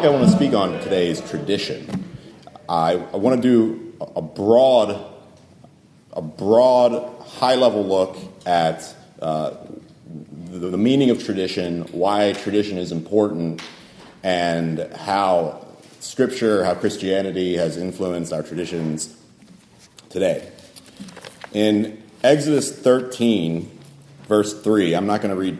topic 0.00 0.14
I 0.14 0.18
want 0.18 0.30
to 0.30 0.34
speak 0.34 0.54
on 0.54 0.80
today 0.80 1.10
is 1.10 1.20
tradition. 1.28 2.06
I, 2.70 2.92
I 2.92 3.16
want 3.16 3.42
to 3.42 3.42
do 3.42 3.94
a 4.16 4.22
broad, 4.22 4.98
a 6.14 6.22
broad, 6.22 7.22
high-level 7.22 7.84
look 7.84 8.16
at 8.46 8.94
uh, 9.20 9.56
the, 10.46 10.70
the 10.70 10.78
meaning 10.78 11.10
of 11.10 11.22
tradition, 11.22 11.82
why 11.92 12.32
tradition 12.32 12.78
is 12.78 12.92
important, 12.92 13.60
and 14.22 14.90
how 14.94 15.66
Scripture, 15.98 16.64
how 16.64 16.74
Christianity 16.74 17.58
has 17.58 17.76
influenced 17.76 18.32
our 18.32 18.42
traditions 18.42 19.14
today. 20.08 20.50
In 21.52 22.02
Exodus 22.24 22.74
13, 22.74 23.70
verse 24.28 24.62
3, 24.62 24.94
I'm 24.94 25.06
not 25.06 25.20
going 25.20 25.34
to 25.34 25.38
read 25.38 25.58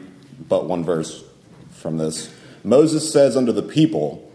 but 0.49 0.65
one 0.65 0.83
verse 0.83 1.25
from 1.73 1.99
this. 1.99 2.33
Moses 2.65 3.13
says 3.13 3.37
unto 3.37 3.53
the 3.53 3.63
people, 3.63 4.29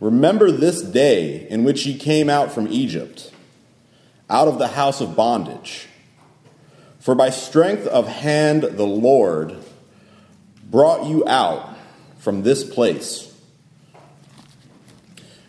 Remember 0.00 0.50
this 0.50 0.82
day 0.82 1.46
in 1.48 1.64
which 1.64 1.86
ye 1.86 1.96
came 1.96 2.28
out 2.28 2.52
from 2.52 2.68
Egypt, 2.68 3.32
out 4.28 4.48
of 4.48 4.58
the 4.58 4.68
house 4.68 5.00
of 5.00 5.16
bondage. 5.16 5.86
For 6.98 7.14
by 7.14 7.30
strength 7.30 7.86
of 7.86 8.08
hand 8.08 8.62
the 8.62 8.86
Lord 8.86 9.56
brought 10.68 11.06
you 11.06 11.26
out 11.26 11.76
from 12.18 12.42
this 12.42 12.64
place. 12.64 13.32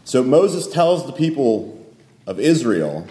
So 0.04 0.24
Moses 0.24 0.68
tells 0.68 1.06
the 1.06 1.12
people 1.12 1.86
of 2.26 2.40
Israel 2.40 3.08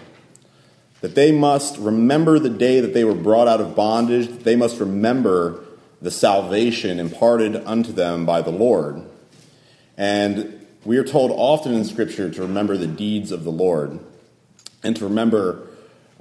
that 1.01 1.13
they 1.13 1.31
must 1.31 1.77
remember 1.77 2.39
the 2.39 2.49
day 2.49 2.79
that 2.79 2.93
they 2.93 3.03
were 3.03 3.13
brought 3.13 3.47
out 3.47 3.61
of 3.61 3.75
bondage, 3.75 4.27
that 4.27 4.43
they 4.43 4.55
must 4.55 4.79
remember 4.79 5.63
the 6.01 6.09
salvation 6.09 6.99
imparted 6.99 7.55
unto 7.57 7.91
them 7.91 8.25
by 8.25 8.41
the 8.41 8.51
Lord. 8.51 9.03
And 9.95 10.56
we 10.87 10.97
are 10.97 11.03
told 11.03 11.31
often 11.31 11.73
in 11.73 11.83
Scripture 11.83 12.29
to 12.29 12.41
remember 12.43 12.77
the 12.77 12.87
deeds 12.87 13.33
of 13.33 13.43
the 13.43 13.51
Lord 13.51 13.99
and 14.81 14.95
to 14.95 15.03
remember 15.03 15.67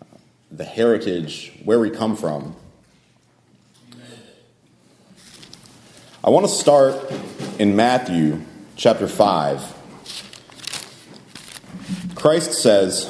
uh, 0.00 0.04
the 0.50 0.64
heritage, 0.64 1.52
where 1.62 1.78
we 1.78 1.88
come 1.88 2.16
from. 2.16 2.56
I 6.24 6.30
want 6.30 6.46
to 6.46 6.52
start 6.52 6.96
in 7.60 7.76
Matthew 7.76 8.42
chapter 8.74 9.06
5. 9.06 9.72
Christ 12.16 12.54
says, 12.54 13.08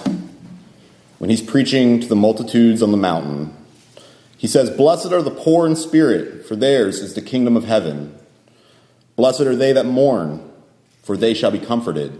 when 1.16 1.30
he's 1.30 1.40
preaching 1.40 2.00
to 2.00 2.06
the 2.06 2.16
multitudes 2.16 2.82
on 2.82 2.90
the 2.90 2.98
mountain, 2.98 3.56
he 4.36 4.46
says, 4.46 4.68
Blessed 4.68 5.10
are 5.10 5.22
the 5.22 5.30
poor 5.30 5.66
in 5.66 5.74
spirit, 5.74 6.44
for 6.46 6.54
theirs 6.54 7.00
is 7.00 7.14
the 7.14 7.22
kingdom 7.22 7.56
of 7.56 7.64
heaven. 7.64 8.14
Blessed 9.16 9.40
are 9.40 9.56
they 9.56 9.72
that 9.72 9.86
mourn, 9.86 10.45
for 11.06 11.16
they 11.16 11.34
shall 11.34 11.52
be 11.52 11.60
comforted. 11.60 12.18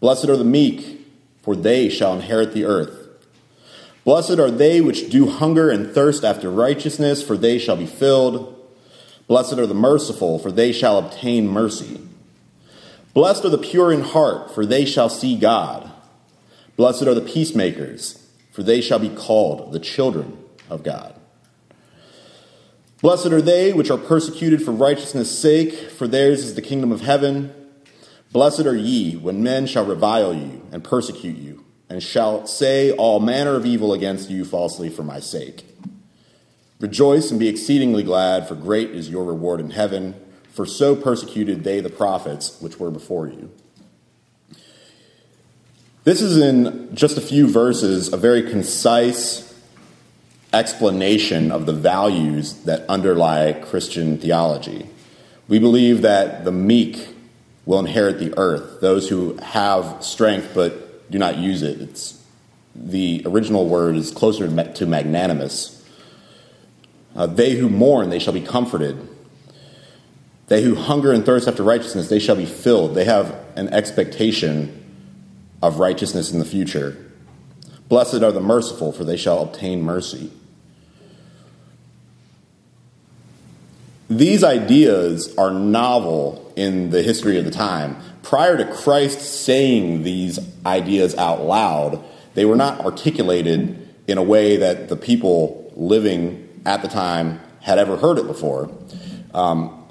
Blessed 0.00 0.30
are 0.30 0.36
the 0.38 0.44
meek, 0.44 1.06
for 1.42 1.54
they 1.54 1.90
shall 1.90 2.14
inherit 2.14 2.54
the 2.54 2.64
earth. 2.64 3.06
Blessed 4.02 4.38
are 4.38 4.50
they 4.50 4.80
which 4.80 5.10
do 5.10 5.28
hunger 5.28 5.68
and 5.68 5.92
thirst 5.92 6.24
after 6.24 6.50
righteousness, 6.50 7.22
for 7.22 7.36
they 7.36 7.58
shall 7.58 7.76
be 7.76 7.84
filled. 7.84 8.54
Blessed 9.26 9.58
are 9.58 9.66
the 9.66 9.74
merciful, 9.74 10.38
for 10.38 10.50
they 10.50 10.72
shall 10.72 10.96
obtain 10.96 11.46
mercy. 11.46 12.00
Blessed 13.12 13.44
are 13.44 13.50
the 13.50 13.58
pure 13.58 13.92
in 13.92 14.00
heart, 14.00 14.54
for 14.54 14.64
they 14.64 14.86
shall 14.86 15.10
see 15.10 15.36
God. 15.36 15.92
Blessed 16.76 17.02
are 17.02 17.14
the 17.14 17.20
peacemakers, 17.20 18.26
for 18.52 18.62
they 18.62 18.80
shall 18.80 18.98
be 18.98 19.10
called 19.10 19.72
the 19.72 19.80
children 19.80 20.38
of 20.70 20.82
God. 20.82 21.14
Blessed 23.02 23.26
are 23.26 23.42
they 23.42 23.74
which 23.74 23.90
are 23.90 23.98
persecuted 23.98 24.62
for 24.62 24.72
righteousness' 24.72 25.38
sake, 25.38 25.74
for 25.90 26.08
theirs 26.08 26.42
is 26.42 26.54
the 26.54 26.62
kingdom 26.62 26.90
of 26.90 27.02
heaven. 27.02 27.52
Blessed 28.36 28.66
are 28.66 28.76
ye 28.76 29.16
when 29.16 29.42
men 29.42 29.66
shall 29.66 29.86
revile 29.86 30.34
you 30.34 30.60
and 30.70 30.84
persecute 30.84 31.38
you, 31.38 31.64
and 31.88 32.02
shall 32.02 32.46
say 32.46 32.90
all 32.90 33.18
manner 33.18 33.54
of 33.54 33.64
evil 33.64 33.94
against 33.94 34.28
you 34.28 34.44
falsely 34.44 34.90
for 34.90 35.02
my 35.02 35.20
sake. 35.20 35.64
Rejoice 36.78 37.30
and 37.30 37.40
be 37.40 37.48
exceedingly 37.48 38.02
glad, 38.02 38.46
for 38.46 38.54
great 38.54 38.90
is 38.90 39.08
your 39.08 39.24
reward 39.24 39.58
in 39.58 39.70
heaven, 39.70 40.14
for 40.52 40.66
so 40.66 40.94
persecuted 40.94 41.64
they 41.64 41.80
the 41.80 41.88
prophets 41.88 42.60
which 42.60 42.78
were 42.78 42.90
before 42.90 43.26
you. 43.26 43.50
This 46.04 46.20
is 46.20 46.36
in 46.36 46.94
just 46.94 47.16
a 47.16 47.22
few 47.22 47.48
verses 47.48 48.12
a 48.12 48.18
very 48.18 48.42
concise 48.42 49.50
explanation 50.52 51.50
of 51.50 51.64
the 51.64 51.72
values 51.72 52.52
that 52.64 52.86
underlie 52.86 53.54
Christian 53.54 54.18
theology. 54.18 54.90
We 55.48 55.58
believe 55.58 56.02
that 56.02 56.44
the 56.44 56.52
meek 56.52 57.15
will 57.66 57.80
inherit 57.80 58.18
the 58.20 58.32
earth, 58.38 58.80
those 58.80 59.08
who 59.08 59.36
have 59.42 60.02
strength 60.02 60.52
but 60.54 61.10
do 61.10 61.18
not 61.18 61.36
use 61.36 61.62
it. 61.62 61.80
It's, 61.80 62.22
the 62.74 63.22
original 63.26 63.68
word 63.68 63.96
is 63.96 64.10
closer 64.10 64.46
to 64.46 64.86
magnanimous. 64.86 65.84
Uh, 67.14 67.26
they 67.26 67.52
who 67.54 67.68
mourn, 67.68 68.10
they 68.10 68.18
shall 68.18 68.32
be 68.32 68.40
comforted. 68.40 68.96
They 70.48 70.62
who 70.62 70.76
hunger 70.76 71.12
and 71.12 71.26
thirst 71.26 71.48
after 71.48 71.62
righteousness, 71.62 72.08
they 72.08 72.20
shall 72.20 72.36
be 72.36 72.46
filled. 72.46 72.94
They 72.94 73.04
have 73.04 73.34
an 73.56 73.68
expectation 73.70 74.84
of 75.62 75.80
righteousness 75.80 76.30
in 76.30 76.38
the 76.38 76.44
future. 76.44 76.96
Blessed 77.88 78.22
are 78.22 78.32
the 78.32 78.40
merciful, 78.40 78.92
for 78.92 79.04
they 79.04 79.16
shall 79.16 79.42
obtain 79.42 79.82
mercy. 79.82 80.30
These 84.08 84.44
ideas 84.44 85.34
are 85.36 85.50
novel 85.50 86.45
in 86.56 86.90
the 86.90 87.02
history 87.02 87.38
of 87.38 87.44
the 87.44 87.50
time. 87.50 87.96
Prior 88.22 88.56
to 88.56 88.64
Christ 88.64 89.20
saying 89.20 90.02
these 90.02 90.38
ideas 90.64 91.14
out 91.16 91.42
loud, 91.42 92.02
they 92.34 92.44
were 92.44 92.56
not 92.56 92.80
articulated 92.80 93.88
in 94.06 94.18
a 94.18 94.22
way 94.22 94.56
that 94.56 94.88
the 94.88 94.96
people 94.96 95.72
living 95.76 96.62
at 96.64 96.82
the 96.82 96.88
time 96.88 97.40
had 97.60 97.78
ever 97.78 97.96
heard 97.96 98.18
it 98.18 98.26
before. 98.26 98.70
Um, 99.34 99.84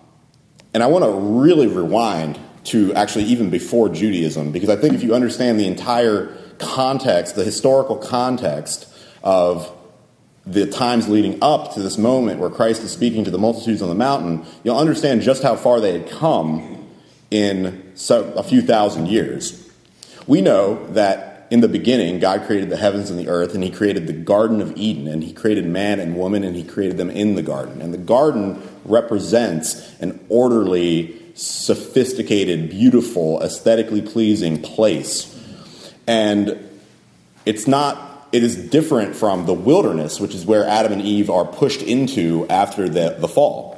and 0.73 0.81
I 0.81 0.87
want 0.87 1.05
to 1.05 1.11
really 1.11 1.67
rewind 1.67 2.39
to 2.65 2.93
actually 2.95 3.25
even 3.25 3.49
before 3.49 3.89
Judaism, 3.89 4.51
because 4.51 4.69
I 4.69 4.75
think 4.75 4.95
if 4.95 5.03
you 5.03 5.13
understand 5.13 5.59
the 5.59 5.67
entire 5.67 6.35
context, 6.57 7.35
the 7.35 7.43
historical 7.43 7.95
context 7.95 8.87
of 9.23 9.71
the 10.45 10.67
times 10.67 11.07
leading 11.07 11.39
up 11.41 11.73
to 11.73 11.81
this 11.81 11.97
moment 11.97 12.39
where 12.39 12.49
Christ 12.49 12.83
is 12.83 12.91
speaking 12.91 13.23
to 13.25 13.31
the 13.31 13.37
multitudes 13.37 13.81
on 13.81 13.89
the 13.89 13.95
mountain, 13.95 14.45
you'll 14.63 14.77
understand 14.77 15.21
just 15.21 15.41
how 15.41 15.55
far 15.55 15.79
they 15.79 15.93
had 15.97 16.09
come 16.09 16.87
in 17.31 17.93
a 18.09 18.43
few 18.43 18.61
thousand 18.61 19.07
years. 19.07 19.69
We 20.27 20.41
know 20.41 20.85
that 20.93 21.47
in 21.51 21.61
the 21.61 21.67
beginning, 21.67 22.19
God 22.19 22.45
created 22.45 22.69
the 22.69 22.77
heavens 22.77 23.09
and 23.09 23.19
the 23.19 23.27
earth, 23.27 23.53
and 23.53 23.63
He 23.63 23.69
created 23.69 24.07
the 24.07 24.13
Garden 24.13 24.61
of 24.61 24.75
Eden, 24.75 25.07
and 25.07 25.23
He 25.23 25.33
created 25.33 25.65
man 25.65 25.99
and 25.99 26.15
woman, 26.15 26.43
and 26.43 26.55
He 26.55 26.63
created 26.63 26.97
them 26.97 27.09
in 27.09 27.35
the 27.35 27.43
garden. 27.43 27.81
And 27.81 27.93
the 27.93 27.99
garden 27.99 28.61
represents 28.83 29.99
an 29.99 30.23
orderly, 30.29 31.21
sophisticated, 31.35 32.69
beautiful, 32.69 33.41
aesthetically 33.41 34.01
pleasing 34.01 34.61
place. 34.61 35.31
And 36.07 36.67
it's 37.45 37.67
not 37.67 38.04
it 38.31 38.43
is 38.43 38.55
different 38.55 39.15
from 39.15 39.45
the 39.45 39.53
wilderness, 39.53 40.19
which 40.19 40.35
is 40.35 40.45
where 40.45 40.65
Adam 40.65 40.93
and 40.93 41.01
Eve 41.01 41.29
are 41.29 41.45
pushed 41.45 41.81
into 41.81 42.45
after 42.49 42.89
the, 42.89 43.15
the 43.19 43.27
fall. 43.27 43.75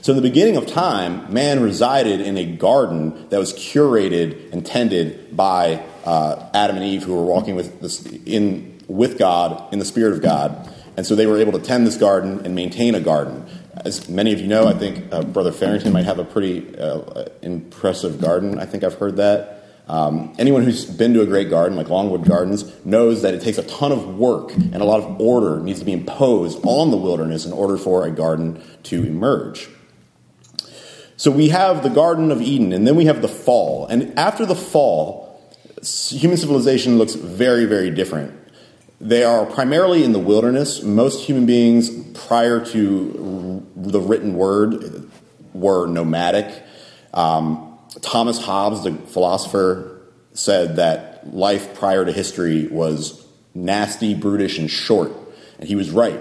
So, 0.00 0.12
in 0.12 0.16
the 0.16 0.22
beginning 0.22 0.56
of 0.56 0.66
time, 0.66 1.32
man 1.32 1.62
resided 1.62 2.20
in 2.20 2.38
a 2.38 2.44
garden 2.44 3.28
that 3.28 3.38
was 3.38 3.52
curated 3.52 4.52
and 4.52 4.64
tended 4.64 5.36
by 5.36 5.84
uh, 6.04 6.48
Adam 6.54 6.76
and 6.76 6.84
Eve, 6.84 7.02
who 7.02 7.14
were 7.14 7.24
walking 7.24 7.56
with, 7.56 7.80
this, 7.80 8.06
in, 8.06 8.80
with 8.86 9.18
God 9.18 9.70
in 9.72 9.78
the 9.78 9.84
Spirit 9.84 10.14
of 10.14 10.22
God. 10.22 10.72
And 10.96 11.06
so 11.06 11.14
they 11.14 11.26
were 11.26 11.38
able 11.38 11.52
to 11.52 11.60
tend 11.60 11.86
this 11.86 11.96
garden 11.96 12.44
and 12.44 12.54
maintain 12.54 12.94
a 12.94 13.00
garden. 13.00 13.46
As 13.84 14.08
many 14.08 14.32
of 14.32 14.40
you 14.40 14.46
know, 14.46 14.66
I 14.66 14.72
think 14.72 15.12
uh, 15.12 15.22
Brother 15.22 15.52
Farrington 15.52 15.92
might 15.92 16.06
have 16.06 16.18
a 16.18 16.24
pretty 16.24 16.76
uh, 16.76 17.26
impressive 17.42 18.20
garden. 18.20 18.58
I 18.58 18.64
think 18.64 18.84
I've 18.84 18.94
heard 18.94 19.16
that. 19.16 19.57
Um, 19.88 20.34
anyone 20.38 20.64
who's 20.64 20.84
been 20.84 21.14
to 21.14 21.22
a 21.22 21.26
great 21.26 21.48
garden, 21.48 21.76
like 21.76 21.88
Longwood 21.88 22.26
Gardens, 22.26 22.64
knows 22.84 23.22
that 23.22 23.32
it 23.32 23.40
takes 23.40 23.56
a 23.56 23.62
ton 23.62 23.90
of 23.90 24.18
work 24.18 24.52
and 24.54 24.76
a 24.76 24.84
lot 24.84 25.00
of 25.00 25.20
order 25.20 25.60
needs 25.60 25.78
to 25.78 25.86
be 25.86 25.92
imposed 25.92 26.60
on 26.64 26.90
the 26.90 26.96
wilderness 26.96 27.46
in 27.46 27.52
order 27.52 27.78
for 27.78 28.06
a 28.06 28.10
garden 28.10 28.62
to 28.84 29.04
emerge. 29.04 29.68
So 31.16 31.30
we 31.32 31.48
have 31.48 31.82
the 31.82 31.88
Garden 31.88 32.30
of 32.30 32.40
Eden, 32.40 32.72
and 32.72 32.86
then 32.86 32.94
we 32.94 33.06
have 33.06 33.22
the 33.22 33.28
fall. 33.28 33.86
And 33.86 34.16
after 34.16 34.46
the 34.46 34.54
fall, 34.54 35.42
human 35.82 36.36
civilization 36.36 36.96
looks 36.96 37.14
very, 37.14 37.64
very 37.64 37.90
different. 37.90 38.34
They 39.00 39.24
are 39.24 39.44
primarily 39.46 40.04
in 40.04 40.12
the 40.12 40.20
wilderness. 40.20 40.82
Most 40.82 41.24
human 41.24 41.44
beings 41.44 41.90
prior 42.14 42.64
to 42.66 43.66
the 43.74 44.00
written 44.00 44.34
word 44.34 45.10
were 45.54 45.86
nomadic. 45.88 46.62
Um, 47.12 47.67
Thomas 48.02 48.42
Hobbes, 48.42 48.84
the 48.84 48.92
philosopher, 48.92 50.00
said 50.32 50.76
that 50.76 51.34
life 51.34 51.74
prior 51.74 52.04
to 52.04 52.12
history 52.12 52.66
was 52.68 53.26
nasty, 53.54 54.14
brutish, 54.14 54.58
and 54.58 54.70
short. 54.70 55.12
And 55.58 55.68
he 55.68 55.74
was 55.74 55.90
right. 55.90 56.20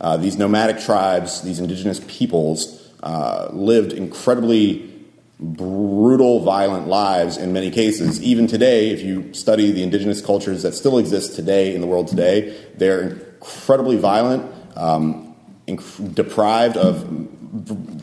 Uh, 0.00 0.16
these 0.16 0.38
nomadic 0.38 0.80
tribes, 0.80 1.42
these 1.42 1.58
indigenous 1.58 2.00
peoples, 2.08 2.88
uh, 3.02 3.48
lived 3.52 3.92
incredibly 3.92 4.90
brutal, 5.38 6.40
violent 6.40 6.86
lives 6.86 7.36
in 7.36 7.52
many 7.52 7.70
cases. 7.70 8.22
Even 8.22 8.46
today, 8.46 8.90
if 8.90 9.02
you 9.02 9.32
study 9.32 9.72
the 9.72 9.82
indigenous 9.82 10.20
cultures 10.20 10.62
that 10.62 10.74
still 10.74 10.98
exist 10.98 11.34
today 11.34 11.74
in 11.74 11.80
the 11.80 11.86
world 11.86 12.08
today, 12.08 12.56
they're 12.76 13.02
incredibly 13.02 13.96
violent, 13.96 14.50
um, 14.76 15.34
inc- 15.66 16.14
deprived 16.14 16.76
of 16.76 17.10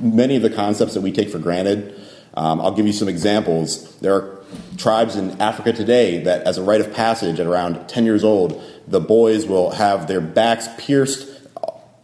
many 0.01 0.35
of 0.35 0.41
the 0.41 0.49
concepts 0.49 0.93
that 0.95 1.01
we 1.01 1.11
take 1.11 1.29
for 1.29 1.39
granted. 1.39 1.95
Um, 2.37 2.61
I'll 2.61 2.71
give 2.71 2.85
you 2.85 2.93
some 2.93 3.09
examples. 3.09 3.97
There 3.97 4.13
are 4.13 4.39
tribes 4.77 5.15
in 5.15 5.41
Africa 5.41 5.73
today 5.73 6.23
that, 6.25 6.43
as 6.43 6.59
a 6.59 6.63
rite 6.63 6.81
of 6.81 6.93
passage, 6.93 7.39
at 7.39 7.47
around 7.47 7.89
10 7.89 8.05
years 8.05 8.23
old, 8.23 8.61
the 8.87 8.99
boys 8.99 9.47
will 9.47 9.71
have 9.71 10.07
their 10.07 10.21
backs 10.21 10.67
pierced 10.77 11.27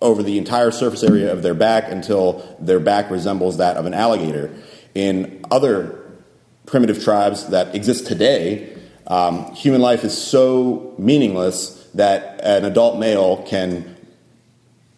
over 0.01 0.23
the 0.23 0.39
entire 0.39 0.71
surface 0.71 1.03
area 1.03 1.31
of 1.31 1.43
their 1.43 1.53
back 1.53 1.89
until 1.91 2.57
their 2.59 2.79
back 2.79 3.11
resembles 3.11 3.57
that 3.57 3.77
of 3.77 3.85
an 3.85 3.93
alligator. 3.93 4.51
In 4.95 5.45
other 5.51 6.03
primitive 6.65 7.03
tribes 7.03 7.49
that 7.49 7.75
exist 7.75 8.07
today, 8.07 8.75
um, 9.05 9.53
human 9.53 9.81
life 9.81 10.03
is 10.03 10.17
so 10.17 10.95
meaningless 10.97 11.87
that 11.93 12.41
an 12.41 12.65
adult 12.65 12.97
male 12.97 13.43
can 13.43 13.95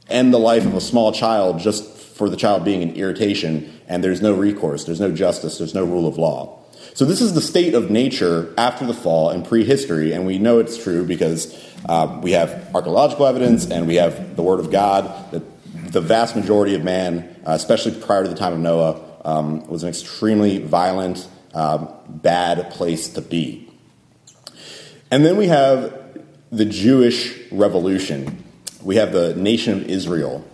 end 0.10 0.34
the 0.34 0.40
life 0.40 0.66
of 0.66 0.76
a 0.76 0.82
small 0.82 1.12
child 1.12 1.60
just 1.60 1.95
for 2.16 2.30
the 2.30 2.38
child 2.38 2.64
being 2.64 2.82
an 2.82 2.96
irritation, 2.96 3.80
and 3.88 4.04
there's 4.04 4.22
no 4.22 4.34
recourse, 4.34 4.86
there's 4.86 5.02
no 5.02 5.12
justice, 5.12 5.58
there's 5.58 5.76
no 5.76 5.84
rule 5.84 6.08
of 6.08 6.18
law. 6.18 6.60
So, 6.94 7.04
this 7.04 7.20
is 7.20 7.34
the 7.34 7.42
state 7.42 7.74
of 7.74 7.92
nature 7.92 8.54
after 8.58 8.86
the 8.86 8.94
fall 8.94 9.30
in 9.30 9.44
prehistory, 9.44 10.14
and 10.14 10.26
we 10.26 10.40
know 10.40 10.60
it's 10.60 10.82
true 10.82 11.06
because 11.06 11.54
uh, 11.90 12.20
we 12.24 12.32
have 12.32 12.74
archaeological 12.74 13.26
evidence 13.26 13.70
and 13.70 13.86
we 13.86 13.96
have 13.96 14.38
the 14.38 14.44
Word 14.44 14.62
of 14.62 14.72
God 14.72 15.32
that 15.32 15.44
the 15.92 16.00
vast 16.00 16.36
majority 16.36 16.74
of 16.74 16.84
man, 16.84 17.36
uh, 17.46 17.52
especially 17.52 18.00
prior 18.00 18.24
to 18.24 18.30
the 18.30 18.36
time 18.36 18.54
of 18.54 18.60
Noah, 18.60 19.02
um, 19.26 19.68
was 19.68 19.84
an 19.84 19.90
extremely 19.90 20.60
violent, 20.60 21.28
um, 21.54 21.90
bad 22.08 22.72
place 22.72 23.10
to 23.10 23.22
be. 23.22 23.70
And 25.12 25.26
then 25.26 25.36
we 25.38 25.48
have 25.48 26.20
the 26.52 26.66
Jewish 26.66 27.52
revolution. 27.52 28.44
We 28.82 28.96
have 28.96 29.12
the 29.12 29.36
nation 29.36 29.82
of 29.82 29.90
Israel. 29.90 30.46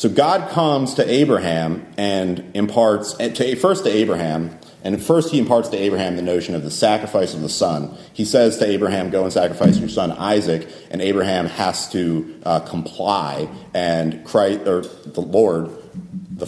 So 0.00 0.08
God 0.08 0.48
comes 0.52 0.94
to 0.94 1.06
Abraham 1.06 1.86
and 1.98 2.52
imparts, 2.54 3.12
to, 3.18 3.56
first 3.56 3.84
to 3.84 3.90
Abraham, 3.90 4.58
and 4.82 5.02
first, 5.02 5.30
he 5.30 5.38
imparts 5.38 5.68
to 5.68 5.76
Abraham 5.76 6.16
the 6.16 6.22
notion 6.22 6.54
of 6.54 6.62
the 6.62 6.70
sacrifice 6.70 7.34
of 7.34 7.42
the 7.42 7.50
son. 7.50 7.98
He 8.14 8.24
says 8.24 8.56
to 8.60 8.66
Abraham, 8.66 9.10
Go 9.10 9.24
and 9.24 9.30
sacrifice 9.30 9.78
your 9.78 9.90
son 9.90 10.10
Isaac, 10.12 10.66
and 10.90 11.02
Abraham 11.02 11.44
has 11.44 11.90
to 11.92 12.40
uh, 12.46 12.60
comply, 12.60 13.50
and 13.74 14.24
Christ, 14.24 14.66
or 14.66 14.80
the 14.80 15.20
Lord, 15.20 15.68
the, 16.30 16.46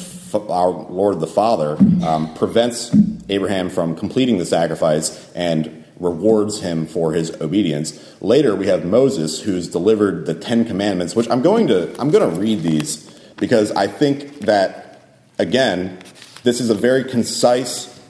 our 0.49 0.71
Lord 0.71 1.21
the 1.21 1.27
Father, 1.27 1.77
um, 2.03 2.33
prevents 2.33 2.91
Abraham 3.29 3.69
from 3.69 3.97
completing 3.97 4.39
the 4.39 4.47
sacrifice 4.47 5.31
and 5.35 5.85
rewards 6.01 6.63
him 6.63 6.87
for 6.87 7.13
his 7.13 7.39
obedience. 7.43 8.17
Later, 8.23 8.57
we 8.57 8.69
have 8.69 8.87
Moses, 8.87 9.43
who's 9.43 9.69
delivered 9.69 10.25
the 10.25 10.33
Ten 10.33 10.65
Commandments, 10.65 11.15
which 11.15 11.29
I'm 11.29 11.43
going 11.43 11.67
to, 11.67 11.95
I'm 12.01 12.11
going 12.11 12.33
to 12.33 12.41
read 12.41 12.63
these 12.63 13.12
because 13.43 13.73
I 13.73 13.89
think 13.89 14.43
that, 14.43 15.01
again, 15.37 15.99
this 16.45 16.61
is 16.61 16.71
a 16.71 16.77
very 16.77 17.03
concise 17.03 18.01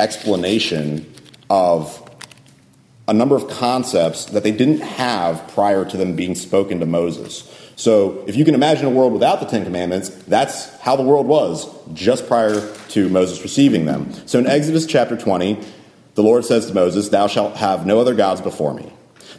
explanation 0.00 1.14
of 1.48 2.02
a 3.06 3.12
number 3.12 3.36
of 3.36 3.48
concepts 3.48 4.24
that 4.24 4.42
they 4.42 4.50
didn't 4.50 4.80
have 4.80 5.46
prior 5.46 5.84
to 5.84 5.96
them 5.96 6.16
being 6.16 6.34
spoken 6.34 6.80
to 6.80 6.86
Moses. 6.86 7.48
So, 7.76 8.24
if 8.26 8.34
you 8.34 8.44
can 8.44 8.56
imagine 8.56 8.86
a 8.86 8.90
world 8.90 9.12
without 9.12 9.38
the 9.38 9.46
Ten 9.46 9.62
Commandments, 9.62 10.08
that's 10.08 10.76
how 10.80 10.96
the 10.96 11.04
world 11.04 11.28
was 11.28 11.68
just 11.94 12.26
prior 12.26 12.60
to 12.88 13.08
Moses 13.08 13.40
receiving 13.44 13.86
them. 13.86 14.12
So, 14.26 14.40
in 14.40 14.48
Exodus 14.48 14.84
chapter 14.84 15.16
20, 15.16 15.60
the 16.16 16.24
Lord 16.24 16.44
says 16.44 16.66
to 16.66 16.74
Moses, 16.74 17.08
Thou 17.10 17.28
shalt 17.28 17.56
have 17.58 17.86
no 17.86 18.00
other 18.00 18.16
gods 18.16 18.40
before 18.40 18.74
me. 18.74 18.92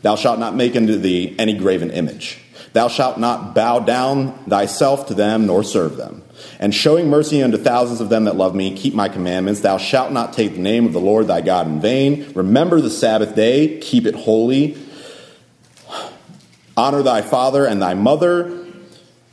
Thou 0.03 0.15
shalt 0.15 0.39
not 0.39 0.55
make 0.55 0.77
unto 0.77 0.97
thee 0.97 1.35
any 1.37 1.53
graven 1.53 1.91
image. 1.91 2.39
Thou 2.73 2.87
shalt 2.87 3.19
not 3.19 3.55
bow 3.55 3.79
down 3.79 4.33
thyself 4.45 5.07
to 5.07 5.13
them 5.13 5.45
nor 5.45 5.63
serve 5.63 5.97
them. 5.97 6.23
And 6.59 6.73
showing 6.73 7.09
mercy 7.09 7.41
unto 7.41 7.57
thousands 7.57 8.01
of 8.01 8.09
them 8.09 8.25
that 8.25 8.35
love 8.35 8.55
me, 8.55 8.75
keep 8.75 8.93
my 8.93 9.09
commandments. 9.09 9.61
Thou 9.61 9.77
shalt 9.77 10.11
not 10.11 10.33
take 10.33 10.53
the 10.53 10.59
name 10.59 10.85
of 10.85 10.93
the 10.93 11.01
Lord 11.01 11.27
thy 11.27 11.41
God 11.41 11.67
in 11.67 11.81
vain. 11.81 12.31
Remember 12.33 12.79
the 12.79 12.89
Sabbath 12.89 13.35
day, 13.35 13.79
keep 13.79 14.05
it 14.05 14.15
holy. 14.15 14.77
Honor 16.77 17.01
thy 17.01 17.21
father 17.21 17.65
and 17.65 17.81
thy 17.81 17.93
mother. 17.93 18.55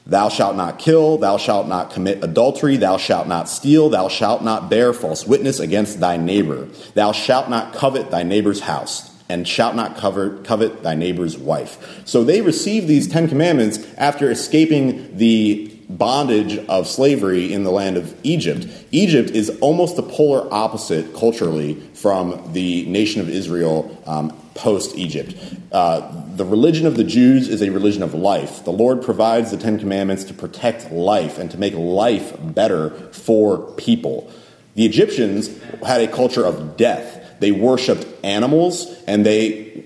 Thou 0.06 0.28
shalt 0.28 0.56
not 0.56 0.78
kill, 0.78 1.18
thou 1.18 1.36
shalt 1.36 1.66
not 1.66 1.90
commit 1.90 2.22
adultery, 2.22 2.76
thou 2.76 2.96
shalt 2.96 3.26
not 3.26 3.48
steal, 3.48 3.88
thou 3.90 4.06
shalt 4.06 4.42
not 4.42 4.70
bear 4.70 4.92
false 4.92 5.26
witness 5.26 5.58
against 5.58 5.98
thy 5.98 6.16
neighbor. 6.16 6.68
Thou 6.94 7.10
shalt 7.10 7.50
not 7.50 7.74
covet 7.74 8.12
thy 8.12 8.22
neighbor's 8.22 8.60
house 8.60 9.15
and 9.28 9.46
shalt 9.46 9.74
not 9.74 9.96
covet, 9.96 10.44
covet 10.44 10.82
thy 10.82 10.94
neighbor's 10.94 11.36
wife. 11.36 12.02
So 12.06 12.24
they 12.24 12.40
received 12.40 12.88
these 12.88 13.08
Ten 13.08 13.28
Commandments 13.28 13.78
after 13.96 14.30
escaping 14.30 15.16
the 15.16 15.72
bondage 15.88 16.58
of 16.66 16.88
slavery 16.88 17.52
in 17.52 17.64
the 17.64 17.70
land 17.70 17.96
of 17.96 18.14
Egypt. 18.24 18.66
Egypt 18.90 19.30
is 19.30 19.50
almost 19.60 19.96
the 19.96 20.02
polar 20.02 20.52
opposite 20.52 21.14
culturally 21.14 21.74
from 21.94 22.52
the 22.52 22.84
nation 22.86 23.20
of 23.20 23.28
Israel 23.28 24.02
um, 24.06 24.36
post 24.54 24.96
Egypt. 24.96 25.34
Uh, 25.70 26.10
the 26.34 26.44
religion 26.44 26.86
of 26.86 26.96
the 26.96 27.04
Jews 27.04 27.48
is 27.48 27.62
a 27.62 27.70
religion 27.70 28.02
of 28.02 28.14
life. 28.14 28.64
The 28.64 28.72
Lord 28.72 29.02
provides 29.02 29.50
the 29.50 29.56
Ten 29.56 29.78
Commandments 29.78 30.24
to 30.24 30.34
protect 30.34 30.90
life 30.90 31.38
and 31.38 31.50
to 31.50 31.58
make 31.58 31.74
life 31.74 32.34
better 32.40 32.90
for 33.12 33.58
people. 33.72 34.30
The 34.74 34.84
Egyptians 34.84 35.50
had 35.86 36.00
a 36.00 36.08
culture 36.08 36.44
of 36.44 36.76
death. 36.76 37.22
They 37.38 37.52
worshiped 37.52 38.06
animals 38.24 38.86
and 39.06 39.24
they 39.24 39.84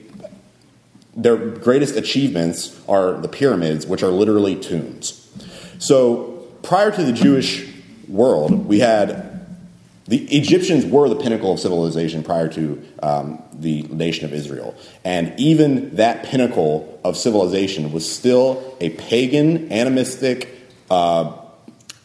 their 1.17 1.37
greatest 1.37 1.97
achievements 1.97 2.81
are 2.89 3.15
the 3.15 3.29
pyramids, 3.29 3.87
which 3.87 4.03
are 4.03 4.09
literally 4.11 4.57
tombs. 4.57 5.29
So 5.79 6.47
prior 6.63 6.91
to 6.91 7.03
the 7.03 7.13
Jewish 7.13 7.69
world, 8.09 8.67
we 8.67 8.79
had 8.79 9.31
the 10.07 10.25
Egyptians 10.37 10.85
were 10.85 11.09
the 11.09 11.17
pinnacle 11.17 11.53
of 11.53 11.61
civilization 11.61 12.25
prior 12.25 12.49
to 12.49 12.85
um, 13.03 13.43
the 13.53 13.83
nation 13.83 14.25
of 14.25 14.33
Israel. 14.33 14.75
And 15.05 15.39
even 15.39 15.97
that 15.97 16.25
pinnacle 16.25 17.01
of 17.05 17.17
civilization 17.17 17.93
was 17.93 18.11
still 18.11 18.77
a 18.81 18.91
pagan, 18.91 19.71
animistic, 19.73 20.49
uh, 20.91 21.37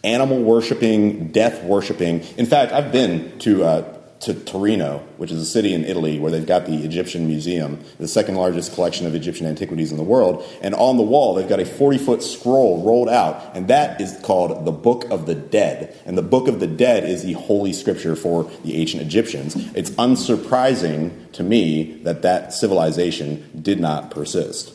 animal 0.03 0.43
worshiping, 0.43 1.29
death 1.29 1.63
worshiping. 1.63 2.21
In 2.37 2.45
fact, 2.45 2.71
I've 2.73 2.91
been 2.91 3.39
to 3.39 3.63
uh, 3.63 3.94
to 4.25 4.33
Torino, 4.33 4.99
which 5.17 5.31
is 5.31 5.39
a 5.39 5.45
city 5.45 5.73
in 5.73 5.85
Italy 5.85 6.19
where 6.19 6.31
they've 6.31 6.45
got 6.45 6.65
the 6.65 6.83
Egyptian 6.83 7.27
Museum, 7.27 7.79
the 7.99 8.07
second 8.07 8.35
largest 8.35 8.73
collection 8.73 9.05
of 9.05 9.13
Egyptian 9.13 9.45
antiquities 9.45 9.91
in 9.91 9.97
the 9.97 10.03
world. 10.03 10.43
And 10.61 10.73
on 10.75 10.97
the 10.97 11.03
wall, 11.03 11.35
they've 11.35 11.47
got 11.47 11.59
a 11.59 11.65
40 11.65 11.97
foot 11.99 12.23
scroll 12.23 12.83
rolled 12.83 13.09
out, 13.09 13.55
and 13.55 13.67
that 13.67 14.01
is 14.01 14.19
called 14.23 14.65
the 14.65 14.71
Book 14.71 15.05
of 15.11 15.27
the 15.27 15.35
Dead. 15.35 15.95
And 16.05 16.17
the 16.17 16.23
Book 16.23 16.47
of 16.47 16.59
the 16.59 16.67
Dead 16.67 17.03
is 17.03 17.23
the 17.23 17.33
holy 17.33 17.71
scripture 17.71 18.15
for 18.15 18.49
the 18.63 18.75
ancient 18.75 19.03
Egyptians. 19.03 19.55
It's 19.75 19.91
unsurprising 19.91 21.31
to 21.33 21.43
me 21.43 21.99
that 22.03 22.23
that 22.23 22.53
civilization 22.53 23.61
did 23.61 23.79
not 23.79 24.09
persist. 24.09 24.73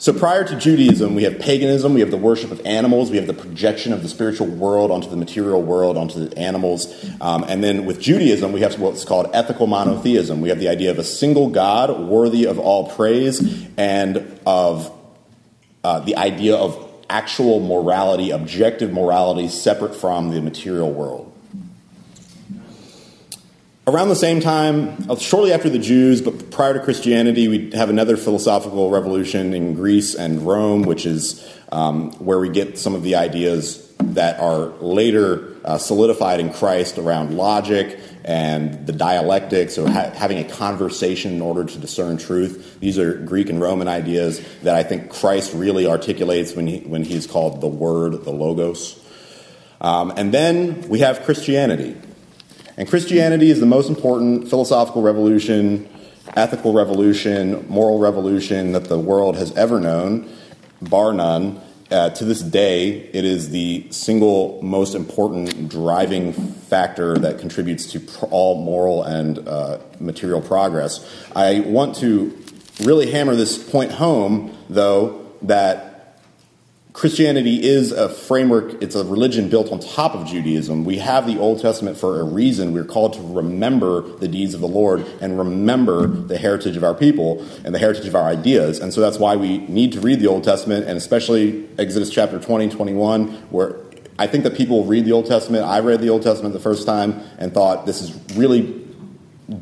So 0.00 0.14
prior 0.14 0.44
to 0.44 0.56
Judaism, 0.56 1.14
we 1.14 1.24
have 1.24 1.38
paganism, 1.38 1.92
we 1.92 2.00
have 2.00 2.10
the 2.10 2.16
worship 2.16 2.50
of 2.50 2.62
animals, 2.64 3.10
we 3.10 3.18
have 3.18 3.26
the 3.26 3.34
projection 3.34 3.92
of 3.92 4.02
the 4.02 4.08
spiritual 4.08 4.46
world 4.46 4.90
onto 4.90 5.10
the 5.10 5.16
material 5.16 5.62
world, 5.62 5.98
onto 5.98 6.26
the 6.26 6.38
animals. 6.38 7.06
Um, 7.20 7.44
and 7.46 7.62
then 7.62 7.84
with 7.84 8.00
Judaism, 8.00 8.50
we 8.52 8.62
have 8.62 8.80
what's 8.80 9.04
called 9.04 9.28
ethical 9.34 9.66
monotheism. 9.66 10.40
We 10.40 10.48
have 10.48 10.58
the 10.58 10.70
idea 10.70 10.90
of 10.90 10.98
a 10.98 11.04
single 11.04 11.50
God 11.50 12.00
worthy 12.08 12.46
of 12.46 12.58
all 12.58 12.88
praise 12.88 13.68
and 13.76 14.40
of 14.46 14.90
uh, 15.84 16.00
the 16.00 16.16
idea 16.16 16.56
of 16.56 16.82
actual 17.10 17.60
morality, 17.60 18.30
objective 18.30 18.94
morality, 18.94 19.48
separate 19.48 19.94
from 19.94 20.30
the 20.30 20.40
material 20.40 20.90
world. 20.90 21.29
Around 23.86 24.10
the 24.10 24.14
same 24.16 24.40
time, 24.40 25.10
uh, 25.10 25.16
shortly 25.16 25.54
after 25.54 25.70
the 25.70 25.78
Jews, 25.78 26.20
but 26.20 26.50
prior 26.50 26.74
to 26.74 26.80
Christianity, 26.80 27.48
we 27.48 27.70
have 27.70 27.88
another 27.88 28.18
philosophical 28.18 28.90
revolution 28.90 29.54
in 29.54 29.74
Greece 29.74 30.14
and 30.14 30.46
Rome, 30.46 30.82
which 30.82 31.06
is 31.06 31.50
um, 31.72 32.12
where 32.18 32.38
we 32.38 32.50
get 32.50 32.78
some 32.78 32.94
of 32.94 33.02
the 33.02 33.14
ideas 33.14 33.90
that 33.98 34.38
are 34.38 34.66
later 34.80 35.56
uh, 35.64 35.78
solidified 35.78 36.40
in 36.40 36.52
Christ 36.52 36.98
around 36.98 37.34
logic 37.34 37.98
and 38.22 38.86
the 38.86 38.92
dialectics, 38.92 39.78
or 39.78 39.88
ha- 39.88 40.10
having 40.10 40.38
a 40.38 40.44
conversation 40.44 41.32
in 41.32 41.40
order 41.40 41.64
to 41.64 41.78
discern 41.78 42.18
truth. 42.18 42.78
These 42.80 42.98
are 42.98 43.14
Greek 43.14 43.48
and 43.48 43.62
Roman 43.62 43.88
ideas 43.88 44.46
that 44.62 44.74
I 44.74 44.82
think 44.82 45.10
Christ 45.10 45.54
really 45.54 45.86
articulates 45.86 46.54
when, 46.54 46.66
he, 46.66 46.80
when 46.80 47.02
he's 47.02 47.26
called 47.26 47.62
the 47.62 47.68
Word, 47.68 48.24
the 48.24 48.30
Logos. 48.30 49.02
Um, 49.80 50.12
and 50.18 50.34
then 50.34 50.86
we 50.90 50.98
have 50.98 51.22
Christianity. 51.22 51.96
And 52.80 52.88
Christianity 52.88 53.50
is 53.50 53.60
the 53.60 53.66
most 53.66 53.90
important 53.90 54.48
philosophical 54.48 55.02
revolution, 55.02 55.86
ethical 56.34 56.72
revolution, 56.72 57.66
moral 57.68 57.98
revolution 57.98 58.72
that 58.72 58.84
the 58.84 58.98
world 58.98 59.36
has 59.36 59.54
ever 59.54 59.78
known, 59.78 60.26
bar 60.80 61.12
none. 61.12 61.60
uh, 61.90 62.08
to 62.08 62.24
this 62.24 62.40
day, 62.40 63.10
it 63.12 63.26
is 63.26 63.50
the 63.50 63.86
single 63.90 64.62
most 64.62 64.94
important 64.94 65.68
driving 65.68 66.32
factor 66.32 67.18
that 67.18 67.38
contributes 67.38 67.84
to 67.92 68.00
pr- 68.00 68.24
all 68.30 68.64
moral 68.64 69.02
and 69.02 69.46
uh, 69.46 69.78
material 69.98 70.40
progress. 70.40 71.06
I 71.36 71.60
want 71.60 71.96
to 71.96 72.34
really 72.80 73.10
hammer 73.10 73.34
this 73.34 73.58
point 73.58 73.92
home, 73.92 74.56
though, 74.70 75.26
that 75.42 75.89
Christianity 76.92 77.62
is 77.62 77.92
a 77.92 78.08
framework, 78.08 78.82
it's 78.82 78.96
a 78.96 79.04
religion 79.04 79.48
built 79.48 79.70
on 79.70 79.78
top 79.78 80.14
of 80.14 80.26
Judaism. 80.26 80.84
We 80.84 80.98
have 80.98 81.24
the 81.24 81.38
Old 81.38 81.60
Testament 81.60 81.96
for 81.96 82.20
a 82.20 82.24
reason. 82.24 82.72
We're 82.72 82.84
called 82.84 83.12
to 83.12 83.20
remember 83.20 84.00
the 84.00 84.26
deeds 84.26 84.54
of 84.54 84.60
the 84.60 84.68
Lord 84.68 85.06
and 85.20 85.38
remember 85.38 86.08
the 86.08 86.36
heritage 86.36 86.76
of 86.76 86.82
our 86.82 86.94
people 86.94 87.46
and 87.64 87.72
the 87.72 87.78
heritage 87.78 88.06
of 88.06 88.16
our 88.16 88.24
ideas. 88.24 88.80
And 88.80 88.92
so 88.92 89.00
that's 89.00 89.18
why 89.18 89.36
we 89.36 89.58
need 89.58 89.92
to 89.92 90.00
read 90.00 90.18
the 90.18 90.26
Old 90.26 90.42
Testament, 90.42 90.86
and 90.88 90.98
especially 90.98 91.68
Exodus 91.78 92.10
chapter 92.10 92.40
20, 92.40 92.70
21, 92.70 93.28
where 93.50 93.76
I 94.18 94.26
think 94.26 94.42
that 94.44 94.56
people 94.56 94.84
read 94.84 95.04
the 95.04 95.12
Old 95.12 95.26
Testament. 95.26 95.64
I 95.64 95.80
read 95.80 96.00
the 96.00 96.10
Old 96.10 96.22
Testament 96.22 96.54
the 96.54 96.60
first 96.60 96.86
time 96.86 97.20
and 97.38 97.54
thought 97.54 97.86
this 97.86 98.02
is 98.02 98.18
really 98.36 98.84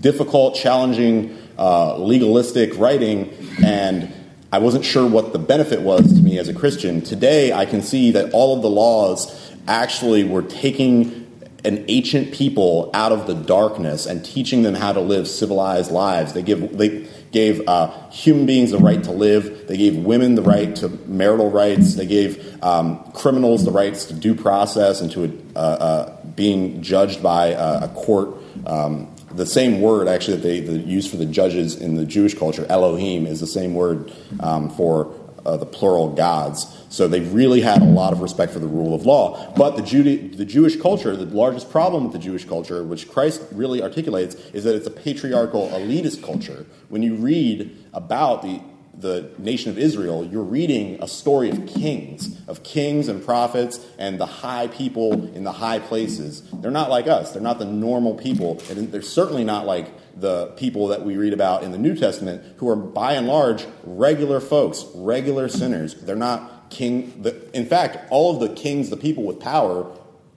difficult, 0.01 0.55
challenging, 0.55 1.37
uh, 1.59 1.97
legalistic 1.99 2.79
writing, 2.79 3.33
and 3.63 4.13
I 4.51 4.59
wasn't 4.59 4.85
sure 4.85 5.07
what 5.07 5.33
the 5.33 5.39
benefit 5.39 5.83
was 5.83 6.15
to 6.15 6.23
me 6.23 6.39
as 6.39 6.49
a 6.49 6.55
Christian. 6.55 7.03
Today, 7.03 7.53
I 7.53 7.67
can 7.67 7.83
see 7.83 8.13
that 8.13 8.33
all 8.33 8.57
of 8.57 8.63
the 8.63 8.71
laws 8.71 9.53
actually 9.67 10.25
were 10.25 10.43
taking 10.43 11.27
an 11.65 11.85
ancient 11.89 12.33
people 12.33 12.91
out 12.95 13.13
of 13.13 13.27
the 13.27 13.35
darkness 13.35 14.07
and 14.07 14.25
teaching 14.25 14.63
them 14.63 14.75
how 14.75 14.93
to 14.93 15.01
live 15.01 15.29
civilized 15.29 15.91
lives. 15.91 16.33
They 16.33 16.43
give 16.43 16.79
they 16.79 17.07
gave 17.31 17.69
uh, 17.69 17.91
human 18.11 18.47
beings 18.47 18.71
the 18.71 18.79
right 18.79 19.05
to 19.05 19.13
live. 19.13 19.69
They 19.69 19.77
gave 19.77 19.97
women 19.97 20.35
the 20.35 20.43
right 20.43 20.75
to 20.77 20.89
marital 21.07 21.51
rights. 21.51 21.97
They 21.97 22.07
gave 22.07 22.63
um, 22.65 23.05
criminals 23.13 23.67
the 23.67 23.71
rights 23.71 24.07
to 24.07 24.15
due 24.15 24.35
process 24.35 25.03
and 25.03 25.11
to 25.13 25.47
uh, 25.55 25.59
uh, 25.59 26.17
being 26.37 26.81
judged 26.81 27.23
by 27.23 27.49
a 27.49 27.89
court. 27.89 28.39
Um, 28.65 29.15
the 29.31 29.47
same 29.47 29.81
word 29.81 30.09
actually 30.09 30.39
that 30.39 30.43
they, 30.43 30.79
use 30.79 31.09
for 31.09 31.17
the 31.17 31.27
judges 31.27 31.77
in 31.77 31.97
the 31.97 32.05
Jewish 32.05 32.35
culture, 32.35 32.67
Elohim, 32.69 33.27
is 33.27 33.41
the 33.41 33.47
same 33.47 33.75
word 33.75 34.13
um, 34.41 34.71
for 34.71 35.15
uh, 35.45 35.57
the 35.57 35.67
plural 35.67 36.11
gods. 36.15 36.67
So 36.91 37.09
they 37.09 37.21
really 37.21 37.61
had 37.61 37.83
a 37.83 37.87
lot 37.87 38.13
of 38.13 38.21
respect 38.21 38.53
for 38.53 38.59
the 38.59 38.67
rule 38.67 38.95
of 38.95 39.07
law. 39.07 39.53
But 39.55 39.77
the, 39.77 40.17
the 40.17 40.45
Jewish 40.45 40.81
culture, 40.81 41.17
the 41.17 41.25
largest 41.27 41.71
problem 41.71 42.05
with 42.05 42.13
the 42.13 42.19
Jewish 42.19 42.45
culture, 42.45 42.83
which 42.83 43.09
Christ 43.09 43.43
really 43.53 43.83
articulates, 43.83 44.35
is 44.53 44.65
that 44.65 44.75
it's 44.75 44.87
a 44.87 44.91
patriarchal 44.91 45.69
elitist 45.69 46.23
culture. 46.23 46.67
When 46.89 47.03
you 47.03 47.15
read 47.15 47.77
about 47.93 48.43
the 48.43 48.61
the 49.01 49.31
nation 49.39 49.71
of 49.71 49.79
Israel, 49.79 50.25
you're 50.25 50.43
reading 50.43 50.99
a 51.01 51.09
story 51.09 51.51
of 51.51 51.67
kings, 51.67 52.41
of 52.49 52.63
kings 52.63 53.09
and 53.09 53.25
prophets 53.25 53.85
and 53.99 54.19
the 54.19 54.27
high 54.27 54.67
people 54.69 55.13
in 55.35 55.45
the 55.45 55.53
high 55.53 55.79
places. 55.79 56.43
They're 56.53 56.71
not 56.71 56.91
like 56.91 57.07
us. 57.07 57.33
They're 57.33 57.43
not 57.43 57.59
the 57.59 57.65
normal 57.65 58.15
people. 58.15 58.61
And 58.71 58.91
they're 58.91 59.03
certainly 59.03 59.45
not 59.45 59.67
like 59.67 59.93
the 60.19 60.49
people 60.57 60.89
that 60.89 61.05
we 61.05 61.17
read 61.17 61.33
about 61.33 61.63
in 61.63 61.71
the 61.71 61.79
New 61.79 61.95
Testament, 61.95 62.43
who 62.57 62.69
are 62.69 62.77
by 62.77 63.13
and 63.15 63.29
large 63.29 63.67
regular 63.85 64.41
folks, 64.41 64.85
regular 64.95 65.49
sinners. 65.49 65.95
They're 65.95 66.17
not 66.17 66.71
king. 66.71 67.25
in 67.55 67.67
fact, 67.67 68.11
all 68.11 68.35
of 68.35 68.41
the 68.41 68.55
kings, 68.55 68.91
the 68.91 68.97
people 68.97 69.25
with 69.25 69.39
power 69.39 69.91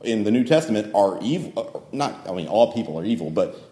in 0.04 0.24
the 0.24 0.32
New 0.32 0.44
Testament 0.44 0.94
are 0.94 1.20
evil. 1.22 1.54
Uh, 1.58 1.96
not, 1.96 2.30
I 2.30 2.34
mean, 2.34 2.48
all 2.48 2.74
people 2.74 2.98
are 3.00 3.06
evil, 3.06 3.30
but 3.30 3.71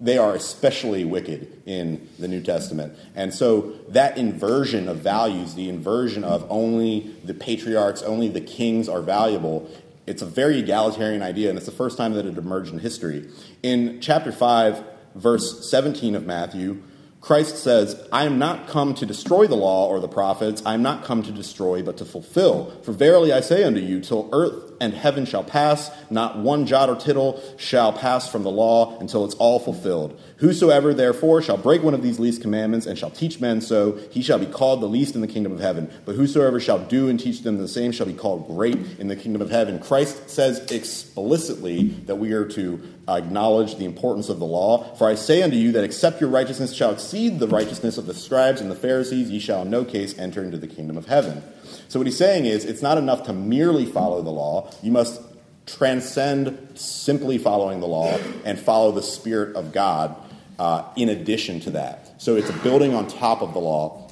they 0.00 0.16
are 0.16 0.34
especially 0.34 1.04
wicked 1.04 1.62
in 1.66 2.08
the 2.18 2.28
New 2.28 2.40
Testament. 2.40 2.96
And 3.16 3.34
so 3.34 3.72
that 3.88 4.16
inversion 4.16 4.88
of 4.88 4.98
values, 4.98 5.54
the 5.54 5.68
inversion 5.68 6.22
of 6.22 6.46
only 6.48 7.16
the 7.24 7.34
patriarchs, 7.34 8.02
only 8.02 8.28
the 8.28 8.40
kings 8.40 8.88
are 8.88 9.02
valuable, 9.02 9.68
it's 10.06 10.22
a 10.22 10.26
very 10.26 10.60
egalitarian 10.60 11.22
idea, 11.22 11.48
and 11.50 11.58
it's 11.58 11.66
the 11.66 11.72
first 11.72 11.98
time 11.98 12.14
that 12.14 12.24
it 12.24 12.38
emerged 12.38 12.72
in 12.72 12.78
history. 12.78 13.28
In 13.62 14.00
chapter 14.00 14.32
5, 14.32 14.82
verse 15.14 15.70
17 15.70 16.14
of 16.14 16.24
Matthew, 16.24 16.82
Christ 17.28 17.58
says, 17.58 18.02
I 18.10 18.24
am 18.24 18.38
not 18.38 18.68
come 18.68 18.94
to 18.94 19.04
destroy 19.04 19.46
the 19.46 19.54
law 19.54 19.86
or 19.90 20.00
the 20.00 20.08
prophets. 20.08 20.62
I 20.64 20.72
am 20.72 20.80
not 20.80 21.04
come 21.04 21.22
to 21.24 21.30
destroy, 21.30 21.82
but 21.82 21.98
to 21.98 22.06
fulfill. 22.06 22.70
For 22.84 22.92
verily 22.92 23.34
I 23.34 23.40
say 23.40 23.64
unto 23.64 23.80
you, 23.80 24.00
till 24.00 24.30
earth 24.32 24.72
and 24.80 24.94
heaven 24.94 25.26
shall 25.26 25.44
pass, 25.44 25.90
not 26.08 26.38
one 26.38 26.64
jot 26.64 26.88
or 26.88 26.96
tittle 26.96 27.38
shall 27.58 27.92
pass 27.92 28.32
from 28.32 28.44
the 28.44 28.50
law 28.50 28.98
until 28.98 29.26
it's 29.26 29.34
all 29.34 29.58
fulfilled. 29.58 30.18
Whosoever 30.38 30.94
therefore 30.94 31.42
shall 31.42 31.56
break 31.56 31.82
one 31.82 31.94
of 31.94 32.02
these 32.02 32.20
least 32.20 32.42
commandments 32.42 32.86
and 32.86 32.96
shall 32.96 33.10
teach 33.10 33.40
men 33.40 33.60
so, 33.60 33.98
he 34.12 34.22
shall 34.22 34.38
be 34.38 34.46
called 34.46 34.80
the 34.80 34.86
least 34.86 35.16
in 35.16 35.20
the 35.20 35.26
kingdom 35.26 35.50
of 35.50 35.58
heaven. 35.58 35.90
But 36.04 36.14
whosoever 36.14 36.60
shall 36.60 36.78
do 36.78 37.08
and 37.08 37.18
teach 37.18 37.42
them 37.42 37.58
the 37.58 37.66
same 37.66 37.90
shall 37.90 38.06
be 38.06 38.12
called 38.12 38.46
great 38.46 38.76
in 39.00 39.08
the 39.08 39.16
kingdom 39.16 39.42
of 39.42 39.50
heaven. 39.50 39.80
Christ 39.80 40.30
says 40.30 40.70
explicitly 40.70 41.88
that 42.06 42.16
we 42.16 42.32
are 42.32 42.44
to 42.50 42.80
acknowledge 43.08 43.76
the 43.76 43.84
importance 43.84 44.28
of 44.28 44.38
the 44.38 44.46
law. 44.46 44.94
For 44.94 45.08
I 45.08 45.16
say 45.16 45.42
unto 45.42 45.56
you 45.56 45.72
that 45.72 45.82
except 45.82 46.20
your 46.20 46.30
righteousness 46.30 46.72
shall 46.72 46.92
exceed 46.92 47.40
the 47.40 47.48
righteousness 47.48 47.98
of 47.98 48.06
the 48.06 48.14
scribes 48.14 48.60
and 48.60 48.70
the 48.70 48.76
Pharisees, 48.76 49.30
ye 49.30 49.40
shall 49.40 49.62
in 49.62 49.70
no 49.70 49.84
case 49.84 50.16
enter 50.18 50.44
into 50.44 50.56
the 50.56 50.68
kingdom 50.68 50.96
of 50.96 51.06
heaven. 51.06 51.42
So 51.88 51.98
what 51.98 52.06
he's 52.06 52.16
saying 52.16 52.46
is 52.46 52.64
it's 52.64 52.82
not 52.82 52.96
enough 52.96 53.24
to 53.24 53.32
merely 53.32 53.86
follow 53.86 54.22
the 54.22 54.30
law. 54.30 54.70
You 54.84 54.92
must 54.92 55.20
transcend 55.66 56.78
simply 56.78 57.38
following 57.38 57.80
the 57.80 57.88
law 57.88 58.16
and 58.44 58.56
follow 58.58 58.92
the 58.92 59.02
Spirit 59.02 59.56
of 59.56 59.72
God 59.72 60.14
uh, 60.58 60.84
in 60.96 61.08
addition 61.08 61.60
to 61.60 61.70
that. 61.72 62.20
So 62.20 62.36
it's 62.36 62.50
a 62.50 62.58
building 62.58 62.94
on 62.94 63.06
top 63.06 63.42
of 63.42 63.52
the 63.52 63.60
law 63.60 64.10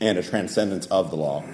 and 0.00 0.18
a 0.18 0.22
transcendence 0.22 0.86
of 0.86 1.10
the 1.10 1.16
law. 1.16 1.44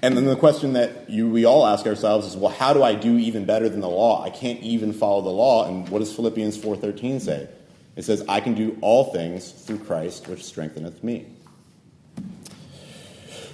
And 0.00 0.16
then 0.16 0.26
the 0.26 0.36
question 0.36 0.74
that 0.74 1.10
you, 1.10 1.28
we 1.28 1.44
all 1.44 1.66
ask 1.66 1.84
ourselves 1.86 2.26
is, 2.26 2.36
well, 2.36 2.52
how 2.52 2.72
do 2.72 2.82
I 2.82 2.94
do 2.94 3.18
even 3.18 3.44
better 3.44 3.68
than 3.68 3.80
the 3.80 3.88
law? 3.88 4.24
I 4.24 4.30
can't 4.30 4.60
even 4.60 4.92
follow 4.92 5.22
the 5.22 5.30
law. 5.30 5.66
And 5.66 5.88
what 5.88 5.98
does 5.98 6.14
Philippians 6.14 6.56
4.13 6.56 7.20
say? 7.20 7.48
It 7.96 8.04
says, 8.04 8.24
I 8.28 8.38
can 8.38 8.54
do 8.54 8.78
all 8.80 9.12
things 9.12 9.50
through 9.50 9.80
Christ, 9.80 10.28
which 10.28 10.44
strengtheneth 10.44 11.02
me. 11.02 11.26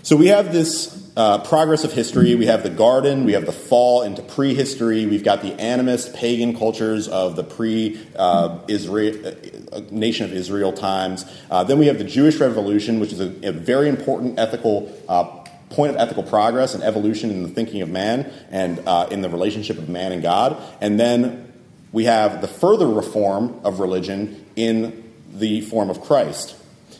So 0.04 0.16
we 0.16 0.26
have 0.26 0.52
this 0.52 1.02
uh, 1.16 1.38
progress 1.38 1.82
of 1.82 1.94
history. 1.94 2.34
We 2.34 2.44
have 2.44 2.62
the 2.62 2.68
garden. 2.68 3.24
We 3.24 3.32
have 3.32 3.46
the 3.46 3.52
fall 3.52 4.02
into 4.02 4.20
prehistory. 4.20 5.06
We've 5.06 5.24
got 5.24 5.40
the 5.40 5.52
animist 5.52 6.14
pagan 6.14 6.54
cultures 6.54 7.08
of 7.08 7.36
the 7.36 7.42
pre 7.42 7.98
uh, 8.14 8.58
Israel 8.68 9.32
uh, 9.72 9.80
nation 9.90 10.26
of 10.26 10.34
Israel 10.34 10.74
times. 10.74 11.24
Uh, 11.50 11.64
then 11.64 11.78
we 11.78 11.86
have 11.86 11.96
the 11.96 12.04
Jewish 12.04 12.36
Revolution, 12.36 13.00
which 13.00 13.14
is 13.14 13.20
a, 13.20 13.48
a 13.48 13.52
very 13.52 13.88
important 13.88 14.38
ethical 14.38 14.94
uh, 15.08 15.24
point 15.70 15.92
of 15.92 15.96
ethical 15.96 16.22
progress 16.22 16.74
and 16.74 16.84
evolution 16.84 17.30
in 17.30 17.42
the 17.42 17.48
thinking 17.48 17.80
of 17.80 17.88
man 17.88 18.30
and 18.50 18.86
uh, 18.86 19.08
in 19.10 19.22
the 19.22 19.30
relationship 19.30 19.78
of 19.78 19.88
man 19.88 20.12
and 20.12 20.20
God. 20.20 20.62
And 20.82 21.00
then 21.00 21.50
we 21.92 22.04
have 22.04 22.42
the 22.42 22.48
further 22.48 22.88
reform 22.88 23.58
of 23.64 23.80
religion 23.80 24.44
in 24.54 25.14
the 25.32 25.62
form 25.62 25.88
of 25.88 26.02
Christ. 26.02 26.56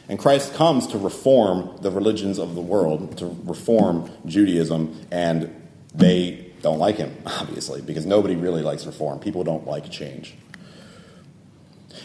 And 0.08 0.18
Christ 0.18 0.54
comes 0.54 0.86
to 0.88 0.98
reform 0.98 1.78
the 1.80 1.90
religions 1.90 2.38
of 2.38 2.54
the 2.54 2.60
world, 2.60 3.16
to 3.18 3.36
reform 3.44 4.10
Judaism, 4.26 5.06
and 5.10 5.50
they 5.94 6.52
don't 6.62 6.78
like 6.78 6.96
him, 6.96 7.16
obviously, 7.26 7.80
because 7.80 8.04
nobody 8.04 8.36
really 8.36 8.62
likes 8.62 8.86
reform. 8.86 9.18
People 9.20 9.44
don't 9.44 9.66
like 9.66 9.90
change. 9.90 10.34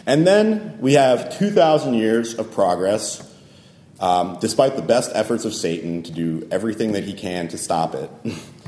And 0.06 0.26
then 0.26 0.78
we 0.80 0.94
have 0.94 1.38
2,000 1.38 1.94
years 1.94 2.36
of 2.36 2.52
progress, 2.52 3.26
um, 4.00 4.38
despite 4.40 4.76
the 4.76 4.82
best 4.82 5.12
efforts 5.14 5.44
of 5.44 5.54
Satan 5.54 6.04
to 6.04 6.12
do 6.12 6.48
everything 6.52 6.94
that 6.94 7.04
he 7.04 7.14
can 7.14 7.48
to 7.50 7.58
stop 7.58 7.96
it. 7.96 8.10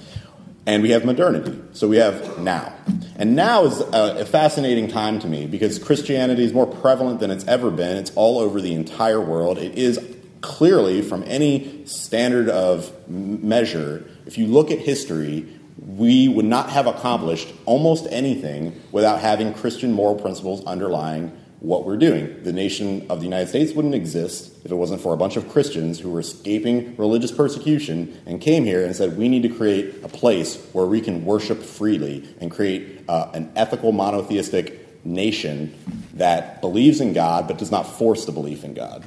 and 0.66 0.84
we 0.84 0.92
have 0.92 1.06
modernity. 1.06 1.60
So 1.74 1.88
we 1.88 1.98
have 1.98 2.40
now. 2.40 2.74
And 3.16 3.36
now 3.36 3.66
is 3.66 3.80
a, 3.80 4.22
a, 4.22 4.26
fascinating 4.26 4.88
time 4.88 5.20
to 5.20 5.28
me 5.28 5.48
because 5.48 5.80
Christianity 5.80 6.44
is 6.44 6.54
more 6.54 6.68
prevalent 6.68 7.20
than 7.20 7.32
it's 7.32 7.46
ever 7.48 7.72
been. 7.72 7.98
It's 7.98 8.12
all 8.16 8.40
over 8.40 8.62
the 8.62 8.74
entire 8.74 9.22
world. 9.22 9.58
It 9.58 9.76
is 9.76 10.00
clearly, 10.42 11.02
from 11.02 11.24
any 11.28 11.86
standard 11.86 12.50
of 12.50 12.92
measure, 13.08 14.06
if 14.26 14.38
you 14.38 14.48
look 14.48 14.72
at 14.72 14.80
history, 14.80 15.48
we 15.78 16.28
would 16.28 16.46
not 16.46 16.70
have 16.70 16.88
accomplished 16.88 17.52
almost 17.66 18.08
anything 18.12 18.80
without 18.92 19.20
having 19.20 19.54
Christian 19.54 19.94
moral 19.94 20.16
principles 20.16 20.64
underlying 20.66 21.36
what 21.62 21.86
we're 21.86 21.96
doing. 21.96 22.42
The 22.42 22.52
nation 22.52 23.06
of 23.08 23.20
the 23.20 23.26
United 23.26 23.48
States 23.48 23.72
wouldn't 23.74 23.94
exist 23.94 24.52
if 24.66 24.72
it 24.72 24.76
wasn't 24.76 25.00
for 25.00 25.14
a 25.14 25.18
bunch 25.18 25.38
of 25.38 25.48
Christians 25.48 26.00
who 26.00 26.10
were 26.10 26.20
escaping 26.20 26.96
religious 26.98 27.32
persecution 27.32 28.20
and 28.26 28.42
came 28.42 28.66
here 28.66 28.84
and 28.84 28.96
said, 28.96 29.16
we 29.16 29.30
need 29.30 29.44
to 29.44 29.50
create 29.50 30.04
a 30.04 30.08
place 30.08 30.60
where 30.74 30.88
we 30.88 31.00
can 31.02 31.24
worship 31.24 31.62
freely 31.62 32.28
and 32.42 32.50
create 32.50 33.06
uh, 33.08 33.30
an 33.36 33.52
ethical 33.56 33.92
monotheistic 33.92 35.06
nation 35.06 35.76
that 36.16 36.62
believes 36.62 37.00
in 37.00 37.14
God 37.14 37.48
but 37.48 37.60
does 37.60 37.70
not 37.70 37.84
force 37.84 38.26
the 38.26 38.32
belief 38.32 38.64
in 38.64 38.74
God. 38.74 39.04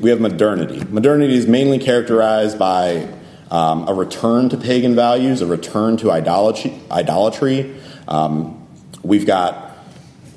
We 0.00 0.10
have 0.10 0.20
modernity. 0.20 0.84
Modernity 0.84 1.34
is 1.34 1.46
mainly 1.46 1.78
characterized 1.78 2.58
by 2.58 3.08
um, 3.52 3.86
a 3.86 3.94
return 3.94 4.48
to 4.48 4.56
pagan 4.56 4.96
values, 4.96 5.42
a 5.42 5.46
return 5.46 5.96
to 5.98 6.10
idolatry. 6.10 6.74
idolatry 6.90 7.76
um, 8.08 8.63
We've 9.04 9.26
got 9.26 9.76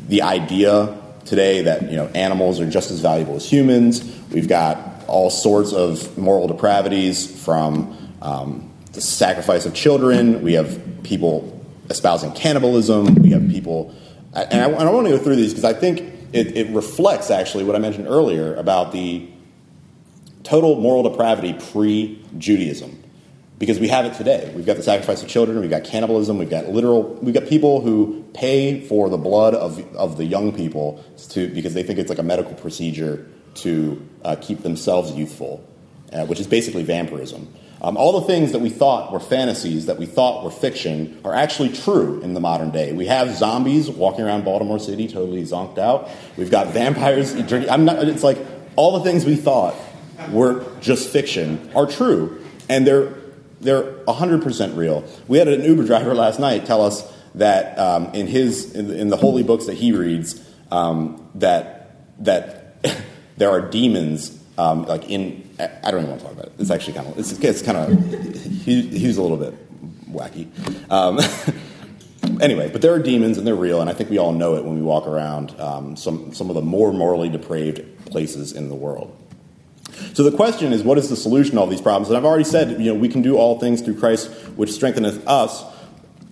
the 0.07 0.21
idea 0.21 0.97
today 1.25 1.61
that 1.63 1.89
you 1.89 1.95
know 1.95 2.07
animals 2.07 2.59
are 2.59 2.69
just 2.69 2.91
as 2.91 2.99
valuable 2.99 3.35
as 3.35 3.49
humans. 3.49 4.03
We've 4.31 4.47
got 4.47 5.05
all 5.07 5.29
sorts 5.29 5.73
of 5.73 6.17
moral 6.17 6.47
depravities 6.47 7.43
from 7.43 7.97
um, 8.21 8.69
the 8.91 9.01
sacrifice 9.01 9.65
of 9.65 9.73
children. 9.73 10.41
We 10.41 10.53
have 10.53 10.81
people 11.03 11.65
espousing 11.89 12.33
cannibalism. 12.33 13.15
We 13.15 13.31
have 13.31 13.49
people, 13.49 13.95
and 14.33 14.61
I, 14.61 14.69
I 14.69 14.91
want 14.91 15.07
to 15.07 15.17
go 15.17 15.23
through 15.23 15.37
these 15.37 15.53
because 15.53 15.63
I 15.63 15.73
think 15.73 15.99
it, 16.33 16.57
it 16.57 16.75
reflects 16.75 17.31
actually 17.31 17.63
what 17.63 17.75
I 17.75 17.79
mentioned 17.79 18.07
earlier 18.07 18.53
about 18.55 18.91
the 18.91 19.29
total 20.43 20.79
moral 20.79 21.03
depravity 21.03 21.53
pre 21.71 22.21
Judaism. 22.37 23.03
Because 23.59 23.79
we 23.79 23.87
have 23.87 24.05
it 24.05 24.13
today. 24.13 24.51
We've 24.55 24.65
got 24.65 24.77
the 24.77 24.83
sacrifice 24.83 25.23
of 25.23 25.29
children, 25.29 25.59
we've 25.59 25.69
got 25.69 25.83
cannibalism, 25.83 26.37
we've 26.37 26.49
got 26.49 26.69
literal, 26.69 27.15
we've 27.15 27.33
got 27.33 27.47
people 27.47 27.81
who 27.81 28.23
pay 28.33 28.81
for 28.81 29.09
the 29.09 29.17
blood 29.17 29.55
of, 29.55 29.79
of 29.95 30.17
the 30.17 30.25
young 30.25 30.53
people 30.53 31.03
to, 31.29 31.47
because 31.49 31.73
they 31.73 31.81
think 31.81 31.97
it's 31.97 32.09
like 32.09 32.19
a 32.19 32.23
medical 32.23 32.53
procedure 32.53 33.27
to 33.55 34.07
uh, 34.23 34.35
keep 34.39 34.61
themselves 34.61 35.11
youthful, 35.11 35.67
uh, 36.13 36.25
which 36.25 36.39
is 36.39 36.45
basically 36.45 36.83
vampirism. 36.83 37.51
Um, 37.81 37.95
all 37.95 38.19
the 38.19 38.25
things 38.25 38.53
that 38.53 38.59
we 38.59 38.69
thought 38.69 39.11
were 39.11 39.19
fantasies, 39.19 39.85
that 39.85 39.97
we 39.97 40.07
thought 40.07 40.43
were 40.43 40.49
fiction, 40.49 41.19
are 41.23 41.33
actually 41.33 41.69
true 41.69 42.21
in 42.21 42.33
the 42.33 42.39
modern 42.39 42.71
day. 42.71 42.91
We 42.91 43.05
have 43.05 43.35
zombies 43.35 43.89
walking 43.89 44.25
around 44.25 44.45
Baltimore 44.45 44.79
City, 44.79 45.07
totally 45.07 45.43
zonked 45.43 45.77
out. 45.77 46.09
We've 46.37 46.49
got 46.49 46.67
vampires 46.67 47.33
drinking. 47.47 47.69
I'm 47.69 47.85
not. 47.85 48.07
It's 48.07 48.23
like 48.23 48.39
all 48.75 48.97
the 48.97 49.03
things 49.03 49.25
we 49.25 49.35
thought 49.35 49.75
were 50.31 50.65
just 50.79 51.09
fiction 51.09 51.69
are 51.75 51.85
true, 51.85 52.43
and 52.67 52.85
they're 52.87 53.13
they're 53.61 53.83
100% 54.05 54.77
real. 54.77 55.03
We 55.27 55.37
had 55.37 55.47
an 55.47 55.63
Uber 55.63 55.85
driver 55.85 56.13
last 56.13 56.39
night 56.39 56.65
tell 56.65 56.83
us 56.83 57.11
that 57.35 57.77
um, 57.77 58.07
in 58.13 58.27
his 58.27 58.73
in 58.73 58.87
the, 58.87 58.97
in 58.97 59.09
the, 59.09 59.17
holy 59.17 59.43
books 59.43 59.67
that 59.67 59.75
he 59.75 59.91
reads 59.91 60.43
um, 60.71 61.29
that 61.35 61.91
that 62.19 62.83
there 63.37 63.49
are 63.49 63.61
demons 63.61 64.37
um, 64.57 64.85
like 64.85 65.09
in 65.09 65.47
I 65.59 65.91
don't 65.91 66.01
even 66.01 66.09
want 66.09 66.21
to 66.21 66.25
talk 66.27 66.33
about 66.33 66.45
it. 66.47 66.53
It's 66.59 66.71
actually 66.71 66.93
kind 66.93 67.07
of 67.07 67.19
it's, 67.19 67.31
it's 67.31 67.61
kind 67.61 67.77
of 67.77 68.11
he, 68.63 68.81
he's 68.81 69.17
a 69.17 69.21
little 69.21 69.37
bit 69.37 69.53
wacky. 70.11 70.47
Um, 70.91 71.19
anyway, 72.41 72.69
but 72.71 72.81
there 72.81 72.93
are 72.93 72.99
demons 72.99 73.37
and 73.37 73.45
they're 73.45 73.55
real, 73.55 73.81
and 73.81 73.89
I 73.89 73.93
think 73.93 74.09
we 74.09 74.17
all 74.17 74.33
know 74.33 74.55
it 74.55 74.65
when 74.65 74.75
we 74.75 74.81
walk 74.81 75.07
around 75.07 75.59
um, 75.59 75.95
some 75.95 76.33
some 76.33 76.49
of 76.49 76.55
the 76.55 76.61
more 76.61 76.91
morally 76.91 77.29
depraved 77.29 78.05
places 78.05 78.51
in 78.51 78.69
the 78.69 78.75
world. 78.75 79.15
So 80.13 80.23
the 80.23 80.35
question 80.35 80.73
is, 80.73 80.83
what 80.83 80.97
is 80.97 81.09
the 81.09 81.15
solution 81.15 81.55
to 81.55 81.61
all 81.61 81.67
these 81.67 81.81
problems? 81.81 82.09
And 82.09 82.17
I've 82.17 82.25
already 82.25 82.43
said, 82.43 82.79
you 82.81 82.93
know, 82.93 82.95
we 82.95 83.09
can 83.09 83.21
do 83.21 83.37
all 83.37 83.59
things 83.59 83.81
through 83.81 83.99
Christ, 83.99 84.29
which 84.55 84.71
strengtheneth 84.71 85.27
us. 85.27 85.63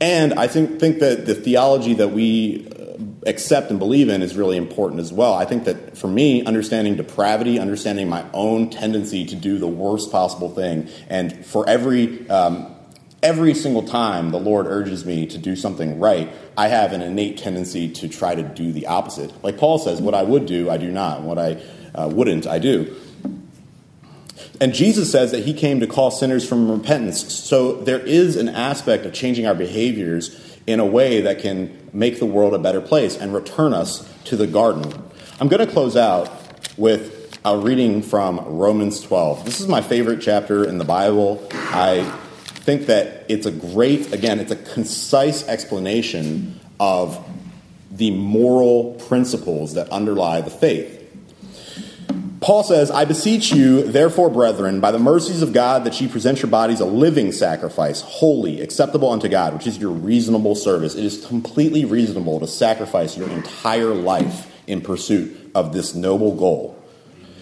And 0.01 0.33
I 0.33 0.47
think, 0.47 0.79
think 0.79 0.99
that 0.99 1.25
the 1.25 1.35
theology 1.35 1.93
that 1.93 2.09
we 2.09 2.67
uh, 2.67 2.97
accept 3.25 3.69
and 3.69 3.79
believe 3.79 4.09
in 4.09 4.21
is 4.21 4.35
really 4.35 4.57
important 4.57 4.99
as 4.99 5.13
well. 5.13 5.33
I 5.33 5.45
think 5.45 5.63
that 5.65 5.97
for 5.97 6.07
me, 6.07 6.43
understanding 6.45 6.95
depravity, 6.95 7.59
understanding 7.59 8.09
my 8.09 8.25
own 8.33 8.69
tendency 8.69 9.25
to 9.25 9.35
do 9.35 9.57
the 9.57 9.67
worst 9.67 10.11
possible 10.11 10.49
thing, 10.49 10.89
and 11.09 11.45
for 11.45 11.67
every 11.69 12.29
um, 12.29 12.75
every 13.25 13.55
single 13.55 13.81
time 13.81 14.29
the 14.29 14.39
Lord 14.39 14.67
urges 14.67 15.03
me 15.03 15.25
to 15.27 15.37
do 15.37 15.55
something 15.55 15.99
right, 15.99 16.31
I 16.55 16.67
have 16.67 16.93
an 16.93 17.01
innate 17.01 17.37
tendency 17.37 17.89
to 17.89 18.07
try 18.07 18.35
to 18.35 18.43
do 18.43 18.71
the 18.71 18.85
opposite. 18.85 19.43
Like 19.43 19.57
Paul 19.57 19.79
says, 19.79 19.99
what 20.01 20.13
I 20.13 20.23
would 20.23 20.45
do, 20.45 20.69
I 20.69 20.77
do 20.77 20.91
not. 20.91 21.21
What 21.21 21.39
I 21.39 21.61
uh, 21.95 22.07
wouldn't, 22.07 22.45
I 22.45 22.59
do. 22.59 22.95
And 24.59 24.73
Jesus 24.73 25.11
says 25.11 25.31
that 25.31 25.45
he 25.45 25.53
came 25.53 25.79
to 25.79 25.87
call 25.87 26.11
sinners 26.11 26.47
from 26.47 26.69
repentance. 26.69 27.33
So 27.33 27.73
there 27.73 27.99
is 27.99 28.35
an 28.35 28.49
aspect 28.49 29.05
of 29.05 29.13
changing 29.13 29.45
our 29.45 29.55
behaviors 29.55 30.57
in 30.67 30.79
a 30.79 30.85
way 30.85 31.21
that 31.21 31.39
can 31.39 31.89
make 31.93 32.19
the 32.19 32.25
world 32.25 32.53
a 32.53 32.59
better 32.59 32.81
place 32.81 33.17
and 33.17 33.33
return 33.33 33.73
us 33.73 34.07
to 34.25 34.35
the 34.35 34.47
garden. 34.47 34.83
I'm 35.39 35.47
going 35.47 35.65
to 35.65 35.71
close 35.71 35.95
out 35.95 36.29
with 36.77 37.39
a 37.45 37.57
reading 37.57 38.01
from 38.01 38.39
Romans 38.39 39.01
12. 39.01 39.45
This 39.45 39.59
is 39.59 39.67
my 39.67 39.81
favorite 39.81 40.21
chapter 40.21 40.67
in 40.67 40.77
the 40.77 40.85
Bible. 40.85 41.47
I 41.51 42.03
think 42.65 42.87
that 42.87 43.25
it's 43.29 43.45
a 43.45 43.51
great, 43.51 44.11
again, 44.13 44.39
it's 44.39 44.51
a 44.51 44.55
concise 44.55 45.47
explanation 45.47 46.59
of 46.79 47.23
the 47.91 48.11
moral 48.11 48.95
principles 49.07 49.75
that 49.75 49.89
underlie 49.89 50.41
the 50.41 50.49
faith. 50.49 51.04
Paul 52.45 52.61
says, 52.63 52.91
I 52.91 53.05
beseech 53.05 53.51
you, 53.51 53.81
therefore, 53.81 54.29
brethren, 54.29 54.79
by 54.79 54.91
the 54.91 54.99
mercies 54.99 55.41
of 55.41 55.51
God, 55.51 55.83
that 55.83 55.99
ye 55.99 56.07
present 56.07 56.43
your 56.43 56.51
bodies 56.51 56.79
a 56.79 56.85
living 56.85 57.31
sacrifice, 57.31 58.01
holy, 58.01 58.61
acceptable 58.61 59.09
unto 59.09 59.27
God, 59.27 59.55
which 59.55 59.65
is 59.65 59.79
your 59.79 59.89
reasonable 59.89 60.53
service. 60.53 60.93
It 60.93 61.03
is 61.03 61.25
completely 61.25 61.85
reasonable 61.85 62.39
to 62.39 62.45
sacrifice 62.45 63.17
your 63.17 63.27
entire 63.31 63.95
life 63.95 64.53
in 64.67 64.81
pursuit 64.81 65.35
of 65.55 65.73
this 65.73 65.95
noble 65.95 66.35
goal. 66.35 66.74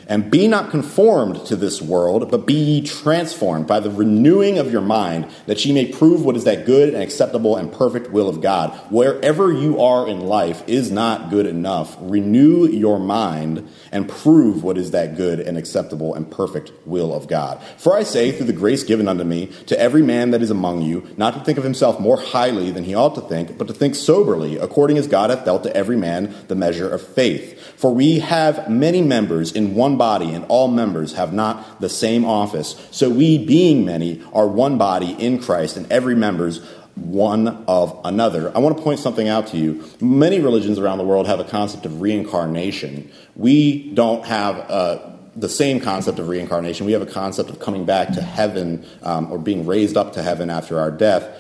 And 0.08 0.30
be 0.30 0.48
not 0.48 0.70
conformed 0.70 1.46
to 1.46 1.56
this 1.56 1.82
world, 1.82 2.30
but 2.30 2.46
be 2.46 2.54
ye 2.54 2.82
transformed 2.82 3.68
by 3.68 3.80
the 3.80 3.92
renewing 3.92 4.58
of 4.58 4.72
your 4.72 4.82
mind, 4.82 5.28
that 5.46 5.63
ye 5.66 5.74
may 5.74 5.92
prove 5.92 6.26
what 6.26 6.36
is 6.36 6.44
that 6.44 6.66
good 6.66 6.94
and 6.94 7.02
acceptable 7.02 7.56
and 7.56 7.72
perfect 7.72 8.12
will 8.12 8.30
of 8.30 8.42
God. 8.42 8.72
Wherever 8.92 9.52
you 9.52 9.80
are 9.82 10.08
in 10.08 10.22
life 10.22 10.63
is 10.68 10.92
not 10.92 11.30
good 11.30 11.46
enough. 11.46 11.96
Renew 12.00 12.68
your 12.68 13.00
mind 13.00 13.70
and 13.92 14.10
prove 14.10 14.63
what 14.63 14.78
is 14.78 14.92
that 14.92 15.16
good 15.16 15.39
and 15.39 15.58
acceptable 15.58 16.13
and 16.13 16.30
perfect 16.30 16.72
will 16.86 17.13
of 17.13 17.28
God. 17.28 17.62
For 17.78 17.96
I 17.96 18.04
say, 18.04 18.32
through 18.32 18.48
the 18.48 18.54
grace 18.54 18.84
given 18.84 19.08
unto 19.08 19.24
me, 19.24 19.48
to 19.68 19.80
every 19.80 20.02
man 20.02 20.32
that 20.32 20.42
is 20.42 20.52
among 20.52 20.82
you, 20.82 21.08
not 21.18 21.34
to 21.34 21.39
think 21.42 21.58
of 21.58 21.63
himself 21.63 22.00
more 22.00 22.20
highly 22.20 22.72
than 22.72 22.84
he 22.84 22.96
ought 22.96 23.16
to 23.16 23.22
think, 23.22 23.58
but 23.58 23.68
to 23.68 23.74
think 23.74 23.96
soberly, 23.96 24.58
according 24.58 24.98
as 24.98 25.08
God 25.08 25.30
hath 25.30 25.46
dealt 25.46 25.63
to 25.63 25.76
every 25.76 25.98
man 25.98 26.36
the 26.48 26.56
measure 26.56 26.89
of 26.89 27.02
faith. 27.02 27.60
For 27.78 27.94
we 27.94 28.20
have 28.20 28.70
many 28.70 29.02
members 29.02 29.52
in 29.52 29.76
one 29.76 29.92
body, 29.97 30.32
and 30.32 30.45
all 30.47 30.67
members 30.67 31.13
have 31.13 31.34
not 31.34 31.82
the 31.82 31.89
same 31.89 32.25
office. 32.25 32.75
So 32.91 33.10
we, 33.10 33.43
being 33.43 33.86
many, 33.86 34.23
are 34.34 34.47
one 34.47 34.77
body 34.77 35.12
in 35.19 35.39
Christ, 35.39 35.77
and 35.77 35.91
every 35.91 36.15
member's 36.15 36.62
one 36.95 37.47
of 37.67 37.99
another. 38.03 38.56
I 38.56 38.60
want 38.60 38.77
to 38.77 38.84
point 38.84 38.99
something 38.99 39.27
out 39.27 39.47
to 39.47 39.58
you. 39.58 39.84
Many 39.99 40.39
religions 40.39 40.77
around 40.77 40.99
the 40.99 41.03
world 41.03 41.27
have 41.27 41.39
a 41.39 41.43
concept 41.43 41.86
of 41.86 42.01
reincarnation. 42.01 43.12
We 43.36 43.91
don't 43.93 44.25
have 44.25 44.58
uh, 44.69 45.13
the 45.36 45.49
same 45.49 45.79
concept 45.79 46.19
of 46.19 46.27
reincarnation. 46.27 46.86
We 46.86 46.91
have 46.91 47.01
a 47.01 47.08
concept 47.08 47.49
of 47.49 47.60
coming 47.60 47.86
back 47.86 48.10
to 48.13 48.21
heaven 48.21 48.86
um, 49.01 49.32
or 49.32 49.39
being 49.39 49.65
raised 49.65 49.97
up 49.97 50.13
to 50.13 50.21
heaven 50.21 50.49
after 50.49 50.79
our 50.79 50.91
death. 50.91 51.39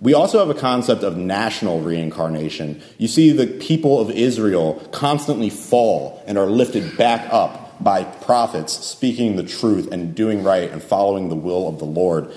We 0.00 0.14
also 0.14 0.38
have 0.38 0.50
a 0.50 0.58
concept 0.58 1.02
of 1.02 1.16
national 1.16 1.80
reincarnation. 1.80 2.80
You 2.98 3.08
see, 3.08 3.32
the 3.32 3.46
people 3.46 4.00
of 4.00 4.10
Israel 4.10 4.74
constantly 4.92 5.50
fall 5.50 6.22
and 6.26 6.38
are 6.38 6.46
lifted 6.46 6.96
back 6.96 7.32
up 7.32 7.67
by 7.80 8.04
prophets 8.04 8.72
speaking 8.72 9.36
the 9.36 9.42
truth 9.42 9.90
and 9.92 10.14
doing 10.14 10.42
right 10.42 10.70
and 10.70 10.82
following 10.82 11.28
the 11.28 11.36
will 11.36 11.68
of 11.68 11.78
the 11.78 11.84
Lord. 11.84 12.32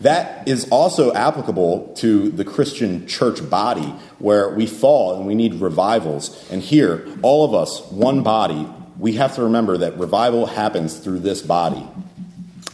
That 0.00 0.48
is 0.48 0.66
also 0.70 1.12
applicable 1.12 1.94
to 1.98 2.30
the 2.30 2.44
Christian 2.44 3.06
church 3.06 3.48
body, 3.50 3.94
where 4.18 4.48
we 4.48 4.66
fall 4.66 5.16
and 5.16 5.26
we 5.26 5.34
need 5.34 5.54
revivals. 5.54 6.50
And 6.50 6.62
here, 6.62 7.06
all 7.22 7.44
of 7.44 7.54
us, 7.54 7.82
one 7.90 8.22
body, 8.22 8.66
we 8.98 9.14
have 9.14 9.34
to 9.34 9.42
remember 9.42 9.76
that 9.78 9.98
revival 9.98 10.46
happens 10.46 10.98
through 10.98 11.20
this 11.20 11.42
body. 11.42 11.86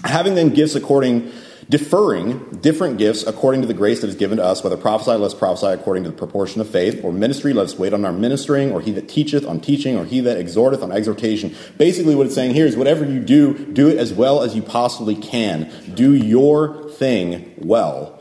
Having 0.04 0.36
then 0.36 0.50
gifts 0.50 0.76
according 0.76 1.32
deferring 1.68 2.58
different 2.60 2.98
gifts 2.98 3.24
according 3.24 3.60
to 3.60 3.66
the 3.66 3.74
grace 3.74 4.00
that 4.00 4.08
is 4.08 4.14
given 4.14 4.38
to 4.38 4.44
us, 4.44 4.62
whether 4.62 4.76
prophesy, 4.76 5.12
let 5.12 5.22
us 5.22 5.34
prophesy 5.34 5.66
according 5.66 6.04
to 6.04 6.10
the 6.10 6.16
proportion 6.16 6.60
of 6.60 6.68
faith, 6.68 7.02
or 7.02 7.12
ministry, 7.12 7.52
let 7.52 7.64
us 7.64 7.78
wait 7.78 7.92
on 7.92 8.04
our 8.04 8.12
ministering, 8.12 8.72
or 8.72 8.80
he 8.80 8.92
that 8.92 9.08
teacheth 9.08 9.46
on 9.46 9.60
teaching, 9.60 9.96
or 9.96 10.04
he 10.04 10.20
that 10.20 10.36
exhorteth 10.36 10.82
on 10.82 10.92
exhortation. 10.92 11.54
Basically, 11.78 12.14
what 12.14 12.26
it's 12.26 12.34
saying 12.34 12.54
here 12.54 12.66
is 12.66 12.76
whatever 12.76 13.04
you 13.04 13.20
do, 13.20 13.54
do 13.72 13.88
it 13.88 13.98
as 13.98 14.12
well 14.12 14.42
as 14.42 14.54
you 14.54 14.62
possibly 14.62 15.14
can. 15.14 15.70
Do 15.94 16.14
your 16.14 16.88
thing 16.90 17.54
well. 17.58 18.15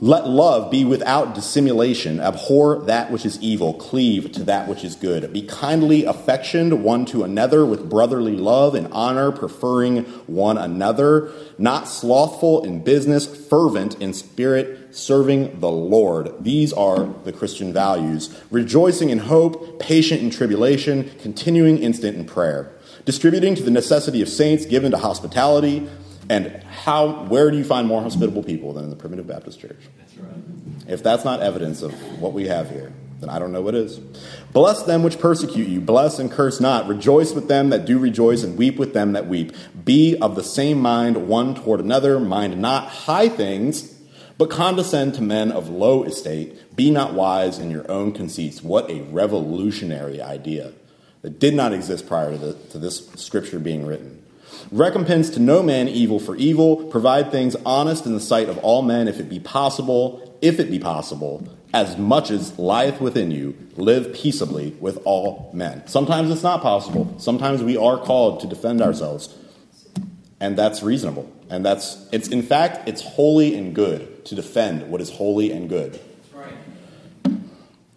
Let 0.00 0.28
love 0.28 0.70
be 0.70 0.84
without 0.84 1.34
dissimulation. 1.34 2.20
Abhor 2.20 2.78
that 2.82 3.10
which 3.10 3.26
is 3.26 3.40
evil. 3.40 3.74
Cleave 3.74 4.30
to 4.32 4.44
that 4.44 4.68
which 4.68 4.84
is 4.84 4.94
good. 4.94 5.32
Be 5.32 5.42
kindly 5.42 6.04
affectioned 6.04 6.84
one 6.84 7.04
to 7.06 7.24
another 7.24 7.66
with 7.66 7.90
brotherly 7.90 8.36
love 8.36 8.76
and 8.76 8.86
honor, 8.92 9.32
preferring 9.32 10.04
one 10.26 10.56
another. 10.56 11.32
Not 11.58 11.88
slothful 11.88 12.62
in 12.62 12.84
business, 12.84 13.26
fervent 13.26 14.00
in 14.00 14.14
spirit, 14.14 14.94
serving 14.94 15.58
the 15.58 15.70
Lord. 15.70 16.44
These 16.44 16.72
are 16.72 17.12
the 17.24 17.32
Christian 17.32 17.72
values. 17.72 18.32
Rejoicing 18.52 19.10
in 19.10 19.18
hope, 19.18 19.80
patient 19.80 20.22
in 20.22 20.30
tribulation, 20.30 21.10
continuing 21.20 21.78
instant 21.78 22.16
in 22.16 22.24
prayer. 22.24 22.70
Distributing 23.04 23.56
to 23.56 23.64
the 23.64 23.70
necessity 23.72 24.22
of 24.22 24.28
saints, 24.28 24.64
given 24.64 24.92
to 24.92 24.98
hospitality 24.98 25.88
and 26.28 26.62
how, 26.64 27.24
where 27.24 27.50
do 27.50 27.56
you 27.56 27.64
find 27.64 27.88
more 27.88 28.02
hospitable 28.02 28.42
people 28.42 28.72
than 28.72 28.84
in 28.84 28.90
the 28.90 28.96
primitive 28.96 29.26
Baptist 29.26 29.60
church? 29.60 29.78
That's 29.98 30.16
right. 30.16 30.34
If 30.86 31.02
that's 31.02 31.24
not 31.24 31.40
evidence 31.40 31.82
of 31.82 31.92
what 32.20 32.32
we 32.32 32.48
have 32.48 32.70
here, 32.70 32.92
then 33.20 33.30
I 33.30 33.38
don't 33.38 33.52
know 33.52 33.62
what 33.62 33.74
is. 33.74 33.98
Bless 34.52 34.82
them 34.82 35.02
which 35.02 35.18
persecute 35.18 35.68
you, 35.68 35.80
bless 35.80 36.18
and 36.18 36.30
curse 36.30 36.60
not. 36.60 36.86
Rejoice 36.86 37.32
with 37.32 37.48
them 37.48 37.70
that 37.70 37.84
do 37.84 37.98
rejoice, 37.98 38.42
and 38.44 38.56
weep 38.56 38.76
with 38.76 38.94
them 38.94 39.12
that 39.12 39.26
weep. 39.26 39.54
Be 39.84 40.16
of 40.18 40.36
the 40.36 40.44
same 40.44 40.80
mind 40.80 41.28
one 41.28 41.54
toward 41.54 41.80
another. 41.80 42.20
Mind 42.20 42.60
not 42.60 42.88
high 42.88 43.28
things, 43.28 43.94
but 44.36 44.50
condescend 44.50 45.14
to 45.14 45.22
men 45.22 45.50
of 45.50 45.68
low 45.68 46.04
estate. 46.04 46.76
Be 46.76 46.90
not 46.90 47.12
wise 47.12 47.58
in 47.58 47.70
your 47.70 47.90
own 47.90 48.12
conceits. 48.12 48.62
What 48.62 48.88
a 48.90 49.02
revolutionary 49.02 50.22
idea 50.22 50.72
that 51.22 51.40
did 51.40 51.54
not 51.54 51.72
exist 51.72 52.06
prior 52.06 52.30
to, 52.30 52.38
the, 52.38 52.52
to 52.70 52.78
this 52.78 53.08
scripture 53.14 53.58
being 53.58 53.84
written. 53.84 54.22
Recompense 54.70 55.30
to 55.30 55.40
no 55.40 55.62
man 55.62 55.88
evil 55.88 56.18
for 56.18 56.36
evil, 56.36 56.84
provide 56.84 57.30
things 57.30 57.56
honest 57.64 58.06
in 58.06 58.14
the 58.14 58.20
sight 58.20 58.48
of 58.48 58.58
all 58.58 58.82
men, 58.82 59.08
if 59.08 59.20
it 59.20 59.28
be 59.28 59.40
possible, 59.40 60.36
if 60.42 60.60
it 60.60 60.70
be 60.70 60.78
possible, 60.78 61.46
as 61.72 61.98
much 61.98 62.30
as 62.30 62.58
lieth 62.58 63.00
within 63.00 63.30
you, 63.30 63.56
live 63.76 64.12
peaceably 64.14 64.70
with 64.80 64.98
all 65.04 65.50
men. 65.52 65.86
Sometimes 65.86 66.30
it's 66.30 66.42
not 66.42 66.62
possible. 66.62 67.14
Sometimes 67.18 67.62
we 67.62 67.76
are 67.76 67.98
called 67.98 68.40
to 68.40 68.46
defend 68.46 68.80
ourselves. 68.80 69.34
And 70.40 70.56
that's 70.56 70.82
reasonable. 70.82 71.30
And 71.50 71.64
that's 71.64 72.08
it's 72.12 72.28
in 72.28 72.42
fact 72.42 72.88
it's 72.88 73.02
holy 73.02 73.56
and 73.56 73.74
good 73.74 74.24
to 74.26 74.34
defend 74.34 74.90
what 74.90 75.00
is 75.00 75.10
holy 75.10 75.50
and 75.50 75.68
good. 75.68 75.98
Right. 76.32 76.54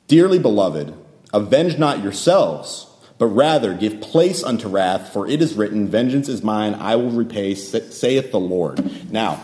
Dearly 0.07 0.39
beloved, 0.39 0.93
avenge 1.33 1.77
not 1.77 2.01
yourselves, 2.01 2.87
but 3.21 3.27
rather 3.27 3.75
give 3.75 4.01
place 4.01 4.43
unto 4.43 4.67
wrath, 4.67 5.13
for 5.13 5.27
it 5.27 5.43
is 5.43 5.53
written, 5.53 5.87
Vengeance 5.87 6.27
is 6.27 6.41
mine, 6.41 6.73
I 6.73 6.95
will 6.95 7.11
repay, 7.11 7.53
saith 7.53 8.31
the 8.31 8.39
Lord. 8.39 9.11
Now, 9.11 9.43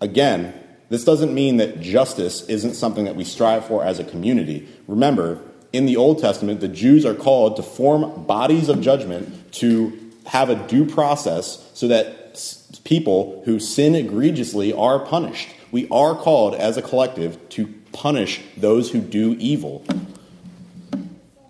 again, 0.00 0.54
this 0.90 1.04
doesn't 1.04 1.34
mean 1.34 1.56
that 1.56 1.80
justice 1.80 2.48
isn't 2.48 2.74
something 2.74 3.06
that 3.06 3.16
we 3.16 3.24
strive 3.24 3.66
for 3.66 3.82
as 3.82 3.98
a 3.98 4.04
community. 4.04 4.68
Remember, 4.86 5.40
in 5.72 5.86
the 5.86 5.96
Old 5.96 6.20
Testament, 6.20 6.60
the 6.60 6.68
Jews 6.68 7.04
are 7.04 7.14
called 7.14 7.56
to 7.56 7.64
form 7.64 8.26
bodies 8.26 8.68
of 8.68 8.80
judgment 8.80 9.52
to 9.54 10.12
have 10.26 10.48
a 10.48 10.54
due 10.54 10.86
process 10.86 11.68
so 11.74 11.88
that 11.88 12.40
people 12.84 13.42
who 13.44 13.58
sin 13.58 13.96
egregiously 13.96 14.72
are 14.72 15.00
punished. 15.00 15.48
We 15.72 15.88
are 15.88 16.14
called 16.14 16.54
as 16.54 16.76
a 16.76 16.82
collective 16.82 17.48
to 17.48 17.74
punish 17.90 18.40
those 18.56 18.92
who 18.92 19.00
do 19.00 19.34
evil. 19.40 19.84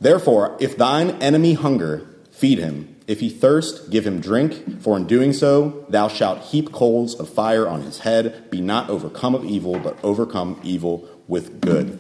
Therefore, 0.04 0.54
if 0.60 0.76
thine 0.76 1.12
enemy 1.22 1.54
hunger, 1.54 2.06
feed 2.30 2.58
him. 2.58 2.94
If 3.06 3.20
he 3.20 3.30
thirst, 3.30 3.90
give 3.90 4.06
him 4.06 4.20
drink, 4.20 4.82
for 4.82 4.98
in 4.98 5.06
doing 5.06 5.32
so 5.32 5.86
thou 5.88 6.08
shalt 6.08 6.40
heap 6.40 6.72
coals 6.72 7.18
of 7.18 7.26
fire 7.26 7.66
on 7.66 7.80
his 7.80 8.00
head. 8.00 8.50
Be 8.50 8.60
not 8.60 8.90
overcome 8.90 9.34
of 9.34 9.46
evil, 9.46 9.78
but 9.78 9.96
overcome 10.04 10.60
evil 10.62 11.08
with 11.26 11.62
good. 11.62 11.98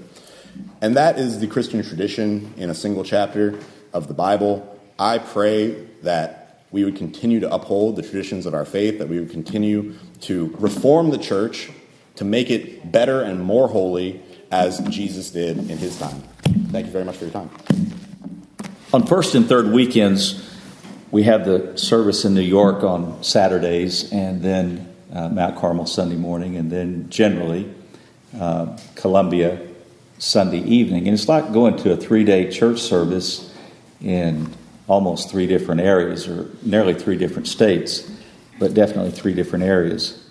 And 0.82 0.94
that 0.98 1.18
is 1.18 1.40
the 1.40 1.46
Christian 1.46 1.82
tradition 1.82 2.52
in 2.58 2.68
a 2.68 2.74
single 2.74 3.04
chapter 3.04 3.58
of 3.94 4.06
the 4.06 4.12
Bible. 4.12 4.78
I 4.98 5.16
pray 5.16 5.70
that 6.02 6.60
we 6.70 6.84
would 6.84 6.96
continue 6.96 7.40
to 7.40 7.50
uphold 7.50 7.96
the 7.96 8.02
traditions 8.02 8.44
of 8.44 8.52
our 8.52 8.66
faith, 8.66 8.98
that 8.98 9.08
we 9.08 9.18
would 9.18 9.30
continue 9.30 9.94
to 10.20 10.54
reform 10.58 11.08
the 11.08 11.16
church 11.16 11.70
to 12.16 12.26
make 12.26 12.50
it 12.50 12.92
better 12.92 13.22
and 13.22 13.40
more 13.40 13.68
holy 13.68 14.20
as 14.50 14.80
Jesus 14.90 15.30
did 15.30 15.56
in 15.56 15.78
his 15.78 15.98
time. 15.98 16.22
Thank 16.70 16.84
you 16.84 16.92
very 16.92 17.06
much 17.06 17.16
for 17.16 17.24
your 17.24 17.32
time. 17.32 17.48
On 18.94 19.04
first 19.04 19.34
and 19.34 19.48
third 19.48 19.72
weekends, 19.72 20.40
we 21.10 21.24
have 21.24 21.44
the 21.44 21.76
service 21.76 22.24
in 22.24 22.32
New 22.32 22.40
York 22.40 22.84
on 22.84 23.24
Saturdays, 23.24 24.12
and 24.12 24.40
then 24.40 24.94
uh, 25.12 25.28
Mount 25.30 25.56
Carmel 25.56 25.86
Sunday 25.86 26.14
morning, 26.14 26.54
and 26.54 26.70
then 26.70 27.10
generally 27.10 27.68
uh, 28.38 28.78
Columbia 28.94 29.60
Sunday 30.18 30.60
evening. 30.60 31.08
And 31.08 31.14
it's 31.14 31.26
like 31.26 31.52
going 31.52 31.76
to 31.78 31.92
a 31.92 31.96
three 31.96 32.22
day 32.22 32.48
church 32.48 32.78
service 32.78 33.52
in 34.00 34.54
almost 34.86 35.28
three 35.28 35.48
different 35.48 35.80
areas, 35.80 36.28
or 36.28 36.48
nearly 36.62 36.94
three 36.94 37.16
different 37.16 37.48
states, 37.48 38.08
but 38.60 38.74
definitely 38.74 39.10
three 39.10 39.34
different 39.34 39.64
areas. 39.64 40.24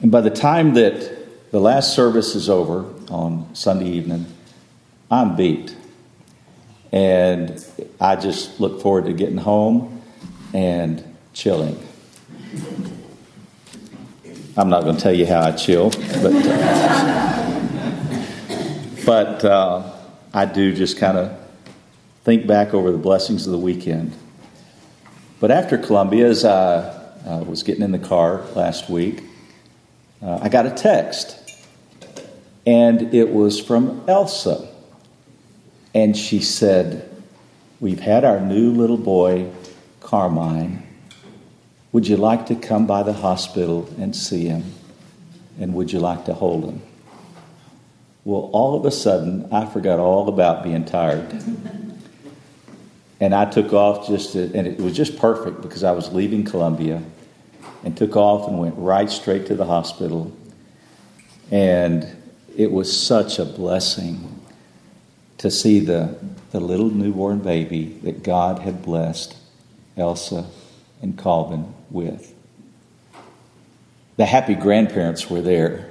And 0.00 0.10
by 0.10 0.22
the 0.22 0.30
time 0.30 0.72
that 0.72 1.50
the 1.50 1.60
last 1.60 1.94
service 1.94 2.34
is 2.34 2.48
over 2.48 2.86
on 3.10 3.54
Sunday 3.54 3.90
evening, 3.90 4.24
I'm 5.10 5.36
beat. 5.36 5.76
And 6.94 7.62
I 8.00 8.14
just 8.14 8.60
look 8.60 8.80
forward 8.80 9.06
to 9.06 9.12
getting 9.12 9.36
home 9.36 10.00
and 10.52 11.02
chilling. 11.32 11.84
I'm 14.56 14.70
not 14.70 14.84
going 14.84 14.94
to 14.94 15.02
tell 15.02 15.12
you 15.12 15.26
how 15.26 15.40
I 15.40 15.50
chill, 15.50 15.90
but 15.90 16.22
but 19.04 19.44
uh, 19.44 19.92
I 20.32 20.44
do 20.44 20.72
just 20.72 20.96
kind 20.96 21.18
of 21.18 21.36
think 22.22 22.46
back 22.46 22.72
over 22.72 22.92
the 22.92 22.98
blessings 22.98 23.44
of 23.44 23.50
the 23.50 23.58
weekend. 23.58 24.14
But 25.40 25.50
after 25.50 25.76
Columbia, 25.76 26.28
as 26.28 26.44
I 26.44 26.76
uh, 27.26 27.42
was 27.44 27.64
getting 27.64 27.82
in 27.82 27.90
the 27.90 27.98
car 27.98 28.42
last 28.54 28.88
week, 28.88 29.24
uh, 30.22 30.38
I 30.40 30.48
got 30.48 30.64
a 30.64 30.70
text, 30.70 31.36
and 32.64 33.12
it 33.12 33.30
was 33.30 33.58
from 33.58 34.04
Elsa, 34.06 34.72
and 35.94 36.16
she 36.16 36.40
said, 36.40 37.08
"We've 37.80 38.00
had 38.00 38.24
our 38.24 38.40
new 38.40 38.72
little 38.72 38.98
boy 38.98 39.50
Carmine, 40.04 40.82
would 41.90 42.06
you 42.06 42.16
like 42.16 42.46
to 42.46 42.54
come 42.54 42.86
by 42.86 43.02
the 43.02 43.12
hospital 43.12 43.88
and 43.98 44.14
see 44.14 44.46
him? 44.46 44.64
And 45.58 45.74
would 45.74 45.92
you 45.92 45.98
like 45.98 46.26
to 46.26 46.34
hold 46.34 46.64
him? 46.64 46.82
Well, 48.24 48.50
all 48.52 48.76
of 48.76 48.84
a 48.84 48.90
sudden, 48.90 49.48
I 49.50 49.66
forgot 49.66 49.98
all 49.98 50.28
about 50.28 50.62
being 50.62 50.84
tired. 50.84 51.42
and 53.20 53.34
I 53.34 53.50
took 53.50 53.72
off 53.72 54.06
just 54.06 54.32
to, 54.32 54.52
and 54.54 54.66
it 54.66 54.78
was 54.78 54.94
just 54.94 55.18
perfect 55.18 55.62
because 55.62 55.84
I 55.84 55.92
was 55.92 56.12
leaving 56.12 56.44
Columbia 56.44 57.02
and 57.82 57.96
took 57.96 58.16
off 58.16 58.48
and 58.48 58.58
went 58.58 58.74
right 58.76 59.10
straight 59.10 59.46
to 59.46 59.54
the 59.54 59.64
hospital. 59.64 60.36
And 61.50 62.06
it 62.56 62.70
was 62.70 62.94
such 62.94 63.38
a 63.38 63.44
blessing 63.44 64.33
to 65.44 65.50
see 65.50 65.78
the, 65.78 66.16
the 66.52 66.58
little 66.58 66.88
newborn 66.88 67.38
baby 67.38 67.98
that 68.02 68.22
God 68.22 68.60
had 68.60 68.82
blessed 68.82 69.36
Elsa 69.94 70.46
and 71.02 71.18
Calvin 71.18 71.74
with. 71.90 72.34
The 74.16 74.24
happy 74.24 74.54
grandparents 74.54 75.28
were 75.28 75.42
there, 75.42 75.90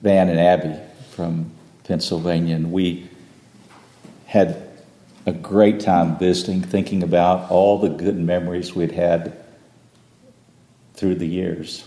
Van 0.00 0.28
and 0.28 0.38
Abby 0.38 0.78
from 1.10 1.50
Pennsylvania, 1.82 2.54
and 2.54 2.70
we 2.70 3.10
had 4.26 4.62
a 5.26 5.32
great 5.32 5.80
time 5.80 6.20
visiting, 6.20 6.62
thinking 6.62 7.02
about 7.02 7.50
all 7.50 7.80
the 7.80 7.88
good 7.88 8.16
memories 8.16 8.76
we'd 8.76 8.92
had 8.92 9.36
through 10.94 11.16
the 11.16 11.26
years 11.26 11.84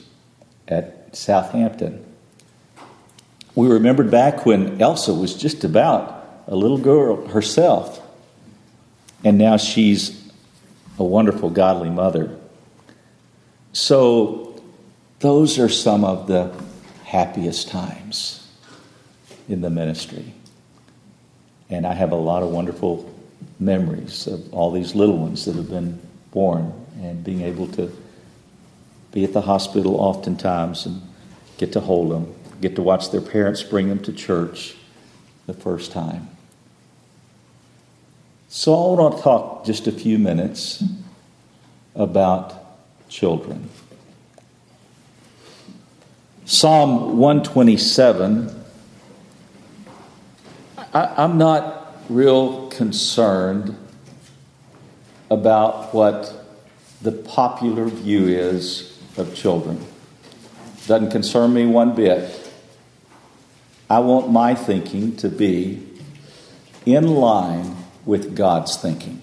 at 0.68 1.16
Southampton. 1.16 2.06
We 3.56 3.68
remembered 3.68 4.10
back 4.10 4.46
when 4.46 4.82
Elsa 4.82 5.14
was 5.14 5.36
just 5.36 5.64
about 5.64 6.44
a 6.48 6.56
little 6.56 6.78
girl 6.78 7.28
herself, 7.28 8.02
and 9.24 9.38
now 9.38 9.58
she's 9.58 10.32
a 10.98 11.04
wonderful, 11.04 11.50
godly 11.50 11.90
mother. 11.90 12.38
So, 13.74 14.62
those 15.20 15.60
are 15.60 15.70
some 15.70 16.04
of 16.04 16.28
the 16.28 16.54
happiest 17.06 17.70
times 17.70 18.48
in 19.48 19.62
the 19.62 19.70
ministry. 19.70 20.34
And 21.70 21.86
I 21.86 21.94
have 21.94 22.12
a 22.12 22.16
lot 22.16 22.44
of 22.44 22.50
wonderful 22.50 23.14
memories 23.60 24.28
of 24.28 24.54
all 24.54 24.72
these 24.72 24.96
little 24.96 25.18
ones 25.18 25.46
that 25.46 25.56
have 25.56 25.70
been 25.70 26.00
born 26.32 26.74
and 27.02 27.24
being 27.24 27.42
able 27.42 27.68
to 27.68 27.92
be 29.12 29.24
at 29.24 29.34
the 29.34 29.42
hospital 29.42 29.96
oftentimes 29.96 30.86
and 30.86 31.02
get 31.58 31.74
to 31.74 31.80
hold 31.80 32.12
them, 32.12 32.34
get 32.62 32.76
to 32.76 32.82
watch 32.82 33.12
their 33.12 33.22
parents 33.22 33.64
bring 33.64 33.90
them 33.90 34.00
to 34.04 34.14
church 34.14 34.76
the 35.48 35.54
first 35.54 35.92
time. 35.92 36.30
So 38.48 38.74
I 38.74 39.02
want 39.02 39.18
to 39.18 39.24
talk 39.24 39.66
just 39.66 39.88
a 39.88 39.92
few 39.92 40.20
minutes 40.20 40.84
about 41.96 42.54
children. 43.10 43.70
Psalm 46.46 47.18
127, 47.18 48.64
I, 50.94 51.24
am 51.24 51.38
not 51.38 51.96
real 52.10 52.68
concerned 52.70 53.78
about 55.30 55.94
what 55.94 56.46
the 57.02 57.14
popular 57.14 57.86
view 57.86 58.28
is 58.28 59.00
of 59.18 59.34
children. 59.34 59.84
Doesn't 60.88 61.12
concern 61.12 61.54
me 61.54 61.66
one 61.66 61.96
bit. 61.96 62.41
I 63.92 64.00
want 64.00 64.32
my 64.32 64.56
thinking 64.56 65.18
to 65.18 65.28
be 65.28 65.86
in 66.86 67.08
line 67.08 67.76
with 68.06 68.38
God's 68.38 68.78
thinking. 68.78 69.22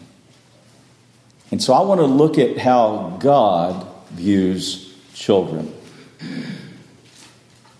And 1.51 1.63
so 1.63 1.73
I 1.73 1.81
want 1.81 2.01
to 2.01 2.07
look 2.07 2.37
at 2.37 2.59
how 2.59 3.17
God 3.19 3.89
views 4.11 4.95
children. 5.15 5.73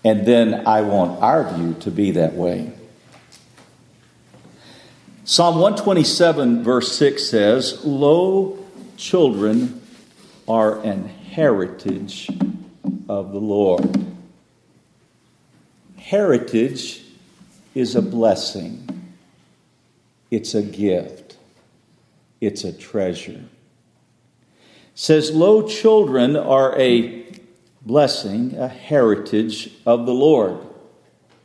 And 0.03 0.25
then 0.25 0.65
I 0.65 0.81
want 0.81 1.21
our 1.21 1.53
view 1.53 1.75
to 1.81 1.91
be 1.91 2.09
that 2.09 2.33
way. 2.33 2.71
Psalm 5.25 5.59
127, 5.59 6.63
verse 6.63 6.91
6 6.97 7.23
says, 7.23 7.85
Lo, 7.85 8.65
children 8.97 9.79
are 10.47 10.81
an 10.81 11.07
heritage 11.07 12.31
of 13.07 13.31
the 13.31 13.39
Lord. 13.39 14.09
Heritage 16.09 17.03
is 17.75 17.95
a 17.95 18.01
blessing. 18.01 19.13
It's 20.31 20.55
a 20.55 20.63
gift. 20.63 21.37
it's 22.41 22.63
a 22.63 22.73
treasure. 22.73 23.43
says, 24.95 25.29
Lo, 25.29 25.67
children 25.67 26.35
are 26.35 26.75
a 26.79 27.27
blessing, 27.83 28.57
a 28.57 28.67
heritage 28.67 29.71
of 29.85 30.07
the 30.07 30.13
Lord. 30.13 30.57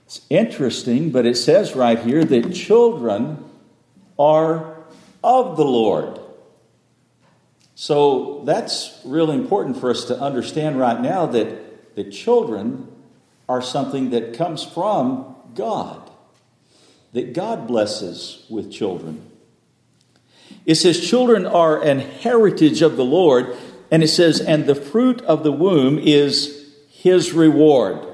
It's 0.07 0.23
interesting, 0.31 1.11
but 1.11 1.27
it 1.27 1.37
says 1.37 1.77
right 1.77 1.99
here 1.99 2.25
that 2.25 2.55
children 2.55 3.45
are 4.19 4.79
of 5.23 5.59
the 5.59 5.67
Lord. 5.67 6.19
So 7.75 8.41
that's 8.47 8.99
really 9.05 9.35
important 9.35 9.77
for 9.77 9.91
us 9.91 10.07
to 10.07 10.19
understand 10.19 10.81
right 10.81 11.03
now 11.03 11.27
that 11.27 11.97
the 11.97 12.05
children 12.05 12.89
are 13.49 13.63
something 13.63 14.11
that 14.11 14.35
comes 14.35 14.65
from 14.65 15.35
God, 15.55 16.11
that 17.13 17.33
God 17.33 17.67
blesses 17.67 18.45
with 18.49 18.73
children. 18.73 19.31
It 20.67 20.77
says, 20.77 21.07
Children 21.07 21.47
are 21.47 21.83
an 21.83 21.99
heritage 21.99 22.83
of 22.83 22.97
the 22.97 23.05
Lord, 23.05 23.57
and 23.91 24.03
it 24.03 24.09
says, 24.09 24.41
And 24.41 24.67
the 24.67 24.75
fruit 24.75 25.21
of 25.23 25.45
the 25.45 25.53
womb 25.53 25.99
is 25.99 26.75
his 26.91 27.33
reward. 27.33 28.07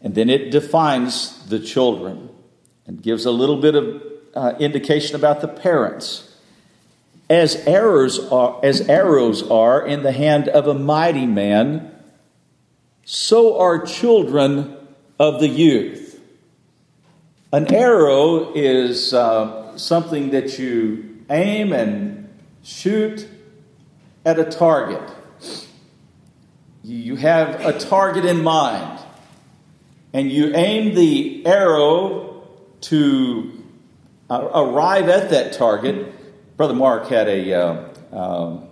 And 0.00 0.14
then 0.14 0.30
it 0.30 0.50
defines 0.50 1.46
the 1.46 1.58
children 1.58 2.30
and 2.86 3.02
gives 3.02 3.24
a 3.26 3.30
little 3.30 3.60
bit 3.60 3.74
of 3.74 4.02
uh, 4.34 4.54
indication 4.58 5.16
about 5.16 5.40
the 5.40 5.48
parents. 5.48 6.24
As 7.28 7.56
arrows, 7.66 8.18
are, 8.30 8.58
as 8.62 8.88
arrows 8.88 9.48
are 9.50 9.86
in 9.86 10.02
the 10.02 10.12
hand 10.12 10.48
of 10.48 10.66
a 10.66 10.74
mighty 10.74 11.26
man, 11.26 11.94
so 13.10 13.58
are 13.58 13.86
children 13.86 14.76
of 15.18 15.40
the 15.40 15.48
youth. 15.48 16.20
An 17.50 17.72
arrow 17.72 18.52
is 18.52 19.14
uh, 19.14 19.78
something 19.78 20.32
that 20.32 20.58
you 20.58 21.24
aim 21.30 21.72
and 21.72 22.28
shoot 22.62 23.26
at 24.26 24.38
a 24.38 24.44
target. 24.44 25.00
You 26.84 27.16
have 27.16 27.64
a 27.64 27.80
target 27.80 28.26
in 28.26 28.42
mind, 28.42 29.00
and 30.12 30.30
you 30.30 30.54
aim 30.54 30.94
the 30.94 31.46
arrow 31.46 32.46
to 32.82 33.64
uh, 34.28 34.50
arrive 34.52 35.08
at 35.08 35.30
that 35.30 35.54
target. 35.54 36.14
Brother 36.58 36.74
Mark 36.74 37.08
had 37.08 37.26
a, 37.26 37.54
uh, 37.54 37.88
um, 38.12 38.68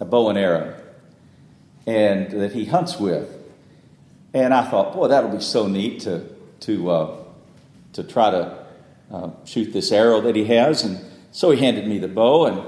a 0.00 0.04
bow 0.04 0.30
and 0.30 0.36
arrow 0.36 0.74
and 1.86 2.32
that 2.32 2.52
he 2.52 2.64
hunts 2.64 2.98
with. 2.98 3.35
And 4.36 4.52
I 4.52 4.68
thought, 4.68 4.92
boy, 4.92 5.08
that'll 5.08 5.30
be 5.30 5.40
so 5.40 5.66
neat 5.66 6.00
to, 6.00 6.28
to, 6.60 6.90
uh, 6.90 7.16
to 7.94 8.04
try 8.04 8.30
to 8.32 8.66
uh, 9.10 9.30
shoot 9.46 9.72
this 9.72 9.90
arrow 9.90 10.20
that 10.20 10.36
he 10.36 10.44
has. 10.44 10.84
And 10.84 11.00
so 11.32 11.52
he 11.52 11.58
handed 11.58 11.86
me 11.86 11.96
the 11.96 12.08
bow, 12.08 12.44
and, 12.44 12.62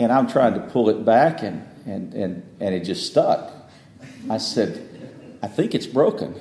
and 0.00 0.10
I'm 0.10 0.26
trying 0.26 0.54
to 0.54 0.60
pull 0.60 0.88
it 0.88 1.04
back, 1.04 1.44
and, 1.44 1.64
and, 1.86 2.12
and, 2.12 2.42
and 2.58 2.74
it 2.74 2.80
just 2.80 3.06
stuck. 3.06 3.52
I 4.28 4.38
said, 4.38 5.38
I 5.40 5.46
think 5.46 5.76
it's 5.76 5.86
broken. 5.86 6.34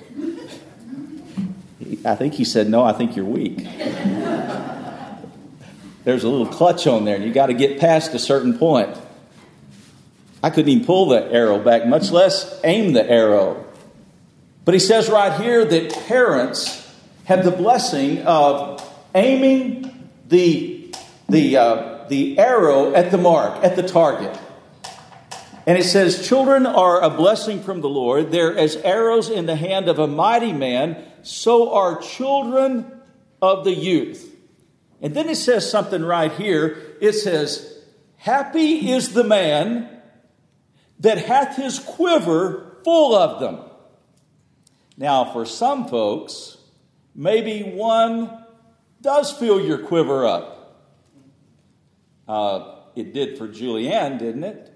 I 2.03 2.15
think 2.15 2.33
he 2.33 2.43
said, 2.43 2.69
No, 2.69 2.83
I 2.83 2.93
think 2.93 3.15
you're 3.15 3.25
weak. 3.25 3.57
There's 6.05 6.23
a 6.23 6.27
little 6.27 6.47
clutch 6.47 6.87
on 6.87 7.05
there, 7.05 7.17
and 7.17 7.23
you 7.23 7.31
got 7.31 7.47
to 7.47 7.53
get 7.53 7.79
past 7.79 8.15
a 8.15 8.19
certain 8.19 8.57
point. 8.57 8.97
I 10.41 10.49
couldn't 10.49 10.69
even 10.69 10.85
pull 10.87 11.09
the 11.09 11.31
arrow 11.31 11.59
back, 11.59 11.85
much 11.85 12.09
less 12.09 12.59
aim 12.63 12.93
the 12.93 13.07
arrow. 13.07 13.67
But 14.69 14.75
he 14.75 14.79
says 14.81 15.09
right 15.09 15.41
here 15.41 15.65
that 15.65 15.91
parents 16.05 16.87
have 17.25 17.43
the 17.43 17.49
blessing 17.49 18.21
of 18.21 18.87
aiming 19.15 20.11
the, 20.27 20.93
the, 21.27 21.57
uh, 21.57 22.07
the 22.07 22.37
arrow 22.37 22.93
at 22.93 23.09
the 23.09 23.17
mark, 23.17 23.63
at 23.63 23.75
the 23.75 23.81
target. 23.81 24.39
And 25.65 25.75
it 25.75 25.85
says, 25.85 26.27
Children 26.27 26.67
are 26.67 27.01
a 27.01 27.09
blessing 27.09 27.63
from 27.63 27.81
the 27.81 27.89
Lord. 27.89 28.29
They're 28.29 28.55
as 28.55 28.75
arrows 28.75 29.31
in 29.31 29.47
the 29.47 29.55
hand 29.55 29.89
of 29.89 29.97
a 29.97 30.05
mighty 30.05 30.53
man, 30.53 31.03
so 31.23 31.73
are 31.73 31.99
children 31.99 33.01
of 33.41 33.63
the 33.63 33.73
youth. 33.73 34.35
And 35.01 35.15
then 35.15 35.29
it 35.29 35.37
says 35.37 35.67
something 35.67 36.03
right 36.03 36.33
here. 36.33 36.95
It 37.01 37.13
says, 37.13 37.75
Happy 38.17 38.91
is 38.91 39.13
the 39.13 39.23
man 39.23 39.89
that 40.99 41.17
hath 41.17 41.55
his 41.55 41.79
quiver 41.79 42.77
full 42.83 43.15
of 43.15 43.39
them. 43.39 43.65
Now, 44.99 45.31
for 45.31 45.45
some 45.45 45.87
folks, 45.87 46.57
maybe 47.15 47.63
one 47.63 48.43
does 49.01 49.31
fill 49.31 49.61
your 49.61 49.77
quiver 49.77 50.27
up. 50.27 50.91
Uh, 52.27 52.75
it 52.97 53.13
did 53.13 53.37
for 53.37 53.47
Julianne, 53.47 54.19
didn't 54.19 54.43
it? 54.43 54.73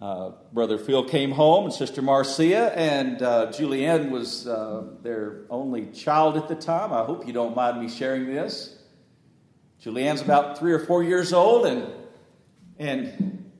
Uh, 0.00 0.30
Brother 0.52 0.78
Phil 0.78 1.08
came 1.08 1.32
home 1.32 1.64
and 1.64 1.74
Sister 1.74 2.02
Marcia, 2.02 2.72
and 2.78 3.20
uh, 3.20 3.48
Julianne 3.48 4.10
was 4.10 4.46
uh, 4.46 4.84
their 5.02 5.40
only 5.50 5.86
child 5.86 6.36
at 6.36 6.46
the 6.46 6.54
time. 6.54 6.92
I 6.92 7.04
hope 7.04 7.26
you 7.26 7.32
don't 7.32 7.56
mind 7.56 7.80
me 7.80 7.88
sharing 7.88 8.26
this. 8.26 8.78
Julianne's 9.82 10.22
about 10.22 10.56
three 10.56 10.72
or 10.72 10.78
four 10.78 11.02
years 11.02 11.32
old, 11.32 11.66
and, 11.66 11.92
and 12.78 13.50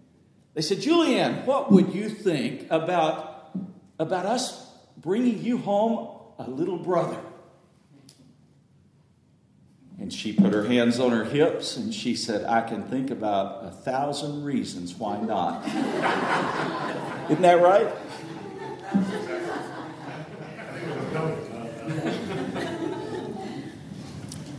they 0.54 0.62
said, 0.62 0.78
Julianne, 0.78 1.44
what 1.44 1.72
would 1.72 1.92
you 1.92 2.08
think 2.08 2.68
about, 2.70 3.50
about 3.98 4.26
us 4.26 4.61
bringing 4.96 5.42
you 5.42 5.58
home 5.58 6.20
a 6.38 6.48
little 6.48 6.78
brother. 6.78 7.18
And 9.98 10.12
she 10.12 10.32
put 10.32 10.52
her 10.52 10.64
hands 10.64 10.98
on 10.98 11.12
her 11.12 11.24
hips 11.24 11.76
and 11.76 11.94
she 11.94 12.16
said, 12.16 12.44
I 12.44 12.62
can 12.62 12.82
think 12.88 13.10
about 13.10 13.64
a 13.64 13.70
thousand 13.70 14.42
reasons 14.42 14.94
why 14.94 15.20
not. 15.20 15.64
Isn't 17.30 17.42
that 17.42 17.62
right? 17.62 17.88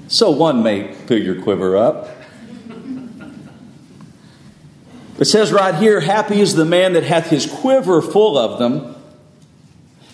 So 0.08 0.30
one 0.30 0.64
may 0.64 0.94
fill 0.94 1.22
your 1.22 1.42
quiver 1.42 1.76
up. 1.76 2.08
It 5.20 5.26
says 5.26 5.52
right 5.52 5.76
here, 5.76 6.02
Happy 6.02 6.40
is 6.40 6.56
the 6.56 6.66
man 6.66 6.94
that 6.94 7.04
hath 7.04 7.30
his 7.30 7.46
quiver 7.46 8.02
full 8.02 8.38
of 8.38 8.60
them. 8.60 8.93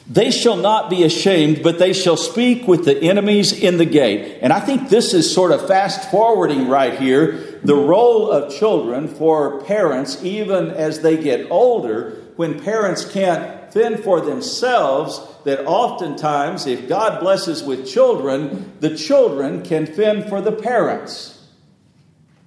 They 0.10 0.32
shall 0.32 0.56
not 0.56 0.89
be 0.89 1.04
ashamed, 1.04 1.62
but 1.62 1.78
they 1.78 1.93
shall 1.93 2.17
speak 2.17 2.67
with 2.67 2.84
the 2.84 2.98
enemies 2.98 3.54
in 3.54 3.78
the 3.78 3.86
gate. 3.86 4.39
And 4.41 4.52
I 4.52 4.60
think 4.60 4.89
this 4.89 5.13
is 5.13 5.32
sort 5.32 5.52
of 5.52 5.67
fast 5.67 6.10
forwarding 6.10 6.67
right 6.67 7.00
here 7.00 7.60
the 7.63 7.76
role 7.76 8.32
of 8.32 8.58
children 8.58 9.08
for 9.08 9.62
parents, 9.63 10.24
even 10.24 10.72
as 10.72 11.02
they 11.02 11.22
get 11.22 11.52
older, 11.52 12.17
when 12.38 12.60
parents 12.60 13.06
can't 13.06 13.72
fend 13.72 14.00
for 14.00 14.22
themselves, 14.22 15.22
that 15.43 15.65
oftentimes, 15.65 16.65
if 16.65 16.88
God 16.88 17.19
blesses 17.19 17.63
with 17.63 17.88
children, 17.88 18.72
the 18.80 18.95
children 18.95 19.62
can 19.62 19.86
fend 19.86 20.28
for 20.28 20.41
the 20.41 20.52
parents. 20.52 21.38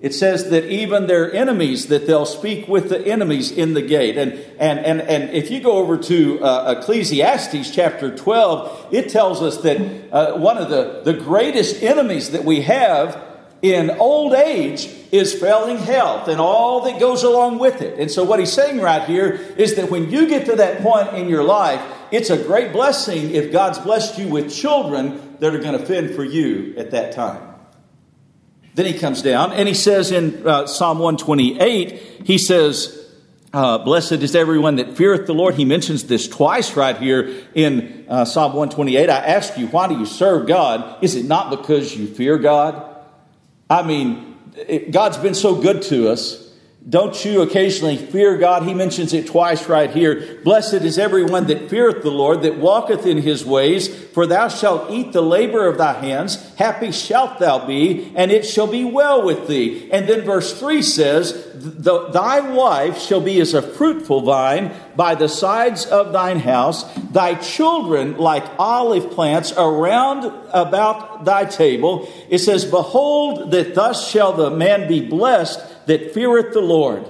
It 0.02 0.12
says 0.12 0.50
that 0.50 0.68
even 0.68 1.06
their 1.06 1.32
enemies, 1.32 1.86
that 1.86 2.08
they'll 2.08 2.26
speak 2.26 2.66
with 2.66 2.88
the 2.88 3.06
enemies 3.06 3.52
in 3.52 3.74
the 3.74 3.82
gate. 3.82 4.18
And, 4.18 4.32
and, 4.58 4.80
and, 4.80 5.00
and 5.00 5.30
if 5.30 5.48
you 5.48 5.60
go 5.60 5.74
over 5.74 5.96
to 5.96 6.42
uh, 6.42 6.74
Ecclesiastes 6.76 7.70
chapter 7.70 8.14
12, 8.14 8.92
it 8.92 9.10
tells 9.10 9.40
us 9.42 9.58
that 9.58 10.12
uh, 10.12 10.36
one 10.38 10.58
of 10.58 10.70
the, 10.70 11.02
the 11.04 11.12
greatest 11.12 11.84
enemies 11.84 12.32
that 12.32 12.44
we 12.44 12.62
have 12.62 13.22
in 13.62 13.90
old 13.90 14.34
age 14.34 14.92
is 15.12 15.32
failing 15.32 15.78
health 15.78 16.26
and 16.26 16.40
all 16.40 16.80
that 16.80 16.98
goes 16.98 17.22
along 17.22 17.60
with 17.60 17.80
it. 17.80 18.00
And 18.00 18.10
so, 18.10 18.24
what 18.24 18.40
he's 18.40 18.52
saying 18.52 18.80
right 18.80 19.04
here 19.08 19.34
is 19.56 19.76
that 19.76 19.88
when 19.88 20.10
you 20.10 20.26
get 20.26 20.46
to 20.46 20.56
that 20.56 20.82
point 20.82 21.14
in 21.14 21.28
your 21.28 21.44
life, 21.44 21.80
it's 22.10 22.30
a 22.30 22.42
great 22.42 22.72
blessing 22.72 23.30
if 23.30 23.52
God's 23.52 23.78
blessed 23.78 24.18
you 24.18 24.26
with 24.26 24.52
children 24.52 25.36
that 25.38 25.54
are 25.54 25.60
going 25.60 25.78
to 25.78 25.86
fend 25.86 26.16
for 26.16 26.24
you 26.24 26.74
at 26.76 26.90
that 26.90 27.12
time. 27.12 27.51
Then 28.74 28.86
he 28.86 28.98
comes 28.98 29.22
down 29.22 29.52
and 29.52 29.68
he 29.68 29.74
says 29.74 30.10
in 30.10 30.46
uh, 30.46 30.66
Psalm 30.66 30.98
128, 30.98 32.24
he 32.24 32.38
says, 32.38 32.98
uh, 33.52 33.78
Blessed 33.78 34.12
is 34.12 34.34
everyone 34.34 34.76
that 34.76 34.96
feareth 34.96 35.26
the 35.26 35.34
Lord. 35.34 35.56
He 35.56 35.64
mentions 35.64 36.04
this 36.04 36.26
twice 36.26 36.74
right 36.74 36.96
here 36.96 37.44
in 37.54 38.06
uh, 38.08 38.24
Psalm 38.24 38.52
128. 38.54 39.10
I 39.10 39.18
ask 39.18 39.58
you, 39.58 39.66
why 39.66 39.88
do 39.88 39.98
you 39.98 40.06
serve 40.06 40.46
God? 40.46 41.02
Is 41.04 41.16
it 41.16 41.26
not 41.26 41.50
because 41.50 41.94
you 41.94 42.06
fear 42.06 42.38
God? 42.38 42.88
I 43.68 43.82
mean, 43.82 44.38
it, 44.56 44.90
God's 44.90 45.18
been 45.18 45.34
so 45.34 45.60
good 45.60 45.82
to 45.82 46.08
us. 46.08 46.51
Don't 46.88 47.24
you 47.24 47.42
occasionally 47.42 47.96
fear 47.96 48.36
God? 48.36 48.64
He 48.64 48.74
mentions 48.74 49.12
it 49.12 49.28
twice 49.28 49.68
right 49.68 49.88
here. 49.88 50.40
Blessed 50.42 50.82
is 50.82 50.98
everyone 50.98 51.46
that 51.46 51.70
feareth 51.70 52.02
the 52.02 52.10
Lord, 52.10 52.42
that 52.42 52.58
walketh 52.58 53.06
in 53.06 53.18
his 53.18 53.44
ways, 53.44 53.86
for 54.06 54.26
thou 54.26 54.48
shalt 54.48 54.90
eat 54.90 55.12
the 55.12 55.22
labor 55.22 55.68
of 55.68 55.78
thy 55.78 55.92
hands. 55.92 56.54
Happy 56.56 56.90
shalt 56.90 57.38
thou 57.38 57.64
be, 57.64 58.12
and 58.16 58.32
it 58.32 58.44
shall 58.44 58.66
be 58.66 58.84
well 58.84 59.24
with 59.24 59.46
thee. 59.46 59.90
And 59.92 60.08
then 60.08 60.22
verse 60.22 60.58
3 60.58 60.82
says, 60.82 61.52
Thy 61.54 62.40
wife 62.40 62.98
shall 62.98 63.20
be 63.20 63.40
as 63.40 63.54
a 63.54 63.62
fruitful 63.62 64.22
vine 64.22 64.74
by 64.96 65.14
the 65.14 65.28
sides 65.28 65.86
of 65.86 66.12
thine 66.12 66.40
house, 66.40 66.82
thy 67.12 67.36
children 67.36 68.16
like 68.16 68.44
olive 68.58 69.12
plants 69.12 69.52
around 69.56 70.24
about 70.52 71.24
thy 71.24 71.44
table. 71.44 72.08
It 72.28 72.38
says, 72.38 72.64
Behold, 72.64 73.52
that 73.52 73.76
thus 73.76 74.10
shall 74.10 74.32
the 74.32 74.50
man 74.50 74.88
be 74.88 75.00
blessed 75.00 75.60
that 75.86 76.12
feareth 76.12 76.52
the 76.52 76.60
Lord. 76.60 77.06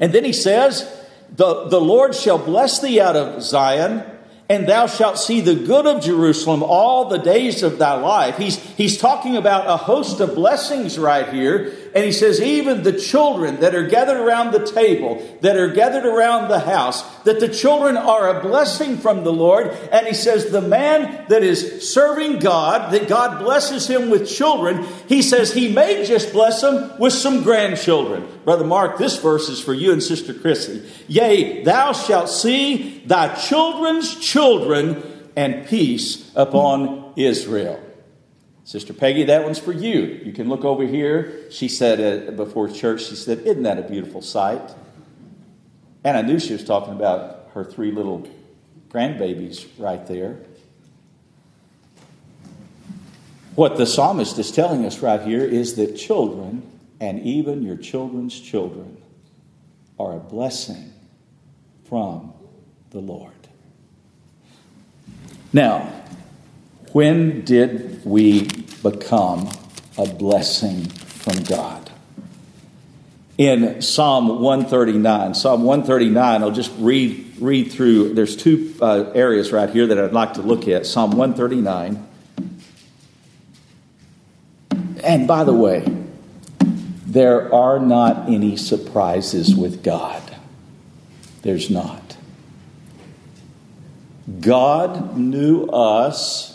And 0.00 0.12
then 0.12 0.24
he 0.24 0.32
says, 0.32 0.88
the, 1.34 1.68
the 1.68 1.80
Lord 1.80 2.14
shall 2.14 2.38
bless 2.38 2.80
thee 2.80 3.00
out 3.00 3.16
of 3.16 3.42
Zion 3.42 4.04
and 4.52 4.68
thou 4.68 4.86
shalt 4.86 5.18
see 5.18 5.40
the 5.40 5.54
good 5.54 5.86
of 5.86 6.02
Jerusalem 6.02 6.62
all 6.62 7.08
the 7.08 7.16
days 7.16 7.62
of 7.62 7.78
thy 7.78 7.94
life. 7.94 8.36
He's, 8.36 8.58
he's 8.76 8.98
talking 8.98 9.38
about 9.38 9.66
a 9.66 9.78
host 9.78 10.20
of 10.20 10.34
blessings 10.34 10.98
right 10.98 11.26
here. 11.30 11.72
And 11.94 12.04
he 12.04 12.12
says, 12.12 12.40
even 12.40 12.82
the 12.82 12.98
children 12.98 13.60
that 13.60 13.74
are 13.74 13.86
gathered 13.86 14.16
around 14.16 14.52
the 14.52 14.64
table, 14.64 15.22
that 15.42 15.56
are 15.56 15.68
gathered 15.68 16.06
around 16.06 16.48
the 16.48 16.60
house, 16.60 17.02
that 17.24 17.38
the 17.38 17.48
children 17.48 17.98
are 17.98 18.34
a 18.34 18.42
blessing 18.42 18.96
from 18.96 19.24
the 19.24 19.32
Lord. 19.32 19.68
And 19.92 20.06
he 20.06 20.14
says, 20.14 20.50
the 20.50 20.62
man 20.62 21.26
that 21.28 21.42
is 21.42 21.92
serving 21.92 22.38
God, 22.38 22.92
that 22.92 23.08
God 23.08 23.40
blesses 23.40 23.86
him 23.86 24.08
with 24.08 24.26
children, 24.26 24.86
he 25.06 25.20
says 25.20 25.52
he 25.52 25.70
may 25.70 26.06
just 26.06 26.32
bless 26.32 26.62
them 26.62 26.98
with 26.98 27.12
some 27.12 27.42
grandchildren. 27.42 28.26
Brother 28.44 28.64
Mark, 28.64 28.96
this 28.96 29.18
verse 29.18 29.50
is 29.50 29.60
for 29.60 29.74
you 29.74 29.92
and 29.92 30.02
Sister 30.02 30.32
Chrissy. 30.32 30.88
Yea, 31.08 31.62
thou 31.62 31.92
shalt 31.92 32.30
see 32.30 33.02
thy 33.06 33.34
children's 33.34 34.18
children 34.18 35.02
and 35.36 35.66
peace 35.66 36.32
upon 36.34 37.12
Israel. 37.16 37.80
Sister 38.64 38.92
Peggy, 38.92 39.24
that 39.24 39.44
one's 39.44 39.58
for 39.58 39.72
you. 39.72 40.20
You 40.24 40.32
can 40.32 40.48
look 40.48 40.64
over 40.64 40.86
here. 40.86 41.50
She 41.50 41.68
said 41.68 42.28
uh, 42.28 42.30
before 42.32 42.68
church, 42.68 43.04
she 43.06 43.16
said, 43.16 43.40
Isn't 43.40 43.64
that 43.64 43.78
a 43.78 43.82
beautiful 43.82 44.22
sight? 44.22 44.72
And 46.04 46.16
I 46.16 46.22
knew 46.22 46.38
she 46.38 46.52
was 46.52 46.64
talking 46.64 46.92
about 46.92 47.50
her 47.54 47.64
three 47.64 47.90
little 47.90 48.28
grandbabies 48.88 49.66
right 49.78 50.06
there. 50.06 50.38
What 53.54 53.76
the 53.76 53.86
psalmist 53.86 54.38
is 54.38 54.50
telling 54.50 54.86
us 54.86 55.00
right 55.00 55.20
here 55.20 55.44
is 55.44 55.74
that 55.74 55.96
children, 55.96 56.62
and 57.00 57.20
even 57.20 57.62
your 57.62 57.76
children's 57.76 58.38
children, 58.38 58.96
are 59.98 60.16
a 60.16 60.20
blessing 60.20 60.92
from 61.84 62.32
the 62.90 63.00
Lord. 63.00 63.32
Now, 65.52 66.01
when 66.92 67.44
did 67.44 68.04
we 68.04 68.48
become 68.82 69.50
a 69.96 70.06
blessing 70.06 70.84
from 70.86 71.42
God? 71.44 71.90
In 73.38 73.80
Psalm 73.80 74.40
139, 74.40 75.34
Psalm 75.34 75.64
139, 75.64 76.42
I'll 76.42 76.50
just 76.50 76.72
read, 76.78 77.34
read 77.38 77.72
through. 77.72 78.12
There's 78.14 78.36
two 78.36 78.74
uh, 78.80 79.10
areas 79.14 79.52
right 79.52 79.70
here 79.70 79.86
that 79.86 79.98
I'd 79.98 80.12
like 80.12 80.34
to 80.34 80.42
look 80.42 80.68
at. 80.68 80.86
Psalm 80.86 81.12
139. 81.12 82.08
And 85.02 85.26
by 85.26 85.44
the 85.44 85.54
way, 85.54 85.84
there 87.06 87.52
are 87.52 87.78
not 87.80 88.28
any 88.28 88.56
surprises 88.56 89.56
with 89.56 89.82
God. 89.82 90.22
There's 91.40 91.70
not. 91.70 92.16
God 94.40 95.16
knew 95.16 95.64
us 95.66 96.51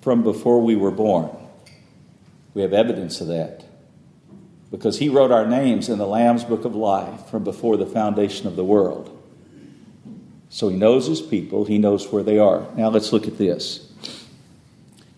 from 0.00 0.22
before 0.22 0.60
we 0.60 0.76
were 0.76 0.90
born. 0.90 1.30
We 2.54 2.62
have 2.62 2.72
evidence 2.72 3.20
of 3.20 3.28
that. 3.28 3.64
Because 4.70 4.98
he 4.98 5.08
wrote 5.08 5.32
our 5.32 5.46
names 5.46 5.88
in 5.88 5.98
the 5.98 6.06
Lamb's 6.06 6.44
book 6.44 6.64
of 6.64 6.74
life 6.74 7.26
from 7.26 7.44
before 7.44 7.76
the 7.76 7.86
foundation 7.86 8.46
of 8.46 8.56
the 8.56 8.64
world. 8.64 9.16
So 10.48 10.68
he 10.68 10.76
knows 10.76 11.06
his 11.06 11.20
people, 11.20 11.64
he 11.64 11.78
knows 11.78 12.10
where 12.10 12.22
they 12.22 12.38
are. 12.38 12.66
Now 12.76 12.88
let's 12.88 13.12
look 13.12 13.26
at 13.26 13.38
this. 13.38 13.86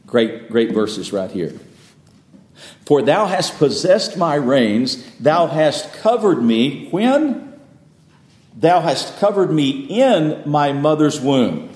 Great, 0.06 0.50
great 0.50 0.72
verses 0.72 1.12
right 1.12 1.30
here. 1.30 1.58
For 2.84 3.00
thou 3.00 3.26
hast 3.26 3.56
possessed 3.58 4.16
my 4.16 4.34
reins, 4.34 5.04
thou 5.18 5.46
hast 5.46 5.94
covered 5.94 6.42
me 6.42 6.88
when? 6.90 7.58
Thou 8.54 8.80
hast 8.80 9.18
covered 9.18 9.50
me 9.50 9.70
in 9.70 10.42
my 10.44 10.72
mother's 10.72 11.20
womb. 11.20 11.71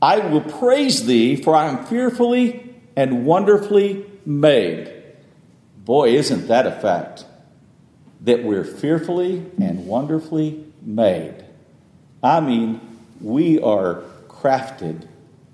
I 0.00 0.18
will 0.18 0.40
praise 0.40 1.06
thee, 1.06 1.34
for 1.36 1.54
I 1.54 1.68
am 1.68 1.84
fearfully 1.86 2.74
and 2.94 3.26
wonderfully 3.26 4.06
made. 4.24 4.94
Boy, 5.84 6.10
isn't 6.10 6.48
that 6.48 6.66
a 6.66 6.72
fact? 6.72 7.24
That 8.20 8.44
we're 8.44 8.64
fearfully 8.64 9.44
and 9.60 9.86
wonderfully 9.86 10.64
made. 10.82 11.44
I 12.22 12.40
mean, 12.40 12.80
we 13.20 13.60
are 13.60 14.02
crafted 14.28 15.08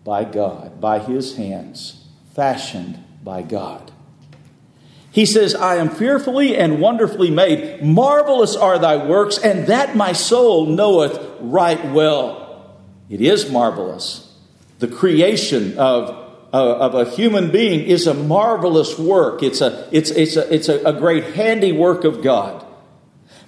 by 0.05 0.25
God, 0.25 0.81
by 0.81 0.99
His 0.99 1.37
hands, 1.37 2.07
fashioned 2.35 3.03
by 3.23 3.43
God. 3.43 3.93
He 5.11 5.25
says, 5.25 5.55
I 5.55 5.77
am 5.77 5.89
fearfully 5.89 6.57
and 6.57 6.81
wonderfully 6.81 7.31
made. 7.31 7.83
Marvelous 7.83 8.57
are 8.57 8.79
thy 8.79 9.07
works, 9.07 9.39
and 9.39 9.69
that 9.69 9.97
my 9.97 10.13
soul 10.13 10.67
knoweth 10.67 11.19
right 11.41 11.93
well. 11.93 12.75
It 13.09 13.21
is 13.21 13.51
marvelous 13.51 14.24
the 14.85 14.95
creation 14.95 15.79
of, 15.79 16.11
uh, 16.53 16.77
of 16.77 16.95
a 16.95 17.11
human 17.11 17.51
being 17.51 17.81
is 17.81 18.07
a 18.07 18.13
marvelous 18.13 18.99
work. 18.99 19.43
It's 19.43 19.63
a, 19.63 19.89
it's, 19.91 20.11
it's 20.11 20.37
a, 20.37 20.55
it's 20.55 20.69
a, 20.69 20.85
a 20.85 20.93
great 20.93 21.25
handiwork 21.35 22.05
of 22.05 22.23
God. 22.23 22.67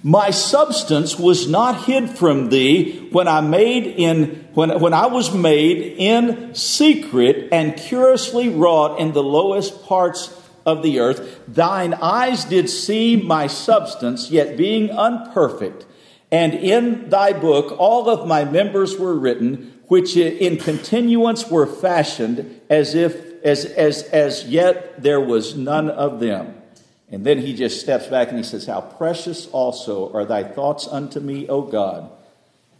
My 0.01 0.31
substance 0.31 1.19
was 1.19 1.47
not 1.47 1.83
hid 1.83 2.09
from 2.09 2.49
thee 2.49 3.07
when 3.11 3.27
I 3.27 3.41
made 3.41 3.85
in 3.85 4.47
when, 4.55 4.79
when 4.79 4.93
I 4.93 5.07
was 5.07 5.31
made 5.31 5.95
in 5.97 6.55
secret 6.55 7.49
and 7.51 7.77
curiously 7.77 8.49
wrought 8.49 8.99
in 8.99 9.11
the 9.11 9.23
lowest 9.23 9.85
parts 9.85 10.33
of 10.65 10.81
the 10.81 10.99
earth. 10.99 11.39
Thine 11.47 11.93
eyes 11.93 12.45
did 12.45 12.67
see 12.67 13.15
my 13.15 13.45
substance, 13.45 14.31
yet 14.31 14.57
being 14.57 14.89
unperfect. 14.89 15.85
And 16.31 16.55
in 16.55 17.09
thy 17.09 17.33
book 17.33 17.75
all 17.77 18.09
of 18.09 18.27
my 18.27 18.43
members 18.43 18.97
were 18.97 19.13
written, 19.13 19.76
which 19.87 20.17
in 20.17 20.57
continuance 20.57 21.49
were 21.49 21.65
fashioned 21.65 22.61
as 22.69 22.93
if 22.93 23.27
as 23.43 23.65
as 23.65 24.03
as 24.03 24.45
yet 24.45 25.01
there 25.01 25.21
was 25.21 25.55
none 25.55 25.89
of 25.89 26.19
them. 26.19 26.53
And 27.09 27.25
then 27.25 27.39
he 27.39 27.53
just 27.53 27.79
steps 27.79 28.07
back 28.07 28.29
and 28.29 28.37
he 28.37 28.43
says 28.43 28.65
how 28.65 28.81
precious 28.81 29.47
also 29.47 30.11
are 30.13 30.25
thy 30.25 30.43
thoughts 30.43 30.87
unto 30.87 31.19
me 31.19 31.47
o 31.47 31.61
god. 31.61 32.09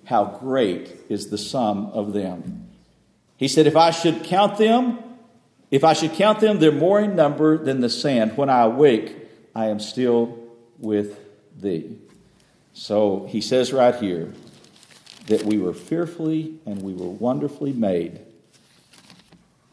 How 0.05 0.25
great 0.25 0.95
is 1.09 1.29
the 1.29 1.37
sum 1.37 1.87
of 1.87 2.13
them. 2.13 2.67
He 3.37 3.47
said 3.47 3.67
if 3.67 3.75
i 3.75 3.91
should 3.91 4.23
count 4.23 4.57
them 4.57 4.99
if 5.69 5.83
i 5.83 5.93
should 5.93 6.13
count 6.13 6.39
them 6.39 6.59
they're 6.59 6.71
more 6.71 6.99
in 6.99 7.15
number 7.15 7.57
than 7.57 7.79
the 7.79 7.89
sand. 7.89 8.35
When 8.35 8.49
i 8.49 8.63
awake 8.63 9.15
i 9.55 9.67
am 9.67 9.79
still 9.79 10.37
with 10.77 11.19
thee. 11.57 11.97
So 12.73 13.25
he 13.29 13.39
says 13.39 13.71
right 13.71 13.95
here 13.95 14.33
that 15.27 15.43
we 15.43 15.57
were 15.57 15.73
fearfully 15.73 16.55
and 16.65 16.81
we 16.81 16.93
were 16.93 17.09
wonderfully 17.09 17.73
made 17.73 18.19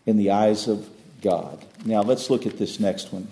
in 0.05 0.17
the 0.17 0.31
eyes 0.31 0.69
of 0.69 0.89
God. 1.23 1.65
Now 1.85 2.03
let's 2.03 2.29
look 2.29 2.47
at 2.47 2.59
this 2.59 2.79
next 2.79 3.13
one. 3.13 3.29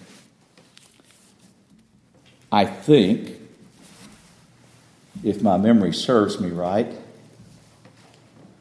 I 2.51 2.65
think, 2.65 3.39
if 5.25 5.43
my 5.43 5.57
memory 5.57 5.93
serves 5.93 6.41
me 6.41 6.51
right, 6.51 6.93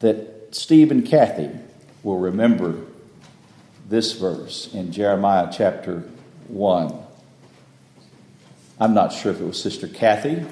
that 0.00 0.54
Steve 0.54 0.90
and 0.90 1.06
Kathy 1.06 1.50
will 2.02 2.18
remember 2.18 2.82
this 3.88 4.12
verse 4.12 4.72
in 4.72 4.92
Jeremiah 4.92 5.52
chapter 5.52 6.00
1. 6.48 6.98
I'm 8.80 8.94
not 8.94 9.12
sure 9.12 9.30
if 9.32 9.40
it 9.40 9.44
was 9.44 9.62
Sister 9.62 9.86
Kathy 9.86 10.44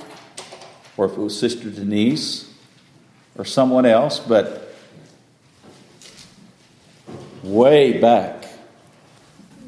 or 0.96 1.06
if 1.06 1.13
it 1.13 1.19
was 1.19 1.38
Sister 1.38 1.71
Denise 1.71 2.50
or 3.37 3.44
someone 3.44 3.87
else, 3.87 4.18
but 4.18 4.74
way 7.42 7.98
back, 7.98 8.44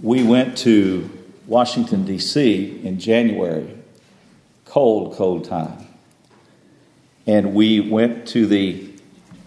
we 0.03 0.23
went 0.23 0.59
to 0.59 1.09
Washington, 1.47 2.05
D.C. 2.05 2.81
in 2.83 2.99
January, 2.99 3.77
cold, 4.65 5.15
cold 5.17 5.45
time. 5.45 5.87
And 7.27 7.55
we 7.55 7.81
went 7.81 8.27
to 8.29 8.47
the 8.47 8.91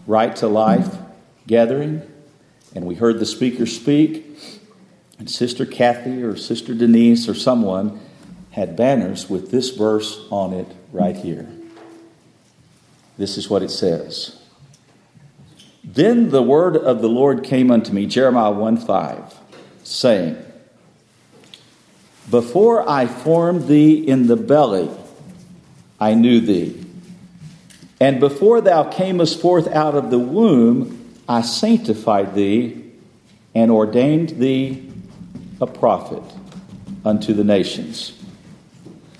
Right 0.07 0.35
to 0.37 0.47
Life 0.47 0.95
gathering, 1.47 2.01
and 2.73 2.85
we 2.85 2.95
heard 2.95 3.19
the 3.19 3.25
speaker 3.25 3.65
speak. 3.65 4.39
And 5.19 5.29
Sister 5.29 5.65
Kathy 5.65 6.23
or 6.23 6.35
Sister 6.35 6.73
Denise 6.73 7.27
or 7.29 7.33
someone 7.33 7.99
had 8.51 8.75
banners 8.75 9.29
with 9.29 9.51
this 9.51 9.69
verse 9.71 10.25
on 10.29 10.53
it 10.53 10.67
right 10.91 11.15
here. 11.15 11.47
This 13.17 13.37
is 13.37 13.49
what 13.49 13.63
it 13.63 13.71
says. 13.71 14.39
Then 15.83 16.29
the 16.29 16.41
word 16.41 16.75
of 16.75 17.01
the 17.01 17.09
Lord 17.09 17.43
came 17.43 17.69
unto 17.71 17.93
me, 17.93 18.05
Jeremiah 18.05 18.51
1 18.51 18.77
5, 18.77 19.35
saying, 19.83 20.37
Before 22.29 22.87
I 22.89 23.05
formed 23.05 23.67
thee 23.67 23.95
in 23.95 24.27
the 24.27 24.35
belly, 24.35 24.89
I 25.99 26.15
knew 26.15 26.41
thee. 26.41 26.81
And 27.99 28.19
before 28.19 28.61
thou 28.61 28.83
camest 28.89 29.39
forth 29.39 29.67
out 29.67 29.95
of 29.95 30.09
the 30.09 30.19
womb, 30.19 31.15
I 31.29 31.41
sanctified 31.41 32.35
thee 32.35 32.91
and 33.53 33.71
ordained 33.71 34.29
thee 34.31 34.91
a 35.61 35.67
prophet 35.67 36.23
unto 37.05 37.33
the 37.33 37.43
nations. 37.43 38.11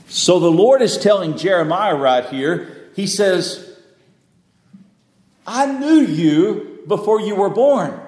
So 0.08 0.40
the 0.40 0.52
Lord 0.52 0.82
is 0.82 0.98
telling 0.98 1.38
Jeremiah 1.38 1.96
right 1.96 2.26
here, 2.26 2.90
He 2.96 3.08
says, 3.08 3.65
I 5.46 5.66
knew 5.66 6.02
you 6.02 6.80
before 6.88 7.22
you 7.22 7.36
were 7.36 7.50
born. 7.50 8.00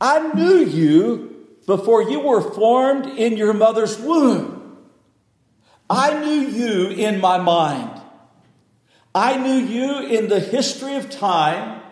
I 0.00 0.32
knew 0.32 0.58
you 0.58 1.46
before 1.66 2.02
you 2.02 2.20
were 2.20 2.40
formed 2.40 3.06
in 3.06 3.36
your 3.36 3.52
mother's 3.52 3.98
womb. 3.98 4.78
I 5.90 6.20
knew 6.20 6.48
you 6.48 6.88
in 6.90 7.20
my 7.20 7.38
mind. 7.38 8.00
I 9.14 9.36
knew 9.36 9.54
you 9.54 10.00
in 10.00 10.28
the 10.28 10.38
history 10.38 10.94
of 10.94 11.10
time, 11.10 11.82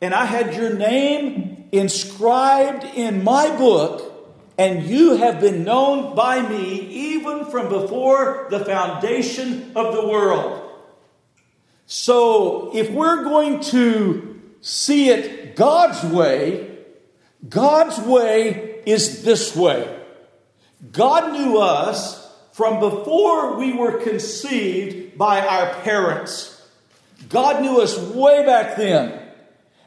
and 0.00 0.14
I 0.14 0.24
had 0.24 0.54
your 0.54 0.74
name 0.74 1.68
inscribed 1.72 2.84
in 2.94 3.24
my 3.24 3.56
book, 3.56 4.08
and 4.58 4.84
you 4.84 5.16
have 5.16 5.40
been 5.40 5.64
known 5.64 6.14
by 6.14 6.46
me 6.46 6.80
even 6.80 7.46
from 7.46 7.68
before 7.68 8.46
the 8.50 8.64
foundation 8.64 9.72
of 9.74 9.94
the 9.94 10.06
world. 10.06 10.61
So, 11.86 12.70
if 12.74 12.90
we're 12.90 13.24
going 13.24 13.60
to 13.60 14.40
see 14.60 15.10
it 15.10 15.56
God's 15.56 16.02
way, 16.04 16.78
God's 17.48 17.98
way 17.98 18.82
is 18.86 19.22
this 19.24 19.54
way. 19.54 20.00
God 20.90 21.32
knew 21.32 21.58
us 21.58 22.22
from 22.52 22.80
before 22.80 23.56
we 23.56 23.72
were 23.72 23.98
conceived 23.98 25.16
by 25.18 25.40
our 25.46 25.74
parents. 25.82 26.60
God 27.28 27.62
knew 27.62 27.80
us 27.80 27.98
way 27.98 28.44
back 28.44 28.76
then. 28.76 29.18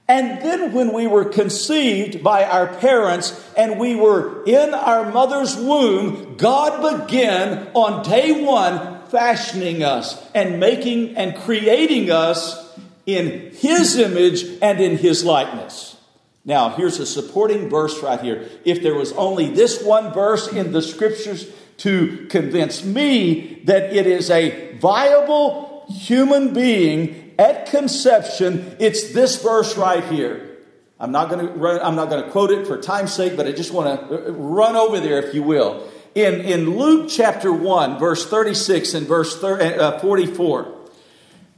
And 0.08 0.42
then 0.42 0.74
when 0.74 0.94
we 0.94 1.08
were 1.08 1.26
conceived 1.26 2.24
by 2.24 2.44
our 2.44 2.68
parents 2.68 3.44
and 3.58 3.80
we 3.80 3.96
were 3.96 4.44
in 4.46 4.74
our 4.74 5.12
mother's 5.12 5.56
womb, 5.56 6.38
God 6.38 7.08
began 7.08 7.70
on 7.74 8.04
day 8.04 8.44
one 8.44 8.95
fashioning 9.10 9.84
us 9.84 10.24
and 10.34 10.60
making 10.60 11.16
and 11.16 11.36
creating 11.36 12.12
us 12.12 12.62
in 13.06 13.52
His 13.54 13.98
image 13.98 14.46
and 14.62 14.80
in 14.80 14.98
His 14.98 15.24
likeness. 15.24 15.96
Now, 16.44 16.70
here's 16.70 17.00
a 17.00 17.06
supporting 17.06 17.70
verse 17.70 18.02
right 18.04 18.22
here. 18.22 18.48
If 18.64 18.84
there 18.84 18.94
was 18.94 19.12
only 19.14 19.50
this 19.50 19.82
one 19.84 20.14
verse 20.14 20.48
in 20.48 20.72
the 20.72 20.82
scriptures 20.82 21.52
to 21.78 22.28
convince 22.30 22.84
me 22.84 23.62
that 23.66 23.94
it 23.94 24.06
is 24.06 24.30
a 24.30 24.78
viable 24.78 25.86
human 25.90 26.54
being 26.54 27.34
at 27.40 27.66
conception, 27.68 28.76
it's 28.80 29.12
this 29.14 29.42
verse 29.42 29.76
right 29.76 30.04
here. 30.06 30.58
I'm 31.00 31.12
not 31.12 31.30
going 31.30 31.48
to 31.48 31.86
I'm 31.86 31.96
not 31.96 32.10
going 32.10 32.24
to 32.24 32.30
quote 32.30 32.52
it 32.52 32.66
for 32.66 32.82
time's 32.82 33.14
sake, 33.14 33.36
but 33.36 33.48
I 33.48 33.52
just 33.52 33.74
want 33.74 34.10
to 34.10 34.28
uh, 34.28 34.32
run 34.32 34.76
over 34.76 35.00
there, 35.00 35.20
if 35.20 35.34
you 35.34 35.44
will. 35.44 35.90
In, 36.16 36.36
in 36.42 36.78
Luke 36.78 37.10
chapter 37.10 37.52
1, 37.52 38.00
verse 38.00 38.30
36 38.30 38.94
and 38.94 39.06
verse 39.06 39.38
30, 39.38 39.66
uh, 39.66 40.00
44, 40.00 40.74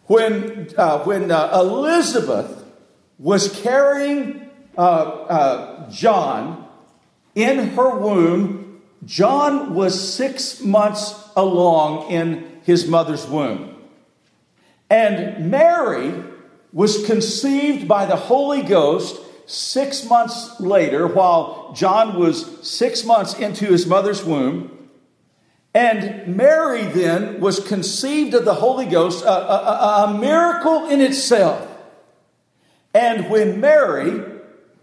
when, 0.06 0.70
uh, 0.76 1.04
when 1.04 1.30
uh, 1.30 1.52
Elizabeth 1.54 2.66
was 3.20 3.62
carrying 3.62 4.50
uh, 4.76 4.82
uh, 4.82 5.90
John 5.92 6.68
in 7.36 7.70
her 7.70 8.00
womb, 8.00 8.82
John 9.06 9.76
was 9.76 10.14
six 10.16 10.60
months 10.62 11.14
along 11.36 12.10
in 12.10 12.60
his 12.64 12.88
mother's 12.88 13.28
womb. 13.28 13.76
And 14.90 15.52
Mary 15.52 16.24
was 16.74 17.06
conceived 17.06 17.88
by 17.88 18.08
the 18.08 18.16
Holy 18.16 18.64
Ghost 18.64 19.20
six 19.48 20.06
months 20.06 20.60
later, 20.60 21.08
while 21.08 21.74
John 21.74 22.20
was 22.20 22.68
six 22.68 23.04
months 23.04 23.34
into 23.40 23.66
his 23.66 23.88
mother's 23.88 24.24
womb. 24.24 24.90
And 25.74 26.36
Mary 26.38 26.84
then 26.84 27.40
was 27.40 27.60
conceived 27.60 28.36
of 28.36 28.46
the 28.46 28.54
Holy 28.54 28.86
Ghost, 28.86 29.26
a, 29.26 29.30
a, 29.30 30.04
a 30.06 30.18
miracle 30.20 30.88
in 30.90 31.02
itself. 31.02 31.68
And 32.94 33.30
when 33.30 33.60
Mary 33.60 34.24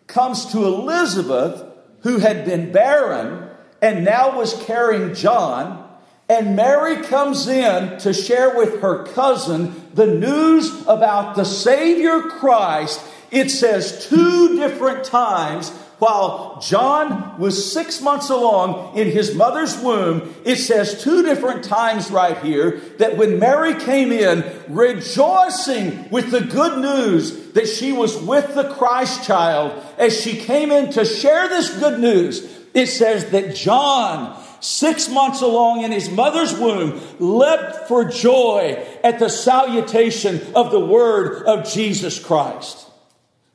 comes 0.08 0.46
to 0.52 0.64
Elizabeth, 0.64 1.64
who 2.04 2.18
had 2.18 2.44
been 2.44 2.70
barren 2.70 3.50
and 3.82 4.04
now 4.04 4.36
was 4.36 4.54
carrying 4.64 5.14
John. 5.14 5.80
And 6.28 6.54
Mary 6.54 7.02
comes 7.02 7.48
in 7.48 7.98
to 7.98 8.14
share 8.14 8.56
with 8.56 8.80
her 8.80 9.04
cousin 9.04 9.90
the 9.94 10.06
news 10.06 10.86
about 10.86 11.34
the 11.34 11.44
Savior 11.44 12.20
Christ. 12.22 13.00
It 13.34 13.50
says 13.50 14.06
two 14.08 14.56
different 14.56 15.04
times 15.04 15.70
while 15.98 16.60
John 16.60 17.38
was 17.38 17.72
six 17.72 18.00
months 18.00 18.28
along 18.28 18.96
in 18.96 19.10
his 19.10 19.34
mother's 19.34 19.76
womb, 19.78 20.34
it 20.44 20.56
says 20.56 21.02
two 21.02 21.22
different 21.22 21.64
times 21.64 22.10
right 22.10 22.38
here 22.38 22.80
that 22.98 23.16
when 23.16 23.38
Mary 23.38 23.74
came 23.74 24.12
in, 24.12 24.44
rejoicing 24.68 26.10
with 26.10 26.30
the 26.30 26.42
good 26.42 26.80
news 26.80 27.52
that 27.52 27.68
she 27.68 27.90
was 27.90 28.16
with 28.16 28.54
the 28.54 28.74
Christ 28.74 29.24
child, 29.24 29.82
as 29.96 30.20
she 30.20 30.36
came 30.36 30.70
in 30.70 30.92
to 30.92 31.04
share 31.04 31.48
this 31.48 31.76
good 31.78 32.00
news, 32.00 32.48
it 32.74 32.86
says 32.86 33.30
that 33.30 33.54
John, 33.54 34.40
six 34.60 35.08
months 35.08 35.42
along 35.42 35.84
in 35.84 35.90
his 35.92 36.10
mother's 36.10 36.52
womb, 36.58 37.00
leapt 37.18 37.88
for 37.88 38.04
joy 38.04 38.84
at 39.02 39.18
the 39.18 39.28
salutation 39.28 40.40
of 40.54 40.70
the 40.70 40.84
word 40.84 41.44
of 41.46 41.72
Jesus 41.72 42.18
Christ. 42.18 42.90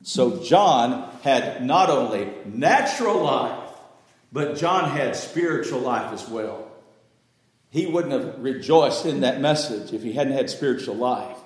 So 0.02 0.42
John 0.42 1.10
had 1.22 1.64
not 1.64 1.90
only 1.90 2.28
natural 2.46 3.22
life, 3.22 3.68
but 4.32 4.56
John 4.56 4.90
had 4.90 5.16
spiritual 5.16 5.80
life 5.80 6.12
as 6.12 6.28
well. 6.28 6.68
He 7.70 7.86
wouldn't 7.86 8.12
have 8.12 8.42
rejoiced 8.42 9.06
in 9.06 9.20
that 9.20 9.40
message 9.40 9.92
if 9.92 10.02
he 10.02 10.12
hadn't 10.12 10.32
had 10.32 10.50
spiritual 10.50 10.96
life. 10.96 11.36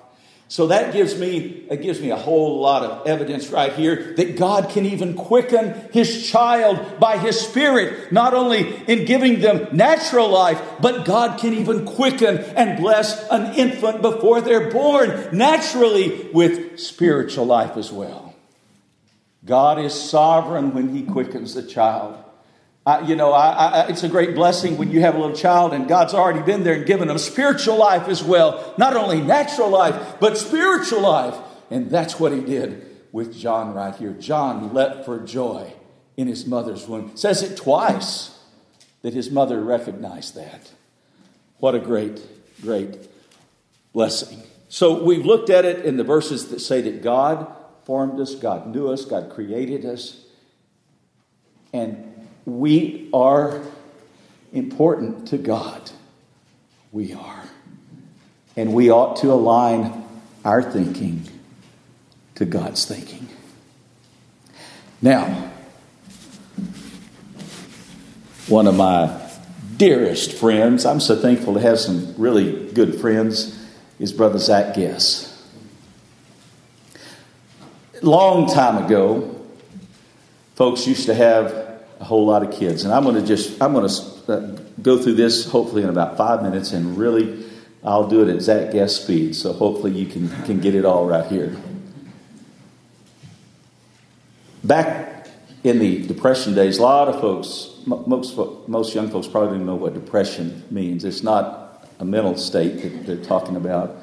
So 0.47 0.67
that 0.67 0.93
gives 0.93 1.19
me 1.19 1.65
it 1.71 1.81
gives 1.81 1.99
me 1.99 2.11
a 2.11 2.15
whole 2.15 2.59
lot 2.59 2.83
of 2.83 3.07
evidence 3.07 3.49
right 3.49 3.73
here 3.73 4.13
that 4.17 4.37
God 4.37 4.69
can 4.69 4.85
even 4.85 5.15
quicken 5.15 5.89
his 5.91 6.29
child 6.29 6.99
by 6.99 7.17
his 7.17 7.39
spirit 7.39 8.11
not 8.11 8.35
only 8.35 8.75
in 8.85 9.05
giving 9.05 9.41
them 9.41 9.75
natural 9.75 10.29
life 10.29 10.61
but 10.79 11.03
God 11.03 11.39
can 11.39 11.55
even 11.55 11.83
quicken 11.85 12.37
and 12.37 12.79
bless 12.79 13.27
an 13.29 13.55
infant 13.55 14.03
before 14.03 14.39
they're 14.39 14.69
born 14.69 15.29
naturally 15.35 16.29
with 16.31 16.79
spiritual 16.79 17.45
life 17.45 17.75
as 17.75 17.91
well. 17.91 18.24
God 19.45 19.79
is 19.79 19.93
sovereign 19.93 20.73
when 20.73 20.95
He 20.95 21.03
quickens 21.03 21.53
the 21.53 21.63
child. 21.63 22.17
I, 22.85 23.01
you 23.01 23.15
know, 23.15 23.31
I, 23.31 23.49
I, 23.49 23.87
it's 23.87 24.03
a 24.03 24.09
great 24.09 24.35
blessing 24.35 24.77
when 24.77 24.91
you 24.91 25.01
have 25.01 25.15
a 25.15 25.19
little 25.19 25.35
child 25.35 25.73
and 25.73 25.87
God's 25.87 26.13
already 26.13 26.41
been 26.41 26.63
there 26.63 26.75
and 26.75 26.85
given 26.85 27.07
them 27.07 27.17
spiritual 27.17 27.77
life 27.77 28.07
as 28.07 28.23
well. 28.23 28.75
Not 28.77 28.95
only 28.95 29.21
natural 29.21 29.69
life, 29.69 30.19
but 30.19 30.37
spiritual 30.37 31.01
life. 31.01 31.35
And 31.71 31.89
that's 31.89 32.19
what 32.19 32.31
He 32.31 32.41
did 32.41 32.85
with 33.11 33.33
John 33.33 33.73
right 33.73 33.95
here. 33.95 34.11
John 34.11 34.73
leapt 34.73 35.05
for 35.05 35.19
joy 35.19 35.73
in 36.17 36.27
his 36.27 36.45
mother's 36.45 36.87
womb. 36.87 37.15
Says 37.15 37.43
it 37.43 37.57
twice 37.57 38.37
that 39.01 39.13
his 39.13 39.31
mother 39.31 39.61
recognized 39.61 40.35
that. 40.35 40.71
What 41.59 41.75
a 41.75 41.79
great, 41.79 42.21
great 42.61 42.97
blessing. 43.93 44.43
So 44.67 45.03
we've 45.03 45.25
looked 45.25 45.49
at 45.49 45.63
it 45.63 45.85
in 45.85 45.97
the 45.97 46.03
verses 46.03 46.49
that 46.49 46.59
say 46.59 46.81
that 46.81 47.01
God 47.01 47.47
formed 47.85 48.19
us, 48.19 48.35
God 48.35 48.67
knew 48.67 48.89
us, 48.89 49.05
God 49.05 49.29
created 49.29 49.85
us. 49.85 50.25
And 51.71 52.27
we 52.45 53.09
are 53.13 53.61
important 54.51 55.27
to 55.29 55.37
God. 55.37 55.91
We 56.91 57.13
are. 57.13 57.43
And 58.57 58.73
we 58.73 58.89
ought 58.89 59.17
to 59.17 59.31
align 59.31 60.03
our 60.43 60.63
thinking 60.63 61.23
to 62.35 62.45
God's 62.45 62.85
thinking. 62.85 63.27
Now, 65.01 65.51
one 68.47 68.67
of 68.67 68.75
my 68.75 69.21
dearest 69.77 70.33
friends, 70.33 70.85
I'm 70.85 70.99
so 70.99 71.15
thankful 71.15 71.55
to 71.55 71.59
have 71.59 71.79
some 71.79 72.15
really 72.17 72.71
good 72.71 72.99
friends, 72.99 73.61
is 73.99 74.11
Brother 74.13 74.39
Zach 74.39 74.75
Guess 74.75 75.34
long 78.09 78.47
time 78.47 78.83
ago, 78.83 79.45
folks 80.55 80.87
used 80.87 81.05
to 81.07 81.13
have 81.13 81.51
a 81.99 82.03
whole 82.03 82.25
lot 82.25 82.43
of 82.43 82.51
kids, 82.51 82.83
and 82.83 82.93
I'm 82.93 83.03
going 83.03 83.15
to 83.15 83.25
just 83.25 83.61
I'm 83.61 83.73
going 83.73 83.87
to 83.87 84.33
uh, 84.33 84.59
go 84.81 85.01
through 85.01 85.15
this 85.15 85.49
hopefully 85.49 85.83
in 85.83 85.89
about 85.89 86.17
five 86.17 86.41
minutes, 86.41 86.71
and 86.71 86.97
really 86.97 87.45
I'll 87.83 88.07
do 88.07 88.27
it 88.27 88.33
at 88.33 88.41
Zach 88.41 88.71
Guest 88.71 89.03
speed, 89.03 89.35
so 89.35 89.53
hopefully 89.53 89.91
you 89.91 90.05
can 90.05 90.29
can 90.43 90.59
get 90.59 90.75
it 90.75 90.85
all 90.85 91.05
right 91.05 91.25
here. 91.25 91.55
Back 94.63 95.27
in 95.63 95.79
the 95.79 96.05
depression 96.05 96.53
days, 96.53 96.77
a 96.77 96.81
lot 96.81 97.07
of 97.07 97.19
folks, 97.21 97.71
most 97.85 98.37
most 98.67 98.95
young 98.95 99.09
folks 99.09 99.27
probably 99.27 99.57
don't 99.57 99.65
know 99.65 99.75
what 99.75 99.93
depression 99.93 100.63
means. 100.69 101.03
It's 101.03 101.23
not 101.23 101.87
a 101.99 102.05
mental 102.05 102.37
state 102.37 102.81
that 102.81 103.05
they're 103.05 103.23
talking 103.23 103.55
about, 103.55 103.95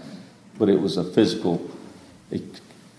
but 0.58 0.68
it 0.68 0.80
was 0.80 0.96
a 0.96 1.04
physical 1.04 1.70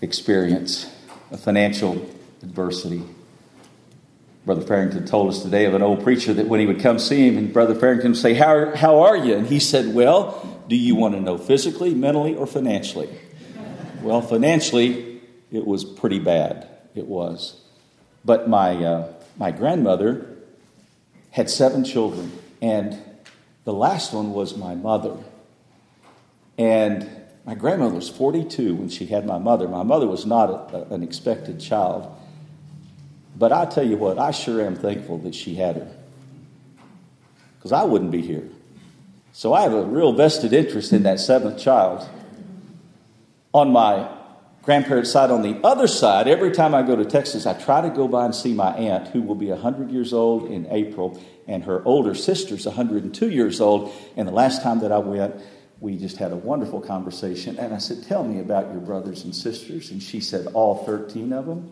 experience, 0.00 0.93
a 1.30 1.36
financial 1.36 2.08
adversity. 2.42 3.02
Brother 4.44 4.60
Farrington 4.60 5.06
told 5.06 5.30
us 5.30 5.42
today 5.42 5.64
of 5.64 5.74
an 5.74 5.82
old 5.82 6.02
preacher 6.02 6.34
that 6.34 6.46
when 6.46 6.60
he 6.60 6.66
would 6.66 6.80
come 6.80 6.98
see 6.98 7.26
him, 7.26 7.38
and 7.38 7.52
Brother 7.52 7.74
Farrington 7.74 8.10
would 8.10 8.20
say, 8.20 8.34
How, 8.34 8.76
how 8.76 9.00
are 9.00 9.16
you? 9.16 9.34
And 9.34 9.46
he 9.46 9.58
said, 9.58 9.94
Well, 9.94 10.62
do 10.68 10.76
you 10.76 10.94
want 10.94 11.14
to 11.14 11.20
know 11.20 11.38
physically, 11.38 11.94
mentally, 11.94 12.34
or 12.34 12.46
financially? 12.46 13.08
Well, 14.02 14.20
financially, 14.20 15.22
it 15.50 15.66
was 15.66 15.84
pretty 15.84 16.18
bad. 16.18 16.68
It 16.94 17.06
was. 17.06 17.60
But 18.24 18.48
my, 18.48 18.74
uh, 18.84 19.12
my 19.38 19.50
grandmother 19.50 20.36
had 21.30 21.48
seven 21.48 21.84
children, 21.84 22.32
and 22.60 22.98
the 23.64 23.72
last 23.72 24.12
one 24.12 24.32
was 24.32 24.56
my 24.56 24.74
mother. 24.74 25.16
And 26.58 27.08
my 27.44 27.54
grandmother 27.54 27.94
was 27.94 28.08
42 28.08 28.74
when 28.74 28.88
she 28.88 29.06
had 29.06 29.26
my 29.26 29.38
mother. 29.38 29.68
My 29.68 29.82
mother 29.82 30.06
was 30.06 30.24
not 30.24 30.50
a, 30.50 30.76
a, 30.76 30.94
an 30.94 31.02
expected 31.02 31.60
child. 31.60 32.10
But 33.36 33.52
I 33.52 33.66
tell 33.66 33.86
you 33.86 33.96
what, 33.96 34.18
I 34.18 34.30
sure 34.30 34.64
am 34.64 34.76
thankful 34.76 35.18
that 35.18 35.34
she 35.34 35.56
had 35.56 35.76
her. 35.76 35.96
Because 37.58 37.72
I 37.72 37.84
wouldn't 37.84 38.10
be 38.10 38.22
here. 38.22 38.48
So 39.32 39.52
I 39.52 39.62
have 39.62 39.72
a 39.72 39.84
real 39.84 40.12
vested 40.12 40.52
interest 40.52 40.92
in 40.92 41.02
that 41.02 41.20
seventh 41.20 41.58
child. 41.58 42.08
On 43.52 43.72
my 43.72 44.08
grandparents' 44.62 45.10
side, 45.10 45.30
on 45.30 45.42
the 45.42 45.60
other 45.64 45.86
side, 45.86 46.28
every 46.28 46.52
time 46.52 46.74
I 46.74 46.82
go 46.82 46.96
to 46.96 47.04
Texas, 47.04 47.44
I 47.44 47.52
try 47.52 47.80
to 47.80 47.90
go 47.90 48.08
by 48.08 48.24
and 48.24 48.34
see 48.34 48.54
my 48.54 48.72
aunt, 48.74 49.08
who 49.08 49.20
will 49.20 49.34
be 49.34 49.50
100 49.50 49.90
years 49.90 50.12
old 50.12 50.50
in 50.50 50.66
April, 50.70 51.20
and 51.46 51.64
her 51.64 51.84
older 51.84 52.14
sister's 52.14 52.64
102 52.64 53.28
years 53.30 53.60
old. 53.60 53.92
And 54.16 54.28
the 54.28 54.32
last 54.32 54.62
time 54.62 54.80
that 54.80 54.92
I 54.92 54.98
went, 54.98 55.34
we 55.84 55.98
just 55.98 56.16
had 56.16 56.32
a 56.32 56.36
wonderful 56.36 56.80
conversation. 56.80 57.58
And 57.58 57.74
I 57.74 57.78
said, 57.78 58.02
Tell 58.04 58.24
me 58.24 58.40
about 58.40 58.72
your 58.72 58.80
brothers 58.80 59.24
and 59.24 59.36
sisters. 59.36 59.90
And 59.90 60.02
she 60.02 60.18
said, 60.18 60.46
All 60.54 60.82
13 60.86 61.30
of 61.34 61.44
them? 61.44 61.70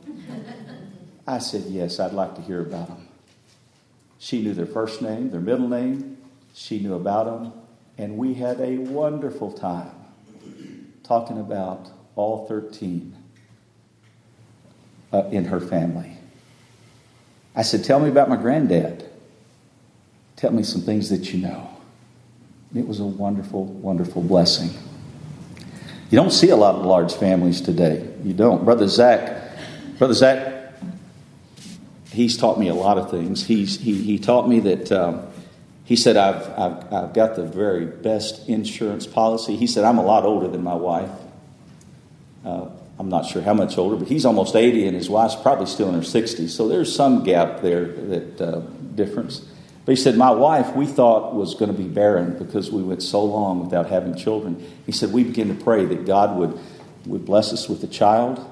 I 1.26 1.38
said, 1.38 1.62
Yes, 1.62 1.98
I'd 1.98 2.12
like 2.12 2.34
to 2.34 2.42
hear 2.42 2.60
about 2.60 2.88
them. 2.88 3.08
She 4.18 4.42
knew 4.42 4.52
their 4.52 4.66
first 4.66 5.00
name, 5.00 5.30
their 5.30 5.40
middle 5.40 5.66
name. 5.66 6.18
She 6.52 6.78
knew 6.78 6.92
about 6.92 7.24
them. 7.24 7.54
And 7.96 8.18
we 8.18 8.34
had 8.34 8.60
a 8.60 8.76
wonderful 8.76 9.50
time 9.50 9.92
talking 11.02 11.40
about 11.40 11.88
all 12.14 12.46
13 12.46 13.16
uh, 15.10 15.24
in 15.32 15.46
her 15.46 15.58
family. 15.58 16.18
I 17.56 17.62
said, 17.62 17.82
Tell 17.82 17.98
me 17.98 18.10
about 18.10 18.28
my 18.28 18.36
granddad. 18.36 19.08
Tell 20.36 20.52
me 20.52 20.64
some 20.64 20.82
things 20.82 21.08
that 21.08 21.32
you 21.32 21.40
know. 21.40 21.72
It 22.75 22.89
was 22.89 23.01
a 23.01 23.05
wonderful, 23.05 23.64
wonderful 23.64 24.23
blessing. 24.23 24.70
You 26.11 26.16
don't 26.16 26.31
see 26.31 26.51
a 26.51 26.57
lot 26.57 26.75
of 26.75 26.85
large 26.87 27.14
families 27.14 27.61
today. 27.61 28.09
You 28.25 28.33
don't. 28.33 28.64
Brother 28.64 28.89
Zach, 28.89 29.57
Brother 29.99 30.14
Zach, 30.14 30.73
he's 32.11 32.37
taught 32.37 32.59
me 32.59 32.68
a 32.68 32.75
lot 32.75 32.99
of 32.99 33.11
things. 33.11 33.47
He's, 33.47 33.79
he, 33.79 33.95
he 34.03 34.18
taught 34.18 34.49
me 34.49 34.61
that, 34.61 34.91
um, 34.91 35.27
he 35.85 35.97
said, 35.97 36.16
I've, 36.16 36.49
I've, 36.59 36.93
I've 36.93 37.12
got 37.12 37.37
the 37.37 37.45
very 37.45 37.85
best 37.85 38.49
insurance 38.49 39.07
policy. 39.07 39.57
He 39.57 39.66
said, 39.66 39.85
I'm 39.85 39.99
a 39.99 40.05
lot 40.05 40.25
older 40.25 40.49
than 40.49 40.62
my 40.62 40.75
wife. 40.75 41.11
Uh, 42.45 42.68
I'm 42.99 43.09
not 43.09 43.27
sure 43.27 43.43
how 43.43 43.55
much 43.55 43.77
older, 43.77 43.97
but 43.97 44.09
he's 44.09 44.25
almost 44.25 44.55
80 44.55 44.87
and 44.87 44.97
his 44.97 45.11
wife's 45.11 45.37
probably 45.37 45.66
still 45.66 45.89
in 45.89 45.95
her 45.95 46.01
60s. 46.01 46.51
So 46.51 46.68
there's 46.68 46.95
some 46.95 47.25
gap 47.25 47.61
there, 47.61 47.87
that 47.87 48.41
uh, 48.41 48.61
difference. 48.95 49.47
But 49.85 49.93
he 49.93 50.03
said, 50.03 50.16
My 50.16 50.30
wife, 50.30 50.76
we 50.76 50.87
thought 50.87 51.35
was 51.35 51.55
going 51.55 51.70
to 51.70 51.76
be 51.76 51.89
barren 51.89 52.39
because 52.39 52.70
we 52.70 52.83
went 52.83 53.03
so 53.03 53.24
long 53.24 53.64
without 53.64 53.89
having 53.89 54.14
children. 54.14 54.64
He 54.87 54.93
said, 54.93 55.12
We 55.12 55.24
began 55.24 55.49
to 55.49 55.64
pray 55.64 55.85
that 55.87 56.07
God 56.07 56.37
would, 56.39 56.59
would 57.07 57.24
bless 57.24 57.53
us 57.53 57.68
with 57.68 57.83
a 57.83 57.89
child. 57.89 58.49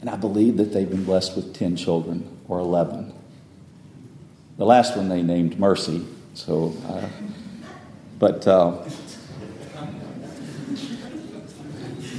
And 0.00 0.08
I 0.08 0.16
believe 0.16 0.56
that 0.58 0.72
they've 0.72 0.88
been 0.88 1.04
blessed 1.04 1.36
with 1.36 1.54
10 1.54 1.76
children 1.76 2.38
or 2.48 2.58
11. 2.60 3.12
The 4.56 4.64
last 4.64 4.96
one 4.96 5.08
they 5.08 5.22
named 5.22 5.58
Mercy. 5.58 6.06
So, 6.34 6.74
uh, 6.86 7.08
but, 8.18 8.46
uh, 8.46 8.82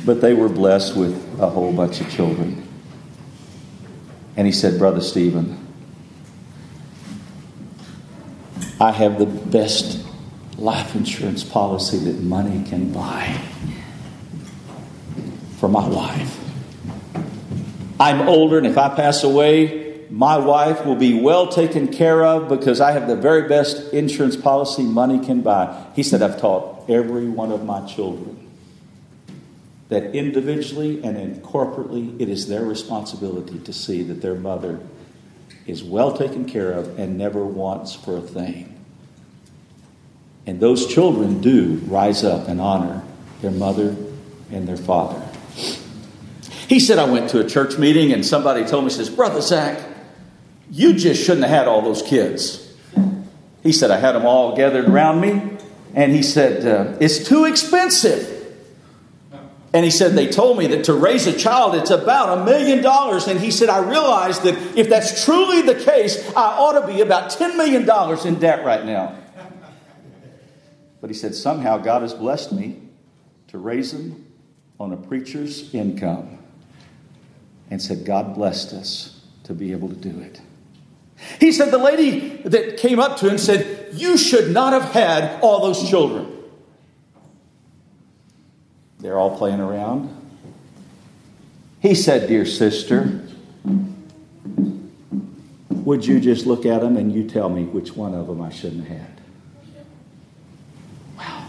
but 0.05 0.21
they 0.21 0.33
were 0.33 0.49
blessed 0.49 0.95
with 0.95 1.39
a 1.39 1.49
whole 1.49 1.73
bunch 1.73 2.01
of 2.01 2.09
children. 2.11 2.67
And 4.35 4.45
he 4.45 4.53
said, 4.53 4.77
Brother 4.77 5.01
Stephen, 5.01 5.66
I 8.79 8.91
have 8.91 9.17
the 9.17 9.25
best 9.25 10.05
life 10.57 10.95
insurance 10.95 11.43
policy 11.43 11.97
that 11.97 12.21
money 12.21 12.63
can 12.69 12.91
buy 12.91 13.39
for 15.57 15.67
my 15.67 15.87
wife. 15.87 16.39
I'm 17.99 18.27
older, 18.27 18.57
and 18.57 18.67
if 18.67 18.77
I 18.77 18.95
pass 18.95 19.23
away, 19.23 20.05
my 20.11 20.37
wife 20.37 20.85
will 20.85 20.95
be 20.95 21.19
well 21.19 21.47
taken 21.47 21.87
care 21.87 22.23
of 22.23 22.47
because 22.47 22.79
I 22.79 22.91
have 22.91 23.07
the 23.07 23.15
very 23.15 23.47
best 23.47 23.93
insurance 23.93 24.35
policy 24.35 24.83
money 24.83 25.25
can 25.25 25.41
buy. 25.41 25.85
He 25.95 26.03
said, 26.03 26.21
I've 26.21 26.39
taught 26.39 26.89
every 26.89 27.27
one 27.27 27.51
of 27.51 27.65
my 27.65 27.85
children 27.87 28.47
that 29.89 30.15
individually 30.15 31.03
and 31.03 31.41
corporately, 31.41 32.19
it 32.21 32.29
is 32.29 32.47
their 32.47 32.63
responsibility 32.63 33.57
to 33.59 33.73
see 33.73 34.03
that 34.03 34.21
their 34.21 34.35
mother 34.35 34.79
is 35.67 35.83
well 35.83 36.17
taken 36.17 36.45
care 36.45 36.71
of 36.71 36.97
and 36.97 37.17
never 37.17 37.45
wants 37.45 37.93
for 37.93 38.17
a 38.17 38.21
thing. 38.21 38.73
And 40.45 40.61
those 40.61 40.87
children 40.87 41.41
do 41.41 41.81
rise 41.85 42.23
up 42.23 42.47
and 42.47 42.61
honor 42.61 43.03
their 43.41 43.51
mother 43.51 43.95
and 44.49 44.67
their 44.67 44.77
father. 44.77 45.21
He 46.69 46.79
said, 46.79 46.97
I 46.97 47.09
went 47.09 47.29
to 47.31 47.39
a 47.39 47.47
church 47.47 47.77
meeting 47.77 48.13
and 48.13 48.25
somebody 48.25 48.65
told 48.65 48.85
me, 48.85 48.89
says, 48.89 49.09
Brother 49.09 49.41
Zach, 49.41 49.81
you 50.71 50.93
just 50.93 51.23
shouldn't 51.23 51.45
have 51.45 51.53
had 51.53 51.67
all 51.67 51.81
those 51.81 52.01
kids. 52.01 52.63
He 53.61 53.73
said, 53.73 53.91
I 53.91 53.97
had 53.97 54.13
them 54.13 54.25
all 54.25 54.55
gathered 54.55 54.85
around 54.85 55.19
me. 55.19 55.57
And 55.93 56.13
he 56.13 56.21
said, 56.21 56.65
uh, 56.65 56.97
It's 56.99 57.27
too 57.27 57.45
expensive. 57.45 58.36
And 59.77 59.85
he 59.85 59.91
said, 59.91 60.13
They 60.13 60.27
told 60.27 60.57
me 60.57 60.65
that 60.69 60.85
to 60.85 60.93
raise 60.95 61.27
a 61.27 61.37
child, 61.37 61.75
it's 61.75 61.91
about 61.91 62.39
a 62.39 62.45
million 62.45 62.81
dollars. 62.81 63.27
And 63.27 63.39
he 63.39 63.51
said, 63.51 63.69
I 63.69 63.87
realized 63.87 64.41
that 64.41 64.55
if 64.75 64.89
that's 64.89 65.23
truly 65.23 65.61
the 65.61 65.75
case, 65.75 66.17
I 66.35 66.57
ought 66.57 66.81
to 66.81 66.87
be 66.87 67.01
about 67.01 67.29
$10 67.29 67.55
million 67.55 67.87
in 68.27 68.39
debt 68.39 68.65
right 68.65 68.83
now. 68.83 69.15
But 70.99 71.11
he 71.11 71.13
said, 71.13 71.35
Somehow 71.35 71.77
God 71.77 72.01
has 72.01 72.15
blessed 72.15 72.53
me 72.53 72.81
to 73.49 73.59
raise 73.59 73.91
them 73.91 74.25
on 74.79 74.93
a 74.93 74.97
preacher's 74.97 75.71
income. 75.75 76.39
And 77.69 77.79
said, 77.79 78.03
God 78.03 78.33
blessed 78.33 78.73
us 78.73 79.21
to 79.43 79.53
be 79.53 79.73
able 79.73 79.89
to 79.89 79.95
do 79.95 80.21
it. 80.21 80.41
He 81.39 81.51
said, 81.51 81.69
The 81.69 81.77
lady 81.77 82.37
that 82.45 82.77
came 82.77 82.99
up 82.99 83.17
to 83.17 83.29
him 83.29 83.37
said, 83.37 83.89
You 83.93 84.17
should 84.17 84.51
not 84.51 84.73
have 84.73 84.91
had 84.91 85.39
all 85.41 85.61
those 85.61 85.87
children. 85.87 86.26
They're 88.99 89.17
all 89.17 89.37
playing 89.37 89.59
around. 89.59 90.13
He 91.79 91.93
said, 91.93 92.27
Dear 92.27 92.45
sister, 92.45 93.21
would 95.69 96.05
you 96.05 96.19
just 96.19 96.45
look 96.45 96.65
at 96.65 96.81
them 96.81 96.97
and 96.97 97.13
you 97.13 97.29
tell 97.29 97.49
me 97.49 97.63
which 97.63 97.95
one 97.95 98.13
of 98.13 98.27
them 98.27 98.41
I 98.41 98.49
shouldn't 98.49 98.87
have 98.87 98.97
had? 98.97 99.21
Wow. 101.17 101.47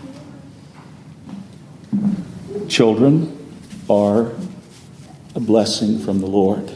Children 2.68 3.34
are 3.88 4.32
a 5.34 5.40
blessing 5.40 5.98
from 5.98 6.20
the 6.20 6.26
Lord. 6.26 6.70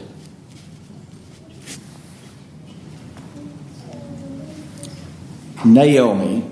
Naomi 5.63 6.49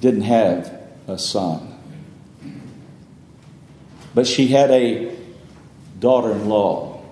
didn't 0.00 0.22
have 0.22 0.72
a 1.08 1.18
son. 1.18 1.67
But 4.18 4.26
she 4.26 4.48
had 4.48 4.72
a 4.72 5.16
daughter 6.00 6.32
in 6.32 6.48
law 6.48 7.04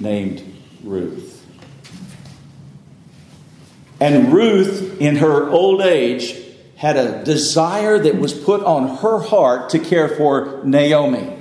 named 0.00 0.42
Ruth. 0.82 1.46
And 4.00 4.32
Ruth, 4.32 5.00
in 5.00 5.14
her 5.14 5.48
old 5.48 5.82
age, 5.82 6.34
had 6.74 6.96
a 6.96 7.22
desire 7.22 7.96
that 8.00 8.16
was 8.16 8.34
put 8.34 8.64
on 8.64 8.96
her 8.96 9.20
heart 9.20 9.70
to 9.70 9.78
care 9.78 10.08
for 10.08 10.60
Naomi. 10.64 11.40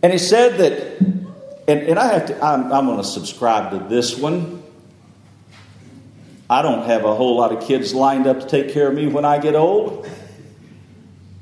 And 0.00 0.12
it 0.12 0.20
said 0.20 0.58
that, 0.58 1.00
and, 1.66 1.88
and 1.88 1.98
I 1.98 2.12
have 2.12 2.26
to, 2.26 2.40
I'm, 2.40 2.72
I'm 2.72 2.86
going 2.86 2.98
to 2.98 3.04
subscribe 3.04 3.72
to 3.72 3.88
this 3.88 4.16
one. 4.16 4.62
I 6.48 6.62
don't 6.62 6.86
have 6.86 7.04
a 7.04 7.16
whole 7.16 7.36
lot 7.36 7.50
of 7.50 7.66
kids 7.66 7.92
lined 7.92 8.28
up 8.28 8.38
to 8.42 8.46
take 8.46 8.72
care 8.72 8.86
of 8.86 8.94
me 8.94 9.08
when 9.08 9.24
I 9.24 9.38
get 9.38 9.56
old. 9.56 10.08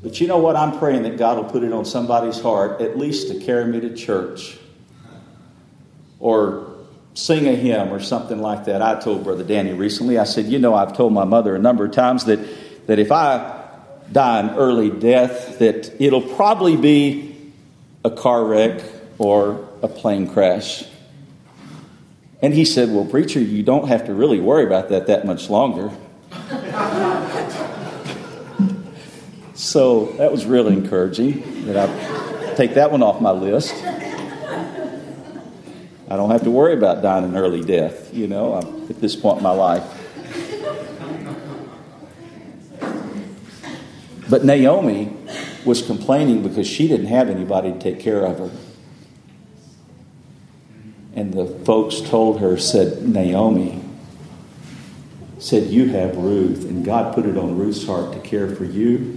But 0.05 0.21
you 0.21 0.27
know 0.27 0.37
what? 0.37 0.55
I'm 0.55 0.79
praying 0.79 1.05
that 1.05 1.17
God 1.17 1.39
will 1.39 1.51
put 1.51 1.65
it 1.65 1.73
on 1.73 1.87
somebody's 1.87 2.39
heart 2.39 2.83
at 2.83 2.99
least 2.99 3.29
to 3.29 3.41
carry 3.41 3.65
me 3.65 3.81
to 3.81 3.97
church 3.97 4.59
or 6.21 6.75
sing 7.15 7.49
a 7.49 7.57
hymn 7.57 7.91
or 7.91 8.01
something 8.01 8.39
like 8.39 8.67
that. 8.67 8.83
I 8.83 9.01
told 9.01 9.25
Brother 9.25 9.45
Danny 9.45 9.73
recently, 9.73 10.19
I 10.19 10.25
said, 10.25 10.45
You 10.45 10.59
know, 10.59 10.75
I've 10.75 10.95
told 10.95 11.15
my 11.15 11.25
mother 11.25 11.57
a 11.57 11.59
number 11.59 11.87
of 11.87 11.93
times 11.93 12.27
that, 12.27 12.39
that 12.87 12.99
if 12.99 13.11
I 13.11 13.67
die 14.13 14.41
an 14.41 14.51
early 14.51 14.91
death, 14.91 15.59
that 15.61 15.99
it'll 15.99 16.21
probably 16.21 16.77
be 16.77 17.53
a 18.05 18.11
car 18.11 18.45
wreck 18.45 18.83
or 19.17 19.67
a 19.83 19.89
plane 19.89 20.29
crash. 20.29 20.85
And 22.43 22.53
he 22.53 22.67
said, 22.67 22.91
Well, 22.91 23.07
preacher, 23.07 23.41
you 23.41 23.63
don't 23.63 23.89
have 23.89 24.05
to 24.05 24.13
really 24.13 24.39
worry 24.39 24.67
about 24.67 24.91
that 24.91 25.07
that 25.07 25.25
much 25.25 25.49
longer. 25.49 25.91
so 29.75 30.07
that 30.19 30.31
was 30.31 30.47
really 30.47 30.73
encouraging 30.73 31.67
that 31.67 31.77
I 31.77 32.55
take 32.55 32.75
that 32.75 32.93
one 32.93 33.03
off 33.03 33.21
my 33.21 33.33
list. 33.33 33.75
I 36.09 36.15
don't 36.15 36.31
have 36.31 36.45
to 36.45 36.51
worry 36.53 36.75
about 36.75 37.03
dying 37.03 37.25
an 37.25 37.37
early 37.37 37.61
death, 37.61 38.15
you 38.15 38.29
know, 38.29 38.55
I'm 38.55 38.89
at 38.89 39.01
this 39.01 39.17
point 39.17 39.39
in 39.39 39.43
my 39.43 39.51
life. 39.51 39.83
But 44.31 44.45
Naomi 44.45 45.13
was 45.65 45.83
complaining 45.83 46.45
because 46.45 46.69
she 46.69 46.87
didn't 46.87 47.07
have 47.07 47.29
anybody 47.29 47.73
to 47.73 47.79
take 47.81 47.99
care 47.99 48.25
of 48.25 48.39
her. 48.39 48.51
And 51.17 51.35
the 51.35 51.47
folks 51.65 52.01
told 52.01 52.39
her, 52.39 52.57
said, 52.59 53.03
Naomi, 53.03 53.83
said, 55.41 55.65
You 55.65 55.89
have 55.89 56.17
Ruth, 56.17 56.63
and 56.65 56.85
God 56.85 57.13
put 57.13 57.27
it 57.27 57.37
on 57.37 57.59
Ruth's 57.59 57.85
heart 57.85 58.13
to 58.13 58.21
care 58.21 58.55
for 58.55 58.65
you. 58.65 59.14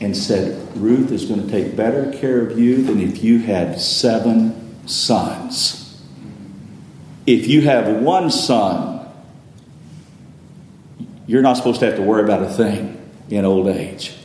And 0.00 0.16
said, 0.16 0.76
Ruth 0.76 1.12
is 1.12 1.26
going 1.26 1.46
to 1.46 1.50
take 1.50 1.76
better 1.76 2.10
care 2.12 2.40
of 2.40 2.58
you 2.58 2.82
than 2.82 3.00
if 3.00 3.22
you 3.22 3.38
had 3.40 3.78
seven 3.78 4.88
sons. 4.88 6.02
If 7.26 7.46
you 7.46 7.62
have 7.62 8.02
one 8.02 8.30
son, 8.30 9.06
you're 11.26 11.42
not 11.42 11.58
supposed 11.58 11.80
to 11.80 11.86
have 11.86 11.96
to 11.96 12.02
worry 12.02 12.24
about 12.24 12.42
a 12.42 12.48
thing 12.48 12.96
in 13.28 13.44
old 13.44 13.68
age. 13.68 14.16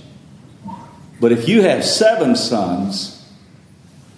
But 1.20 1.32
if 1.32 1.48
you 1.48 1.62
have 1.62 1.84
seven 1.84 2.36
sons, 2.36 3.30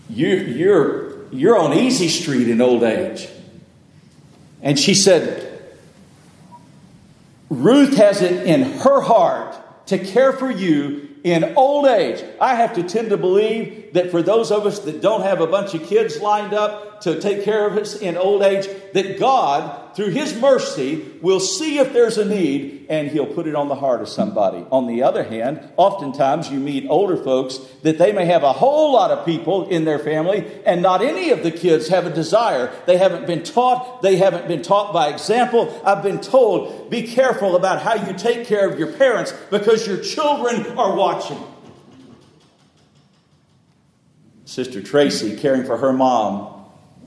you, 0.10 0.30
you're, 0.30 1.28
you're 1.32 1.58
on 1.58 1.74
easy 1.74 2.08
street 2.08 2.50
in 2.50 2.62
old 2.62 2.84
age. 2.84 3.28
And 4.62 4.80
she 4.80 4.94
said, 4.94 5.62
Ruth 7.50 7.98
has 7.98 8.22
it 8.22 8.46
in 8.46 8.64
her 8.80 9.02
heart 9.02 9.56
to 9.88 9.98
care 9.98 10.34
for 10.34 10.50
you 10.50 11.07
in 11.24 11.56
old 11.56 11.86
age. 11.88 12.24
I 12.40 12.56
have 12.56 12.74
to 12.76 12.84
tend 12.84 13.10
to 13.10 13.18
believe 13.18 13.94
that 13.94 14.12
for 14.12 14.22
those 14.22 14.52
of 14.52 14.66
us 14.66 14.80
that 14.80 15.02
don't 15.02 15.24
have 15.24 15.42
a 15.42 15.48
bunch 15.48 15.74
of 15.74 15.84
kids 15.84 16.22
lined 16.22 16.54
up 16.54 16.97
to 17.02 17.20
take 17.20 17.44
care 17.44 17.68
of 17.68 17.78
us 17.78 17.96
in 17.96 18.18
old 18.18 18.42
age, 18.42 18.68
that 18.94 19.20
God, 19.20 19.96
through 19.96 20.10
His 20.10 20.40
mercy, 20.40 21.06
will 21.22 21.40
see 21.40 21.80
if 21.80 21.94
there's 21.94 22.18
a 22.18 22.26
need 22.26 22.86
and 22.90 23.10
He'll 23.10 23.26
put 23.26 23.48
it 23.48 23.56
on 23.56 23.68
the 23.68 23.76
heart 23.76 24.02
of 24.02 24.10
somebody. 24.10 24.66
On 24.72 24.88
the 24.88 25.04
other 25.04 25.24
hand, 25.24 25.68
oftentimes 25.76 26.50
you 26.50 26.60
meet 26.60 26.88
older 26.90 27.18
folks 27.18 27.58
that 27.84 27.98
they 27.98 28.12
may 28.12 28.26
have 28.26 28.44
a 28.44 28.54
whole 28.54 28.94
lot 28.94 29.12
of 29.12 29.26
people 29.26 29.68
in 29.70 29.86
their 29.86 30.00
family 30.00 30.46
and 30.66 30.82
not 30.82 31.02
any 31.02 31.32
of 31.32 31.44
the 31.44 31.52
kids 31.52 31.90
have 31.90 32.06
a 32.06 32.14
desire. 32.14 32.72
They 32.86 32.98
haven't 32.98 33.28
been 33.28 33.44
taught, 33.44 34.02
they 34.02 34.18
haven't 34.18 34.48
been 34.48 34.62
taught 34.62 34.94
by 34.94 35.10
example. 35.10 35.82
I've 35.86 36.04
been 36.04 36.22
told, 36.22 36.90
be 36.90 37.04
careful 37.04 37.56
about 37.56 37.82
how 37.82 37.96
you 37.96 38.14
take 38.14 38.48
care 38.48 38.70
of 38.70 38.80
your 38.80 38.94
parents 38.94 39.34
because 39.50 39.86
your 39.88 39.98
children 39.98 40.78
are 40.78 40.96
watching. 40.96 41.38
Sister 44.46 44.82
Tracy 44.82 45.36
caring 45.36 45.66
for 45.66 45.78
her 45.78 45.92
mom 45.92 46.57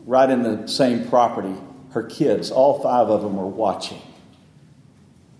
right 0.06 0.28
in 0.28 0.42
the 0.42 0.66
same 0.66 1.08
property. 1.08 1.54
Her 1.92 2.02
kids, 2.02 2.50
all 2.50 2.80
five 2.80 3.08
of 3.08 3.22
them, 3.22 3.36
were 3.36 3.46
watching. 3.46 4.00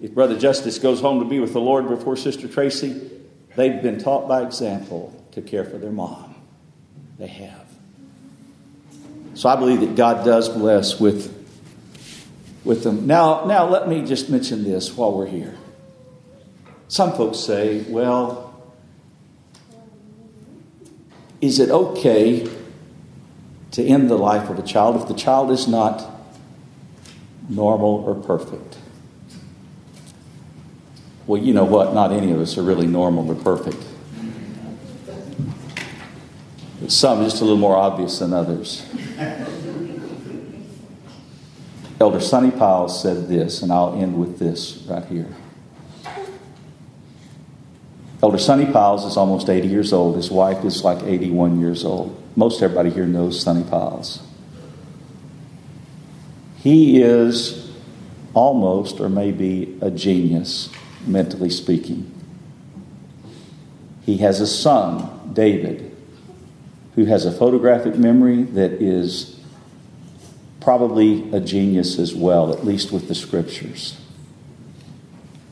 If 0.01 0.15
Brother 0.15 0.39
Justice 0.39 0.79
goes 0.79 1.01
home 1.01 1.21
to 1.21 1.27
be 1.27 1.41
with 1.41 1.53
the 1.53 1.61
Lord 1.61 1.89
before 1.89 2.17
Sister 2.17 2.49
Tracy, 2.49 3.11
they've 3.57 3.83
been 3.83 3.99
taught 3.99 4.29
by 4.29 4.43
example 4.43 5.15
to 5.33 5.43
care 5.43 5.65
for 5.65 5.79
their 5.79 5.93
mom. 5.93 6.35
They 7.19 7.27
have. 7.27 7.67
So 9.35 9.49
I 9.49 9.57
believe 9.57 9.81
that 9.81 9.95
God 9.95 10.25
does 10.25 10.49
bless 10.49 10.99
with, 10.99 11.33
with 12.65 12.83
them. 12.83 13.07
Now, 13.07 13.45
now, 13.45 13.69
let 13.69 13.89
me 13.89 14.05
just 14.05 14.31
mention 14.31 14.65
this 14.65 14.97
while 14.97 15.13
we're 15.13 15.27
here. 15.27 15.57
Some 16.89 17.13
folks 17.13 17.39
say, 17.39 17.83
well, 17.83 18.47
is 21.41 21.61
it 21.61 21.71
okay 21.71 22.49
to 23.73 23.85
end 23.85 24.11
the 24.11 24.17
life 24.17 24.51
of 24.51 24.59
a 24.59 24.63
child 24.63 25.01
if 25.01 25.09
the 25.09 25.15
child 25.15 25.51
is 25.51 25.69
not 25.69 26.11
normal 27.49 28.05
or 28.07 28.15
perfect? 28.15 28.79
Well, 31.27 31.41
you 31.41 31.55
know 31.55 31.65
what? 31.65 31.95
Not 31.95 32.13
any 32.13 32.33
of 32.33 32.41
us 32.41 32.59
are 32.59 32.63
really 32.63 32.87
normal 32.87 33.31
or 33.31 33.37
perfect. 33.37 33.85
But 36.81 36.91
some 36.91 37.23
just 37.23 37.41
a 37.41 37.45
little 37.45 37.59
more 37.59 37.77
obvious 37.77 38.19
than 38.19 38.33
others. 38.33 38.87
Elder 42.01 42.21
Sonny 42.21 42.51
Pyles 42.51 43.01
said 43.01 43.29
this, 43.29 43.63
and 43.63 43.71
I'll 43.71 43.95
end 43.95 44.19
with 44.19 44.39
this 44.39 44.83
right 44.89 45.05
here. 45.05 45.29
Elder 48.23 48.39
Sonny 48.39 48.67
Pyles 48.67 49.05
is 49.05 49.17
almost 49.17 49.49
80 49.49 49.69
years 49.69 49.93
old. 49.93 50.17
His 50.17 50.31
wife 50.31 50.65
is 50.65 50.83
like 50.83 51.03
81 51.03 51.61
years 51.61 51.85
old. 51.85 52.20
Most 52.37 52.63
everybody 52.63 52.91
here 52.91 53.07
knows 53.07 53.41
Sonny 53.41 53.65
Pyles. 53.65 54.23
He 56.57 57.03
is 57.03 57.71
almost 58.35 59.01
or 59.01 59.09
maybe 59.09 59.79
a 59.81 59.91
genius, 59.91 60.71
mentally 61.07 61.51
speaking. 61.51 62.13
He 64.03 64.19
has 64.19 64.41
a 64.41 64.47
son, 64.47 65.33
David, 65.33 65.97
who 66.95 67.05
has 67.07 67.25
a 67.25 67.33
photographic 67.33 67.97
memory 67.97 68.43
that 68.43 68.73
is 68.73 69.41
probably 70.61 71.31
a 71.33 71.41
genius 71.41 71.99
as 71.99 72.15
well, 72.15 72.53
at 72.53 72.65
least 72.65 72.93
with 72.93 73.09
the 73.09 73.15
scriptures. 73.15 73.99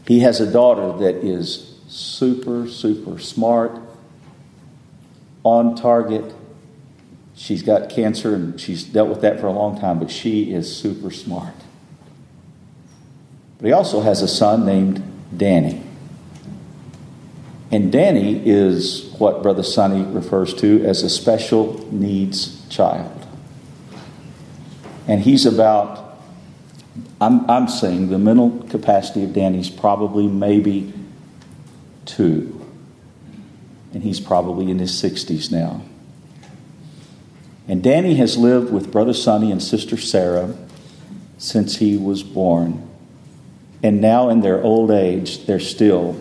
He 0.06 0.20
has 0.20 0.40
a 0.40 0.50
daughter 0.50 0.98
that 0.98 1.16
is 1.24 1.78
super, 1.88 2.68
super 2.68 3.18
smart, 3.18 3.78
on 5.44 5.74
target. 5.74 6.34
She's 7.38 7.62
got 7.62 7.88
cancer 7.88 8.34
and 8.34 8.60
she's 8.60 8.82
dealt 8.82 9.08
with 9.08 9.20
that 9.20 9.38
for 9.38 9.46
a 9.46 9.52
long 9.52 9.78
time, 9.78 10.00
but 10.00 10.10
she 10.10 10.52
is 10.52 10.76
super 10.76 11.12
smart. 11.12 11.54
But 13.58 13.66
he 13.68 13.72
also 13.72 14.00
has 14.00 14.22
a 14.22 14.28
son 14.28 14.66
named 14.66 15.00
Danny. 15.34 15.80
And 17.70 17.92
Danny 17.92 18.42
is 18.44 19.14
what 19.18 19.40
Brother 19.44 19.62
Sonny 19.62 20.02
refers 20.02 20.52
to 20.54 20.84
as 20.84 21.04
a 21.04 21.08
special 21.08 21.86
needs 21.92 22.66
child. 22.70 23.26
And 25.06 25.20
he's 25.20 25.46
about, 25.46 26.18
I'm, 27.20 27.48
I'm 27.48 27.68
saying 27.68 28.08
the 28.08 28.18
mental 28.18 28.64
capacity 28.68 29.22
of 29.22 29.32
Danny's 29.32 29.70
probably 29.70 30.26
maybe 30.26 30.92
two. 32.04 32.66
And 33.94 34.02
he's 34.02 34.18
probably 34.18 34.72
in 34.72 34.80
his 34.80 34.92
60s 35.00 35.52
now. 35.52 35.82
And 37.68 37.82
Danny 37.82 38.14
has 38.14 38.38
lived 38.38 38.72
with 38.72 38.90
Brother 38.90 39.12
Sonny 39.12 39.52
and 39.52 39.62
Sister 39.62 39.98
Sarah 39.98 40.56
since 41.36 41.76
he 41.76 41.96
was 41.98 42.22
born. 42.22 42.88
And 43.82 44.00
now, 44.00 44.30
in 44.30 44.40
their 44.40 44.60
old 44.62 44.90
age, 44.90 45.46
they're 45.46 45.60
still 45.60 46.20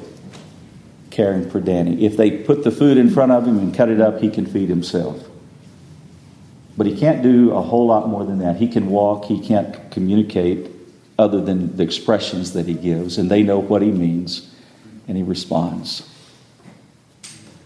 caring 1.10 1.50
for 1.50 1.60
Danny. 1.60 2.06
If 2.06 2.18
they 2.18 2.30
put 2.30 2.64
the 2.64 2.70
food 2.70 2.98
in 2.98 3.10
front 3.10 3.32
of 3.32 3.48
him 3.48 3.58
and 3.58 3.74
cut 3.74 3.90
it 3.90 4.00
up, 4.00 4.20
he 4.20 4.30
can 4.30 4.46
feed 4.46 4.70
himself. 4.70 5.28
But 6.76 6.86
he 6.86 6.96
can't 6.96 7.24
do 7.24 7.52
a 7.52 7.62
whole 7.62 7.88
lot 7.88 8.08
more 8.08 8.24
than 8.24 8.38
that. 8.40 8.58
He 8.58 8.68
can 8.68 8.88
walk, 8.88 9.26
he 9.26 9.40
can't 9.40 9.90
communicate 9.90 10.70
other 11.18 11.42
than 11.42 11.76
the 11.78 11.84
expressions 11.84 12.54
that 12.54 12.68
he 12.68 12.76
gives, 12.76 13.18
and 13.18 13.32
they 13.32 13.42
know 13.42 13.58
what 13.58 13.82
he 13.82 13.90
means 13.90 14.54
and 15.08 15.18
he 15.18 15.24
responds. 15.24 16.08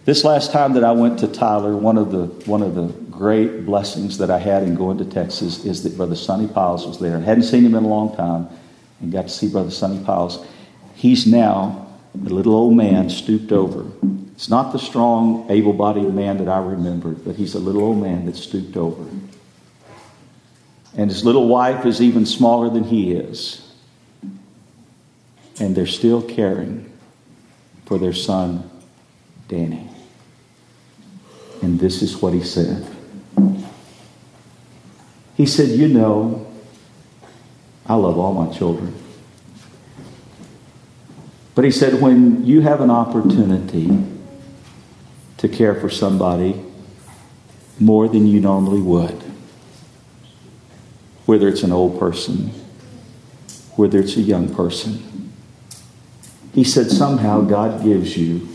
This 0.03 0.23
last 0.23 0.51
time 0.51 0.73
that 0.73 0.83
I 0.83 0.91
went 0.93 1.19
to 1.19 1.27
Tyler, 1.27 1.77
one 1.77 1.97
of 1.97 2.11
the 2.11 2.25
one 2.49 2.63
of 2.63 2.73
the 2.73 2.87
great 3.11 3.67
blessings 3.67 4.17
that 4.17 4.31
I 4.31 4.39
had 4.39 4.63
in 4.63 4.73
going 4.73 4.97
to 4.97 5.05
Texas 5.05 5.63
is 5.63 5.83
that 5.83 5.95
Brother 5.95 6.15
Sonny 6.15 6.47
Pyles 6.47 6.87
was 6.87 6.99
there. 6.99 7.17
I 7.17 7.21
hadn't 7.21 7.43
seen 7.43 7.63
him 7.63 7.75
in 7.75 7.83
a 7.83 7.87
long 7.87 8.15
time, 8.15 8.49
and 8.99 9.11
got 9.11 9.23
to 9.23 9.29
see 9.29 9.47
Brother 9.47 9.69
Sonny 9.69 10.03
Pyles. 10.03 10.43
He's 10.95 11.27
now 11.27 11.87
a 12.15 12.29
little 12.29 12.55
old 12.55 12.75
man 12.75 13.11
stooped 13.11 13.51
over. 13.51 13.85
It's 14.33 14.49
not 14.49 14.71
the 14.73 14.79
strong, 14.79 15.45
able-bodied 15.51 16.11
man 16.15 16.37
that 16.37 16.49
I 16.49 16.57
remembered, 16.57 17.23
but 17.23 17.35
he's 17.35 17.53
a 17.53 17.59
little 17.59 17.83
old 17.83 18.01
man 18.01 18.25
that 18.25 18.35
stooped 18.35 18.75
over. 18.75 19.05
And 20.97 21.11
his 21.11 21.23
little 21.23 21.47
wife 21.47 21.85
is 21.85 22.01
even 22.01 22.25
smaller 22.25 22.71
than 22.71 22.85
he 22.85 23.11
is. 23.11 23.71
And 25.59 25.75
they're 25.75 25.85
still 25.85 26.23
caring 26.23 26.91
for 27.85 27.99
their 27.99 28.13
son, 28.13 28.67
Danny. 29.47 29.90
And 31.61 31.79
this 31.79 32.01
is 32.01 32.21
what 32.21 32.33
he 32.33 32.43
said. 32.43 32.85
He 35.35 35.45
said, 35.45 35.69
You 35.69 35.87
know, 35.87 36.51
I 37.85 37.95
love 37.95 38.17
all 38.17 38.33
my 38.33 38.53
children. 38.53 38.93
But 41.53 41.65
he 41.65 41.71
said, 41.71 42.01
when 42.01 42.45
you 42.45 42.61
have 42.61 42.79
an 42.79 42.89
opportunity 42.89 43.89
to 45.37 45.49
care 45.49 45.75
for 45.75 45.89
somebody 45.89 46.63
more 47.79 48.07
than 48.07 48.27
you 48.27 48.39
normally 48.39 48.79
would. 48.79 49.23
Whether 51.25 51.47
it's 51.47 51.63
an 51.63 51.71
old 51.71 51.99
person, 51.99 52.49
whether 53.75 53.99
it's 53.99 54.15
a 54.17 54.21
young 54.21 54.53
person. 54.53 55.33
He 56.53 56.63
said 56.63 56.91
somehow 56.91 57.41
God 57.41 57.83
gives 57.83 58.15
you 58.15 58.47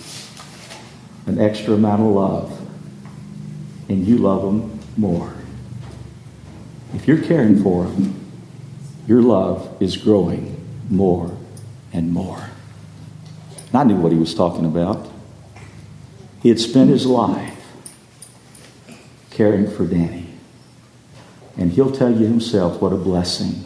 an 1.26 1.40
extra 1.40 1.74
amount 1.74 2.02
of 2.02 2.08
love, 2.08 2.65
and 3.88 4.06
you 4.06 4.18
love 4.18 4.42
them 4.42 4.78
more. 4.96 5.34
If 6.94 7.06
you're 7.06 7.22
caring 7.22 7.62
for 7.62 7.84
them, 7.84 8.26
your 9.06 9.22
love 9.22 9.76
is 9.80 9.96
growing 9.96 10.64
more 10.90 11.36
and 11.92 12.12
more. 12.12 12.50
And 13.68 13.74
I 13.74 13.84
knew 13.84 13.96
what 13.96 14.12
he 14.12 14.18
was 14.18 14.34
talking 14.34 14.64
about. 14.64 15.10
He 16.42 16.48
had 16.48 16.60
spent 16.60 16.90
his 16.90 17.06
life 17.06 17.54
caring 19.30 19.70
for 19.70 19.86
Danny. 19.86 20.26
And 21.56 21.72
he'll 21.72 21.92
tell 21.92 22.10
you 22.10 22.26
himself 22.26 22.80
what 22.80 22.92
a 22.92 22.96
blessing 22.96 23.64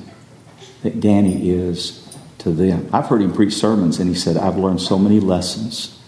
that 0.82 1.00
Danny 1.00 1.50
is 1.50 2.16
to 2.38 2.50
them. 2.50 2.88
I've 2.92 3.06
heard 3.06 3.20
him 3.20 3.32
preach 3.32 3.52
sermons, 3.52 3.98
and 3.98 4.08
he 4.08 4.14
said, 4.14 4.36
I've 4.36 4.56
learned 4.56 4.80
so 4.80 4.98
many 4.98 5.20
lessons 5.20 5.98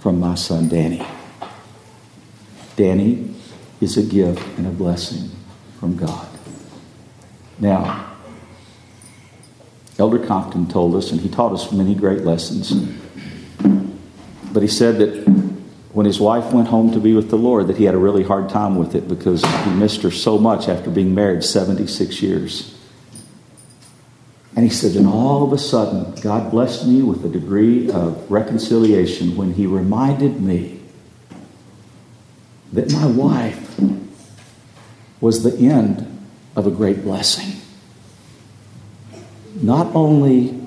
from 0.00 0.20
my 0.20 0.34
son 0.34 0.68
Danny. 0.68 1.04
Danny 2.76 3.27
is 3.80 3.96
a 3.96 4.02
gift 4.02 4.42
and 4.58 4.66
a 4.66 4.70
blessing 4.70 5.30
from 5.78 5.96
God. 5.96 6.28
Now, 7.58 8.06
Elder 9.98 10.24
Compton 10.24 10.68
told 10.68 10.94
us, 10.94 11.10
and 11.10 11.20
he 11.20 11.28
taught 11.28 11.52
us 11.52 11.72
many 11.72 11.94
great 11.94 12.22
lessons, 12.22 12.72
but 14.52 14.62
he 14.62 14.68
said 14.68 14.98
that 14.98 15.28
when 15.92 16.06
his 16.06 16.20
wife 16.20 16.52
went 16.52 16.68
home 16.68 16.92
to 16.92 17.00
be 17.00 17.14
with 17.14 17.30
the 17.30 17.36
Lord, 17.36 17.66
that 17.66 17.76
he 17.76 17.84
had 17.84 17.94
a 17.94 17.98
really 17.98 18.22
hard 18.22 18.48
time 18.48 18.76
with 18.76 18.94
it 18.94 19.08
because 19.08 19.44
he 19.44 19.70
missed 19.70 20.02
her 20.02 20.10
so 20.10 20.38
much 20.38 20.68
after 20.68 20.90
being 20.90 21.14
married 21.14 21.42
76 21.42 22.22
years. 22.22 22.74
And 24.54 24.64
he 24.64 24.70
said, 24.70 24.96
and 24.96 25.06
all 25.06 25.44
of 25.44 25.52
a 25.52 25.58
sudden, 25.58 26.14
God 26.20 26.50
blessed 26.50 26.86
me 26.86 27.02
with 27.02 27.24
a 27.24 27.28
degree 27.28 27.90
of 27.90 28.30
reconciliation 28.30 29.36
when 29.36 29.54
he 29.54 29.66
reminded 29.66 30.40
me 30.40 30.77
that 32.72 32.92
my 32.92 33.06
wife 33.06 33.80
was 35.20 35.42
the 35.42 35.56
end 35.56 36.04
of 36.54 36.66
a 36.66 36.70
great 36.70 37.02
blessing. 37.02 37.60
Not 39.62 39.94
only 39.94 40.60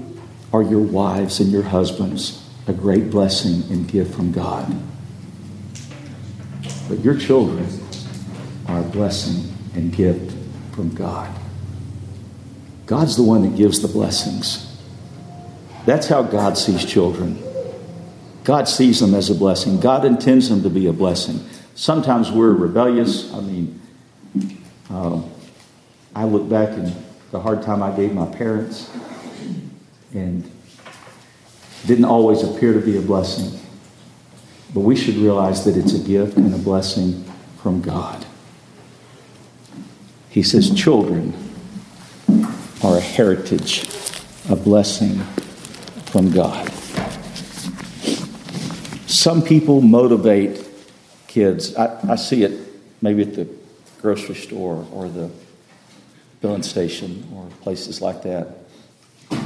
are 0.51 0.63
your 0.63 0.81
wives 0.81 1.39
and 1.39 1.51
your 1.51 1.63
husbands 1.63 2.45
a 2.67 2.73
great 2.73 3.09
blessing 3.09 3.63
and 3.71 3.87
gift 3.87 4.13
from 4.13 4.31
God, 4.31 4.73
but 6.87 6.99
your 6.99 7.17
children 7.17 7.67
are 8.67 8.79
a 8.79 8.83
blessing 8.83 9.53
and 9.75 9.95
gift 9.95 10.35
from 10.73 10.93
God. 10.93 11.33
God's 12.85 13.15
the 13.15 13.23
one 13.23 13.43
that 13.43 13.55
gives 13.55 13.81
the 13.81 13.87
blessings. 13.87 14.67
That's 15.85 16.07
how 16.07 16.23
God 16.23 16.57
sees 16.57 16.83
children. 16.83 17.41
God 18.43 18.67
sees 18.67 18.99
them 18.99 19.13
as 19.13 19.29
a 19.29 19.35
blessing. 19.35 19.79
God 19.79 20.03
intends 20.03 20.49
them 20.49 20.63
to 20.63 20.69
be 20.69 20.87
a 20.87 20.93
blessing. 20.93 21.39
Sometimes 21.75 22.31
we're 22.31 22.53
rebellious. 22.53 23.33
I 23.33 23.41
mean, 23.41 23.81
uh, 24.89 25.21
I 26.15 26.25
look 26.25 26.49
back 26.49 26.69
and 26.69 26.93
the 27.31 27.39
hard 27.39 27.63
time 27.63 27.81
I 27.81 27.95
gave 27.95 28.13
my 28.13 28.25
parents 28.25 28.91
and 30.13 30.49
didn't 31.85 32.05
always 32.05 32.43
appear 32.43 32.73
to 32.73 32.81
be 32.81 32.97
a 32.97 33.01
blessing. 33.01 33.59
But 34.73 34.81
we 34.81 34.95
should 34.95 35.15
realize 35.15 35.65
that 35.65 35.77
it's 35.77 35.93
a 35.93 35.99
gift 35.99 36.37
and 36.37 36.53
a 36.53 36.57
blessing 36.57 37.23
from 37.61 37.81
God. 37.81 38.25
He 40.29 40.43
says, 40.43 40.73
Children 40.73 41.33
are 42.83 42.97
a 42.97 43.01
heritage, 43.01 43.83
a 44.49 44.55
blessing 44.55 45.19
from 46.05 46.31
God. 46.31 46.69
Some 49.07 49.41
people 49.41 49.81
motivate 49.81 50.70
kids. 51.31 51.75
I, 51.77 52.11
I 52.11 52.15
see 52.17 52.43
it 52.43 52.59
maybe 53.01 53.21
at 53.21 53.35
the 53.35 53.47
grocery 54.01 54.35
store 54.35 54.85
or 54.91 55.07
the 55.07 55.31
filling 56.41 56.63
station 56.63 57.25
or 57.33 57.45
places 57.61 58.01
like 58.01 58.23
that. 58.23 58.57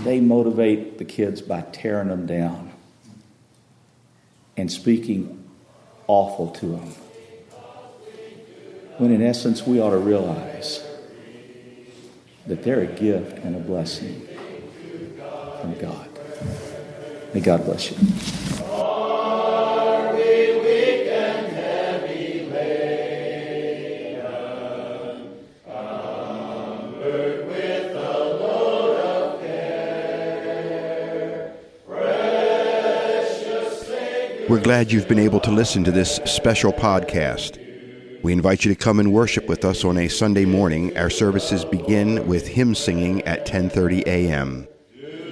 They 0.04 0.20
motivate 0.20 0.98
the 0.98 1.06
kids 1.06 1.42
by 1.42 1.62
tearing 1.62 2.08
them 2.08 2.26
down 2.26 2.72
and 4.58 4.72
speaking 4.72 5.48
awful 6.08 6.52
to 6.52 6.66
them. 6.66 6.96
When 8.98 9.12
in 9.12 9.22
essence, 9.22 9.68
we 9.68 9.80
ought 9.80 9.92
to 9.92 9.98
realize 9.98 10.84
that 12.48 12.64
they're 12.64 12.82
a 12.82 12.88
gift 12.88 13.38
and 13.40 13.56
a 13.56 13.60
blessing 13.60 14.28
from 15.62 15.78
God. 15.80 16.10
May 17.34 17.42
God 17.42 17.64
bless 17.66 17.92
you. 17.92 18.85
We're 34.48 34.62
glad 34.62 34.92
you've 34.92 35.08
been 35.08 35.18
able 35.18 35.40
to 35.40 35.50
listen 35.50 35.84
to 35.86 35.92
this 35.92 36.18
special 36.26 36.72
podcast. 36.72 37.60
We 38.22 38.32
invite 38.32 38.64
you 38.64 38.72
to 38.72 38.80
come 38.80 39.00
and 39.00 39.12
worship 39.12 39.48
with 39.48 39.66
us 39.66 39.84
on 39.84 39.98
a 39.98 40.08
Sunday 40.08 40.46
morning. 40.46 40.96
Our 40.96 41.10
services 41.10 41.66
begin 41.66 42.28
with 42.28 42.48
hymn 42.48 42.76
singing 42.76 43.24
at 43.24 43.48
10:30 43.48 44.04
a.m. 44.06 44.68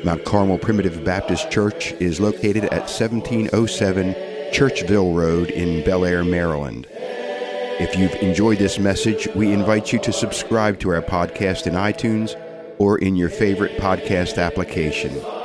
Mount 0.03 0.26
Carmel 0.26 0.57
Primitive 0.57 1.05
Baptist 1.05 1.51
Church 1.51 1.91
is 1.93 2.20
located 2.20 2.66
at 2.66 2.89
1707 2.89 4.16
Churchville 4.51 5.16
Road 5.16 5.51
in 5.51 5.86
Bel 5.86 6.05
Air, 6.05 6.24
Maryland. 6.24 6.88
If 6.89 7.95
you've 7.95 8.16
enjoyed 8.16 8.57
this 8.57 8.80
message, 8.80 9.28
we 9.36 9.53
invite 9.53 9.93
you 9.93 9.99
to 9.99 10.11
subscribe 10.11 10.80
to 10.80 10.89
our 10.89 11.03
podcast 11.03 11.68
in 11.68 11.76
iTunes 11.76 12.36
or 12.80 12.97
in 12.97 13.16
your 13.16 13.30
favorite 13.30 13.78
podcast 13.78 14.39
application. 14.43 15.42